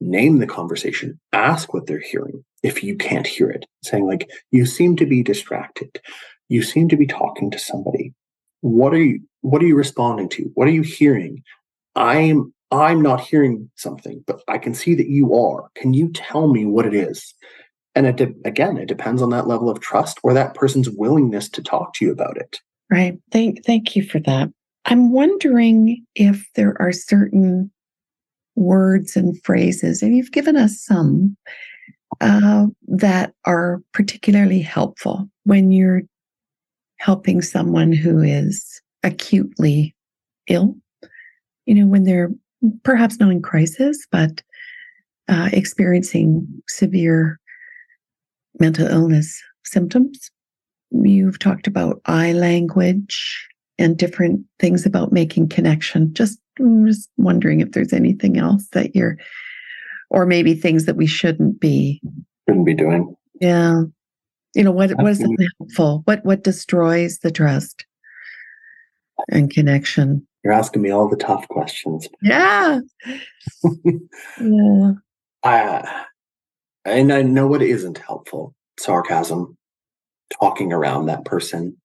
name 0.00 0.38
the 0.38 0.46
conversation 0.46 1.18
ask 1.32 1.72
what 1.72 1.86
they're 1.86 1.98
hearing 2.00 2.44
if 2.62 2.82
you 2.82 2.96
can't 2.96 3.26
hear 3.26 3.50
it 3.50 3.64
saying 3.82 4.06
like 4.06 4.28
you 4.50 4.66
seem 4.66 4.96
to 4.96 5.06
be 5.06 5.22
distracted 5.22 6.00
you 6.48 6.62
seem 6.62 6.88
to 6.88 6.96
be 6.96 7.06
talking 7.06 7.50
to 7.50 7.58
somebody. 7.58 8.14
What 8.60 8.92
are 8.92 9.02
you 9.02 9.20
what 9.42 9.62
are 9.62 9.66
you 9.66 9.76
responding 9.76 10.28
to? 10.30 10.50
What 10.54 10.68
are 10.68 10.72
you 10.72 10.82
hearing? 10.82 11.42
I'm 11.94 12.52
I'm 12.70 13.00
not 13.00 13.20
hearing 13.20 13.70
something, 13.76 14.22
but 14.26 14.42
I 14.48 14.58
can 14.58 14.74
see 14.74 14.94
that 14.94 15.08
you 15.08 15.34
are. 15.34 15.68
Can 15.74 15.94
you 15.94 16.10
tell 16.12 16.48
me 16.48 16.66
what 16.66 16.86
it 16.86 16.94
is? 16.94 17.34
And 17.94 18.06
it 18.06 18.16
de- 18.16 18.34
again, 18.44 18.76
it 18.76 18.86
depends 18.86 19.22
on 19.22 19.30
that 19.30 19.46
level 19.46 19.70
of 19.70 19.80
trust 19.80 20.18
or 20.22 20.34
that 20.34 20.54
person's 20.54 20.90
willingness 20.90 21.48
to 21.50 21.62
talk 21.62 21.94
to 21.94 22.04
you 22.04 22.12
about 22.12 22.36
it. 22.36 22.60
Right. 22.90 23.18
Thank 23.32 23.64
thank 23.64 23.96
you 23.96 24.02
for 24.02 24.20
that. 24.20 24.50
I'm 24.84 25.12
wondering 25.12 26.04
if 26.14 26.44
there 26.54 26.80
are 26.80 26.92
certain 26.92 27.70
words 28.54 29.16
and 29.16 29.40
phrases, 29.44 30.02
and 30.02 30.16
you've 30.16 30.32
given 30.32 30.56
us 30.56 30.80
some 30.80 31.36
uh, 32.20 32.66
that 32.88 33.32
are 33.44 33.80
particularly 33.92 34.60
helpful 34.60 35.28
when 35.44 35.70
you're 35.70 36.02
helping 36.98 37.42
someone 37.42 37.92
who 37.92 38.20
is 38.20 38.80
acutely 39.02 39.94
ill. 40.48 40.76
You 41.66 41.74
know, 41.74 41.86
when 41.86 42.04
they're 42.04 42.30
perhaps 42.82 43.18
not 43.18 43.30
in 43.30 43.42
crisis, 43.42 44.06
but 44.10 44.42
uh, 45.28 45.50
experiencing 45.52 46.46
severe 46.68 47.38
mental 48.58 48.86
illness 48.86 49.42
symptoms. 49.64 50.30
You've 50.90 51.38
talked 51.38 51.66
about 51.66 52.00
eye 52.06 52.32
language 52.32 53.46
and 53.78 53.96
different 53.96 54.44
things 54.58 54.86
about 54.86 55.12
making 55.12 55.50
connection. 55.50 56.12
Just, 56.14 56.38
just 56.86 57.10
wondering 57.16 57.60
if 57.60 57.72
there's 57.72 57.92
anything 57.92 58.38
else 58.38 58.66
that 58.72 58.96
you're, 58.96 59.18
or 60.10 60.26
maybe 60.26 60.54
things 60.54 60.86
that 60.86 60.96
we 60.96 61.06
shouldn't 61.06 61.60
be 61.60 62.00
shouldn't 62.48 62.66
be 62.66 62.74
doing. 62.74 63.14
Yeah, 63.40 63.82
you 64.54 64.64
know 64.64 64.72
what? 64.72 64.90
What 64.92 65.12
is 65.12 65.24
helpful? 65.58 66.02
What 66.04 66.24
what 66.24 66.44
destroys 66.44 67.18
the 67.18 67.30
trust 67.30 67.86
and 69.30 69.50
connection? 69.50 70.26
You're 70.44 70.52
asking 70.52 70.82
me 70.82 70.90
all 70.90 71.08
the 71.08 71.16
tough 71.16 71.46
questions. 71.48 72.08
Yeah. 72.22 72.80
yeah. 74.40 74.92
I, 75.44 76.04
and 76.84 77.12
I 77.12 77.22
know 77.22 77.46
what 77.46 77.62
isn't 77.62 77.98
helpful 77.98 78.54
sarcasm, 78.78 79.56
talking 80.40 80.72
around 80.72 81.06
that 81.06 81.24
person, 81.24 81.76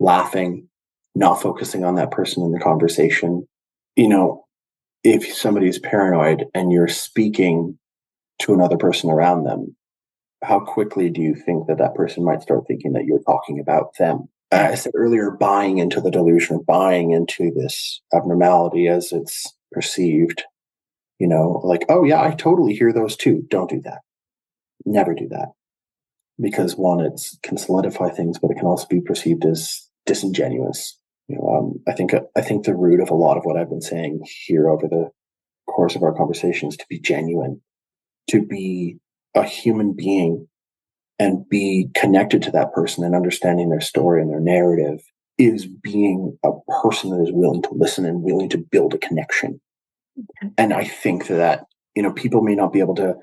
laughing, 0.00 0.68
not 1.14 1.40
focusing 1.40 1.84
on 1.84 1.94
that 1.96 2.10
person 2.10 2.42
in 2.42 2.52
the 2.52 2.60
conversation. 2.60 3.46
You 3.94 4.08
know, 4.08 4.44
if 5.04 5.32
somebody's 5.32 5.78
paranoid 5.78 6.46
and 6.54 6.72
you're 6.72 6.88
speaking 6.88 7.78
to 8.40 8.52
another 8.52 8.76
person 8.76 9.10
around 9.10 9.44
them, 9.44 9.74
how 10.46 10.60
quickly 10.60 11.10
do 11.10 11.20
you 11.20 11.34
think 11.34 11.66
that 11.66 11.78
that 11.78 11.94
person 11.94 12.24
might 12.24 12.42
start 12.42 12.64
thinking 12.66 12.92
that 12.92 13.04
you're 13.04 13.22
talking 13.22 13.58
about 13.58 13.96
them? 13.98 14.28
Uh, 14.52 14.68
I 14.70 14.74
said 14.76 14.92
earlier, 14.94 15.30
buying 15.30 15.78
into 15.78 16.00
the 16.00 16.10
delusion, 16.10 16.62
buying 16.66 17.10
into 17.10 17.50
this 17.50 18.00
abnormality 18.14 18.86
as 18.86 19.12
it's 19.12 19.52
perceived. 19.72 20.44
You 21.18 21.28
know, 21.28 21.60
like, 21.64 21.84
oh 21.88 22.04
yeah, 22.04 22.22
I 22.22 22.30
totally 22.32 22.74
hear 22.74 22.92
those 22.92 23.16
too. 23.16 23.42
Don't 23.48 23.70
do 23.70 23.80
that. 23.82 24.00
Never 24.84 25.14
do 25.14 25.28
that 25.28 25.48
because 26.40 26.76
one, 26.76 27.00
it 27.00 27.20
can 27.42 27.56
solidify 27.56 28.10
things, 28.10 28.38
but 28.38 28.50
it 28.50 28.58
can 28.58 28.66
also 28.66 28.86
be 28.88 29.00
perceived 29.00 29.44
as 29.44 29.88
disingenuous. 30.04 30.98
You 31.28 31.36
know, 31.36 31.56
um, 31.56 31.80
I 31.88 31.92
think 31.92 32.12
I 32.36 32.40
think 32.40 32.64
the 32.64 32.76
root 32.76 33.00
of 33.00 33.10
a 33.10 33.14
lot 33.14 33.36
of 33.36 33.44
what 33.44 33.56
I've 33.56 33.70
been 33.70 33.80
saying 33.80 34.20
here 34.46 34.68
over 34.68 34.86
the 34.86 35.10
course 35.66 35.96
of 35.96 36.02
our 36.02 36.14
conversations 36.14 36.76
to 36.76 36.84
be 36.88 37.00
genuine, 37.00 37.60
to 38.30 38.44
be 38.44 38.98
a 39.36 39.44
human 39.44 39.92
being, 39.92 40.48
and 41.18 41.48
be 41.48 41.88
connected 41.94 42.42
to 42.42 42.50
that 42.52 42.72
person 42.72 43.04
and 43.04 43.14
understanding 43.14 43.70
their 43.70 43.80
story 43.80 44.20
and 44.20 44.30
their 44.30 44.40
narrative 44.40 45.00
is 45.38 45.66
being 45.66 46.36
a 46.44 46.50
person 46.82 47.10
that 47.10 47.22
is 47.22 47.32
willing 47.32 47.62
to 47.62 47.72
listen 47.72 48.04
and 48.04 48.22
willing 48.22 48.48
to 48.48 48.58
build 48.58 48.94
a 48.94 48.98
connection. 48.98 49.60
And 50.58 50.72
I 50.72 50.84
think 50.84 51.28
that 51.28 51.64
you 51.94 52.02
know 52.02 52.12
people 52.12 52.42
may 52.42 52.54
not 52.54 52.72
be 52.72 52.80
able 52.80 52.96
to 52.96 53.16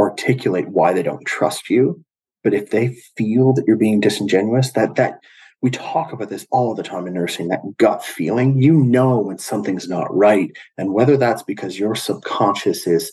articulate 0.00 0.68
why 0.68 0.92
they 0.92 1.02
don't 1.02 1.26
trust 1.26 1.70
you 1.70 2.04
but 2.44 2.54
if 2.54 2.70
they 2.70 2.94
feel 3.16 3.54
that 3.54 3.64
you're 3.66 3.76
being 3.76 4.00
disingenuous, 4.00 4.72
that 4.72 4.94
that 4.96 5.18
we 5.62 5.70
talk 5.70 6.12
about 6.12 6.28
this 6.28 6.46
all 6.50 6.74
the 6.74 6.82
time 6.82 7.06
in 7.06 7.14
nursing, 7.14 7.48
that 7.48 7.62
gut 7.78 8.04
feeling, 8.04 8.60
you 8.60 8.74
know 8.74 9.18
when 9.18 9.38
something's 9.38 9.88
not 9.88 10.14
right. 10.14 10.50
And 10.76 10.92
whether 10.92 11.16
that's 11.16 11.42
because 11.42 11.78
your 11.78 11.94
subconscious 11.94 12.86
is 12.86 13.10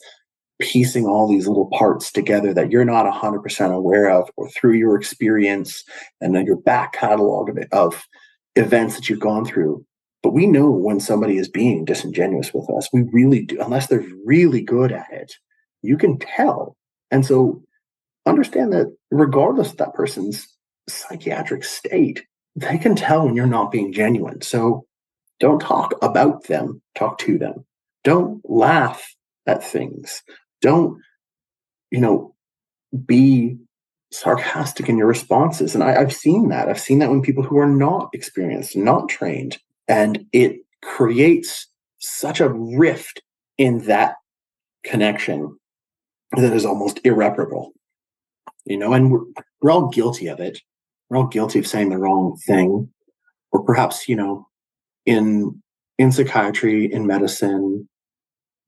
piecing 0.61 1.05
all 1.05 1.27
these 1.27 1.47
little 1.47 1.67
parts 1.67 2.11
together 2.11 2.53
that 2.53 2.71
you're 2.71 2.85
not 2.85 3.11
100% 3.11 3.73
aware 3.73 4.09
of, 4.09 4.29
or 4.37 4.49
through 4.49 4.73
your 4.73 4.95
experience 4.95 5.83
and 6.21 6.33
then 6.33 6.45
your 6.45 6.57
back 6.57 6.93
catalog 6.93 7.49
of, 7.49 7.57
it, 7.57 7.67
of 7.73 8.07
events 8.55 8.95
that 8.95 9.09
you've 9.09 9.19
gone 9.19 9.43
through. 9.43 9.85
But 10.23 10.33
we 10.33 10.45
know 10.45 10.69
when 10.69 10.99
somebody 10.99 11.37
is 11.37 11.49
being 11.49 11.83
disingenuous 11.83 12.53
with 12.53 12.69
us. 12.69 12.87
We 12.93 13.03
really 13.11 13.43
do, 13.43 13.59
unless 13.59 13.87
they're 13.87 14.05
really 14.23 14.61
good 14.61 14.91
at 14.91 15.11
it. 15.11 15.33
You 15.81 15.97
can 15.97 16.19
tell. 16.19 16.77
And 17.09 17.25
so 17.25 17.63
understand 18.25 18.71
that 18.73 18.95
regardless 19.09 19.71
of 19.71 19.77
that 19.77 19.95
person's 19.95 20.47
psychiatric 20.87 21.63
state, 21.63 22.23
they 22.55 22.77
can 22.77 22.95
tell 22.95 23.25
when 23.25 23.35
you're 23.35 23.47
not 23.47 23.71
being 23.71 23.91
genuine. 23.91 24.41
So 24.41 24.85
don't 25.39 25.59
talk 25.59 25.95
about 26.01 26.43
them, 26.43 26.81
talk 26.95 27.17
to 27.19 27.37
them. 27.37 27.65
Don't 28.03 28.41
laugh 28.49 29.15
at 29.47 29.63
things. 29.63 30.21
Don't, 30.61 31.01
you 31.89 31.99
know, 31.99 32.35
be 33.05 33.57
sarcastic 34.11 34.89
in 34.89 34.97
your 34.97 35.07
responses. 35.07 35.73
And 35.73 35.83
I, 35.83 35.91
have 35.99 36.13
seen 36.13 36.49
that. 36.49 36.67
I've 36.69 36.79
seen 36.79 36.99
that 36.99 37.09
when 37.09 37.21
people 37.21 37.43
who 37.43 37.57
are 37.57 37.69
not 37.69 38.09
experienced, 38.13 38.75
not 38.75 39.09
trained, 39.09 39.57
and 39.87 40.25
it 40.33 40.57
creates 40.81 41.67
such 41.99 42.39
a 42.39 42.49
rift 42.49 43.21
in 43.57 43.79
that 43.85 44.15
connection 44.83 45.57
that 46.35 46.53
is 46.53 46.65
almost 46.65 46.99
irreparable 47.03 47.73
you 48.65 48.77
know, 48.77 48.93
and 48.93 49.11
we're, 49.11 49.23
we're 49.61 49.71
all 49.71 49.89
guilty 49.89 50.27
of 50.27 50.39
it. 50.39 50.59
We're 51.09 51.17
all 51.17 51.27
guilty 51.27 51.59
of 51.59 51.67
saying 51.67 51.89
the 51.89 51.97
wrong 51.97 52.37
thing, 52.45 52.89
or 53.51 53.63
perhaps, 53.63 54.07
you 54.07 54.15
know, 54.15 54.47
in 55.05 55.61
in 55.97 56.11
psychiatry, 56.11 56.91
in 56.91 57.05
medicine, 57.05 57.87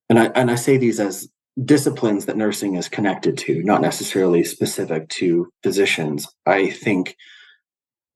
and 0.10 0.20
I 0.20 0.26
and 0.36 0.52
I 0.52 0.56
say 0.56 0.78
these 0.78 1.00
as 1.00 1.30
disciplines 1.64 2.26
that 2.26 2.38
nursing 2.38 2.76
is 2.76 2.89
connected 2.89 3.38
to, 3.38 3.62
not 3.64 3.82
necessarily 3.82 4.43
specific 4.43 5.08
to 5.10 5.49
physicians. 5.62 6.28
I 6.45 6.72
think 6.72 7.16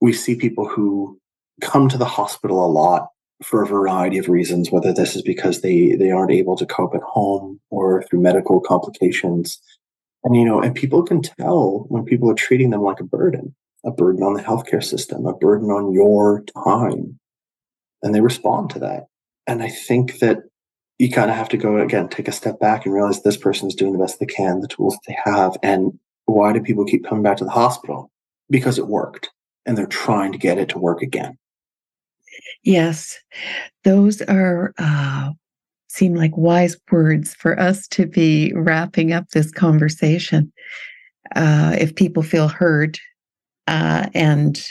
we 0.01 0.13
see 0.13 0.35
people 0.35 0.67
who 0.67 1.19
come 1.61 1.89
to 1.89 1.97
the 1.97 2.05
hospital 2.05 2.65
a 2.65 2.67
lot 2.67 3.09
for 3.43 3.61
a 3.61 3.67
variety 3.67 4.17
of 4.17 4.29
reasons, 4.29 4.71
whether 4.71 4.91
this 4.91 5.15
is 5.15 5.21
because 5.21 5.61
they 5.61 5.95
they 5.95 6.09
aren't 6.09 6.31
able 6.31 6.55
to 6.57 6.65
cope 6.65 6.95
at 6.95 7.01
home 7.01 7.59
or 7.69 8.03
through 8.03 8.21
medical 8.21 8.59
complications. 8.59 9.59
And, 10.23 10.35
you 10.35 10.43
know, 10.43 10.59
and 10.59 10.75
people 10.75 11.03
can 11.03 11.21
tell 11.21 11.85
when 11.89 12.03
people 12.03 12.29
are 12.31 12.35
treating 12.35 12.71
them 12.71 12.81
like 12.81 12.99
a 12.99 13.05
burden, 13.05 13.55
a 13.85 13.91
burden 13.91 14.23
on 14.23 14.33
the 14.33 14.41
healthcare 14.41 14.83
system, 14.83 15.25
a 15.25 15.33
burden 15.33 15.69
on 15.69 15.93
your 15.93 16.43
time. 16.65 17.19
And 18.01 18.13
they 18.13 18.21
respond 18.21 18.71
to 18.71 18.79
that. 18.79 19.05
And 19.45 19.61
I 19.61 19.69
think 19.69 20.19
that 20.19 20.39
you 20.99 21.11
kind 21.11 21.29
of 21.29 21.37
have 21.37 21.49
to 21.49 21.57
go 21.57 21.77
again, 21.77 22.09
take 22.09 22.27
a 22.27 22.31
step 22.31 22.59
back 22.59 22.85
and 22.85 22.93
realize 22.93 23.21
this 23.21 23.37
person 23.37 23.67
is 23.67 23.75
doing 23.75 23.93
the 23.93 23.99
best 23.99 24.19
they 24.19 24.25
can, 24.25 24.61
the 24.61 24.67
tools 24.67 24.97
they 25.07 25.17
have. 25.23 25.55
And 25.61 25.97
why 26.25 26.53
do 26.53 26.61
people 26.61 26.85
keep 26.85 27.05
coming 27.05 27.23
back 27.23 27.37
to 27.37 27.45
the 27.45 27.51
hospital? 27.51 28.11
Because 28.49 28.79
it 28.79 28.87
worked 28.87 29.29
and 29.65 29.77
they're 29.77 29.85
trying 29.85 30.31
to 30.31 30.37
get 30.37 30.57
it 30.57 30.69
to 30.69 30.79
work 30.79 31.01
again. 31.01 31.37
Yes, 32.63 33.17
those 33.83 34.21
are 34.23 34.73
uh, 34.77 35.31
seem 35.87 36.15
like 36.15 36.35
wise 36.35 36.75
words 36.91 37.33
for 37.35 37.59
us 37.59 37.87
to 37.89 38.05
be 38.05 38.51
wrapping 38.55 39.13
up 39.13 39.29
this 39.29 39.51
conversation. 39.51 40.51
Uh, 41.35 41.75
if 41.79 41.95
people 41.95 42.23
feel 42.23 42.47
heard 42.47 42.97
uh, 43.67 44.07
and 44.13 44.65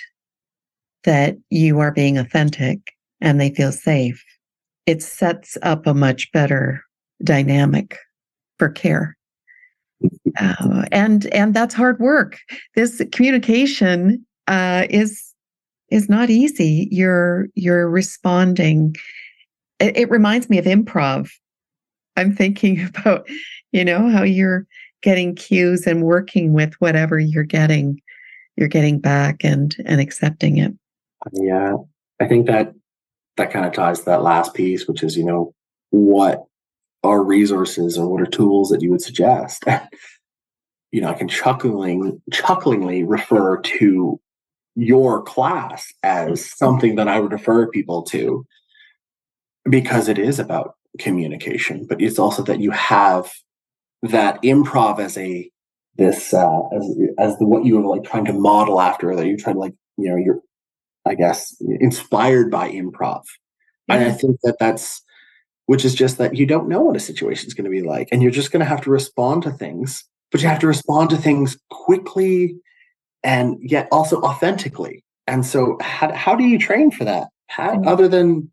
that 1.05 1.37
you 1.51 1.79
are 1.79 1.93
being 1.93 2.19
authentic 2.19 2.93
and 3.21 3.41
they 3.41 3.51
feel 3.51 3.73
safe, 3.73 4.23
it 4.87 5.03
sets 5.03 5.59
up 5.63 5.87
a 5.87 5.95
much 5.95 6.31
better 6.33 6.83
dynamic 7.23 7.99
for 8.59 8.69
care. 8.69 9.17
Uh, 10.39 10.85
and 10.93 11.27
and 11.27 11.55
that's 11.55 11.75
hard 11.75 11.99
work. 11.99 12.39
This 12.75 13.03
communication 13.13 14.25
uh, 14.47 14.87
is 14.91 15.33
is 15.91 16.09
not 16.09 16.31
easy. 16.31 16.89
You're 16.91 17.49
you're 17.55 17.89
responding 17.89 18.95
it, 19.79 19.97
it 19.97 20.11
reminds 20.11 20.49
me 20.49 20.59
of 20.59 20.65
improv. 20.65 21.31
I'm 22.17 22.35
thinking 22.35 22.85
about, 22.97 23.29
you 23.73 23.85
know, 23.85 24.09
how 24.11 24.23
you're 24.23 24.67
getting 25.03 25.35
cues 25.35 25.87
and 25.87 26.03
working 26.03 26.53
with 26.53 26.75
whatever 26.75 27.19
you're 27.19 27.45
getting, 27.45 28.01
you're 28.57 28.69
getting 28.69 28.99
back 28.99 29.45
and 29.45 29.75
and 29.85 30.01
accepting 30.01 30.59
it. 30.59 30.73
Yeah, 31.33 31.77
I 32.21 32.27
think 32.27 32.47
that 32.47 32.75
that 33.37 33.51
kind 33.51 33.67
of 33.67 33.73
ties 33.73 34.01
to 34.01 34.05
that 34.07 34.23
last 34.23 34.55
piece, 34.55 34.87
which 34.87 35.03
is, 35.03 35.17
you 35.17 35.25
know, 35.25 35.55
what 35.91 36.45
are 37.03 37.23
resources 37.23 37.99
or 37.99 38.09
what 38.09 38.23
are 38.23 38.27
tools 38.27 38.71
that 38.71 38.83
you 38.83 38.91
would 38.91 39.03
suggest? 39.03 39.65
you 40.93 41.01
know, 41.01 41.11
I 41.11 41.15
can 41.15 41.29
chuckling 41.29 42.21
chucklingly 42.33 43.05
refer 43.07 43.61
to 43.61 44.21
your 44.75 45.23
class 45.23 45.93
as 46.03 46.45
something 46.45 46.97
that 46.97 47.09
I 47.09 47.21
would 47.21 47.33
refer 47.33 47.67
people 47.69 48.03
to 48.05 48.47
because 49.69 50.09
it 50.09 50.19
is 50.19 50.39
about 50.39 50.75
communication, 50.99 51.87
but 51.87 52.01
it's 52.01 52.19
also 52.19 52.43
that 52.45 52.61
you 52.61 52.71
have 52.71 53.33
that 54.03 54.41
improv 54.43 54.99
as 54.99 55.17
a 55.17 55.51
this 55.97 56.35
uh, 56.35 56.61
as 56.75 56.97
as 57.19 57.39
the 57.39 57.47
what 57.47 57.65
you 57.65 57.79
were 57.79 57.97
like 57.97 58.05
trying 58.05 58.27
to 58.27 58.33
model 58.33 58.81
after 58.81 59.17
that 59.17 59.27
you're 59.27 59.39
trying 59.39 59.57
to 59.57 59.61
like 59.61 59.75
you 59.97 60.11
know 60.11 60.17
you're 60.17 60.41
I 61.07 61.15
guess 61.15 61.55
inspired 61.81 62.51
by 62.51 62.71
improv, 62.71 63.23
and 63.89 64.03
I 64.03 64.09
mm-hmm. 64.09 64.17
think 64.17 64.41
that 64.43 64.57
that's 64.59 65.03
which 65.67 65.85
is 65.85 65.95
just 65.95 66.19
that 66.19 66.37
you 66.37 66.47
don't 66.47 66.69
know 66.69 66.81
what 66.81 66.97
a 66.97 67.01
situation 67.01 67.49
is 67.49 67.55
going 67.55 67.65
to 67.65 67.71
be 67.71 67.83
like, 67.83 68.09
and 68.11 68.23
you're 68.23 68.31
just 68.31 68.53
going 68.53 68.61
to 68.61 68.67
have 68.67 68.81
to 68.83 68.91
respond 68.91 69.43
to 69.43 69.51
things, 69.51 70.05
but 70.31 70.41
you 70.41 70.49
have 70.49 70.61
to 70.61 70.67
respond 70.67 71.11
to 71.11 71.17
things 71.17 71.59
quickly 71.71 72.57
and 73.25 73.59
yet 73.61 73.89
also 73.91 74.21
authentically. 74.23 75.05
And 75.27 75.45
so, 75.45 75.77
how, 75.81 76.13
how 76.15 76.37
do 76.37 76.45
you 76.45 76.59
train 76.59 76.91
for 76.93 77.05
that? 77.05 77.29
How, 77.49 77.73
mm-hmm. 77.73 77.89
other 77.89 78.07
than 78.07 78.51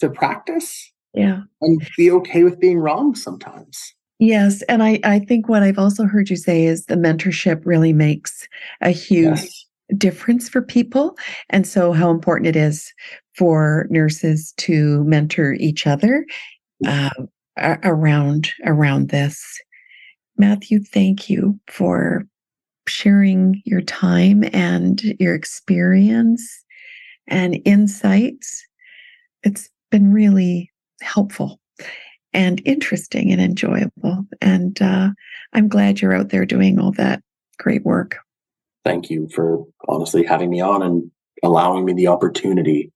to 0.00 0.10
practice? 0.10 0.92
Yeah. 1.14 1.42
And 1.60 1.88
be 1.96 2.10
okay 2.10 2.42
with 2.42 2.60
being 2.60 2.78
wrong 2.78 3.14
sometimes. 3.14 3.94
Yes. 4.18 4.62
And 4.62 4.82
I, 4.82 4.98
I 5.04 5.20
think 5.20 5.48
what 5.48 5.62
I've 5.62 5.78
also 5.78 6.04
heard 6.04 6.28
you 6.28 6.36
say 6.36 6.64
is 6.64 6.86
the 6.86 6.96
mentorship 6.96 7.62
really 7.64 7.92
makes 7.92 8.48
a 8.80 8.90
huge 8.90 9.40
yes. 9.40 9.64
Difference 9.96 10.48
for 10.48 10.60
people. 10.62 11.16
And 11.50 11.66
so, 11.66 11.92
how 11.92 12.10
important 12.10 12.46
it 12.46 12.56
is 12.56 12.92
for 13.36 13.86
nurses 13.90 14.52
to 14.58 15.02
mentor 15.04 15.54
each 15.54 15.86
other 15.86 16.26
uh, 16.86 17.10
around 17.56 18.50
around 18.64 19.08
this. 19.08 19.60
Matthieu, 20.36 20.80
thank 20.80 21.28
you 21.28 21.58
for 21.68 22.24
sharing 22.86 23.60
your 23.64 23.80
time 23.80 24.44
and 24.52 25.02
your 25.18 25.34
experience 25.34 26.64
and 27.26 27.60
insights. 27.64 28.64
It's 29.42 29.68
been 29.90 30.12
really 30.12 30.70
helpful 31.02 31.60
and 32.32 32.60
interesting 32.64 33.32
and 33.32 33.40
enjoyable. 33.40 34.24
And 34.40 34.80
uh, 34.80 35.10
I'm 35.52 35.68
glad 35.68 36.00
you're 36.00 36.14
out 36.14 36.30
there 36.30 36.46
doing 36.46 36.78
all 36.78 36.92
that 36.92 37.22
great 37.58 37.84
work. 37.84 38.18
Thank 38.84 39.10
you 39.10 39.28
for 39.34 39.64
honestly 39.88 40.24
having 40.24 40.50
me 40.50 40.60
on 40.60 40.82
and 40.82 41.10
allowing 41.42 41.84
me 41.84 41.92
the 41.92 42.06
opportunity. 42.08 42.90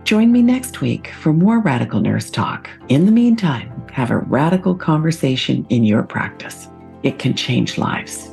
Join 0.04 0.32
me 0.32 0.42
next 0.42 0.80
week 0.80 1.12
for 1.20 1.32
more 1.32 1.60
Radical 1.60 2.00
Nurse 2.00 2.28
Talk. 2.28 2.68
In 2.88 3.06
the 3.06 3.12
meantime, 3.12 3.70
have 3.92 4.10
a 4.10 4.18
radical 4.18 4.74
conversation 4.74 5.64
in 5.68 5.84
your 5.84 6.02
practice. 6.02 6.68
It 7.04 7.20
can 7.20 7.34
change 7.34 7.78
lives. 7.78 8.31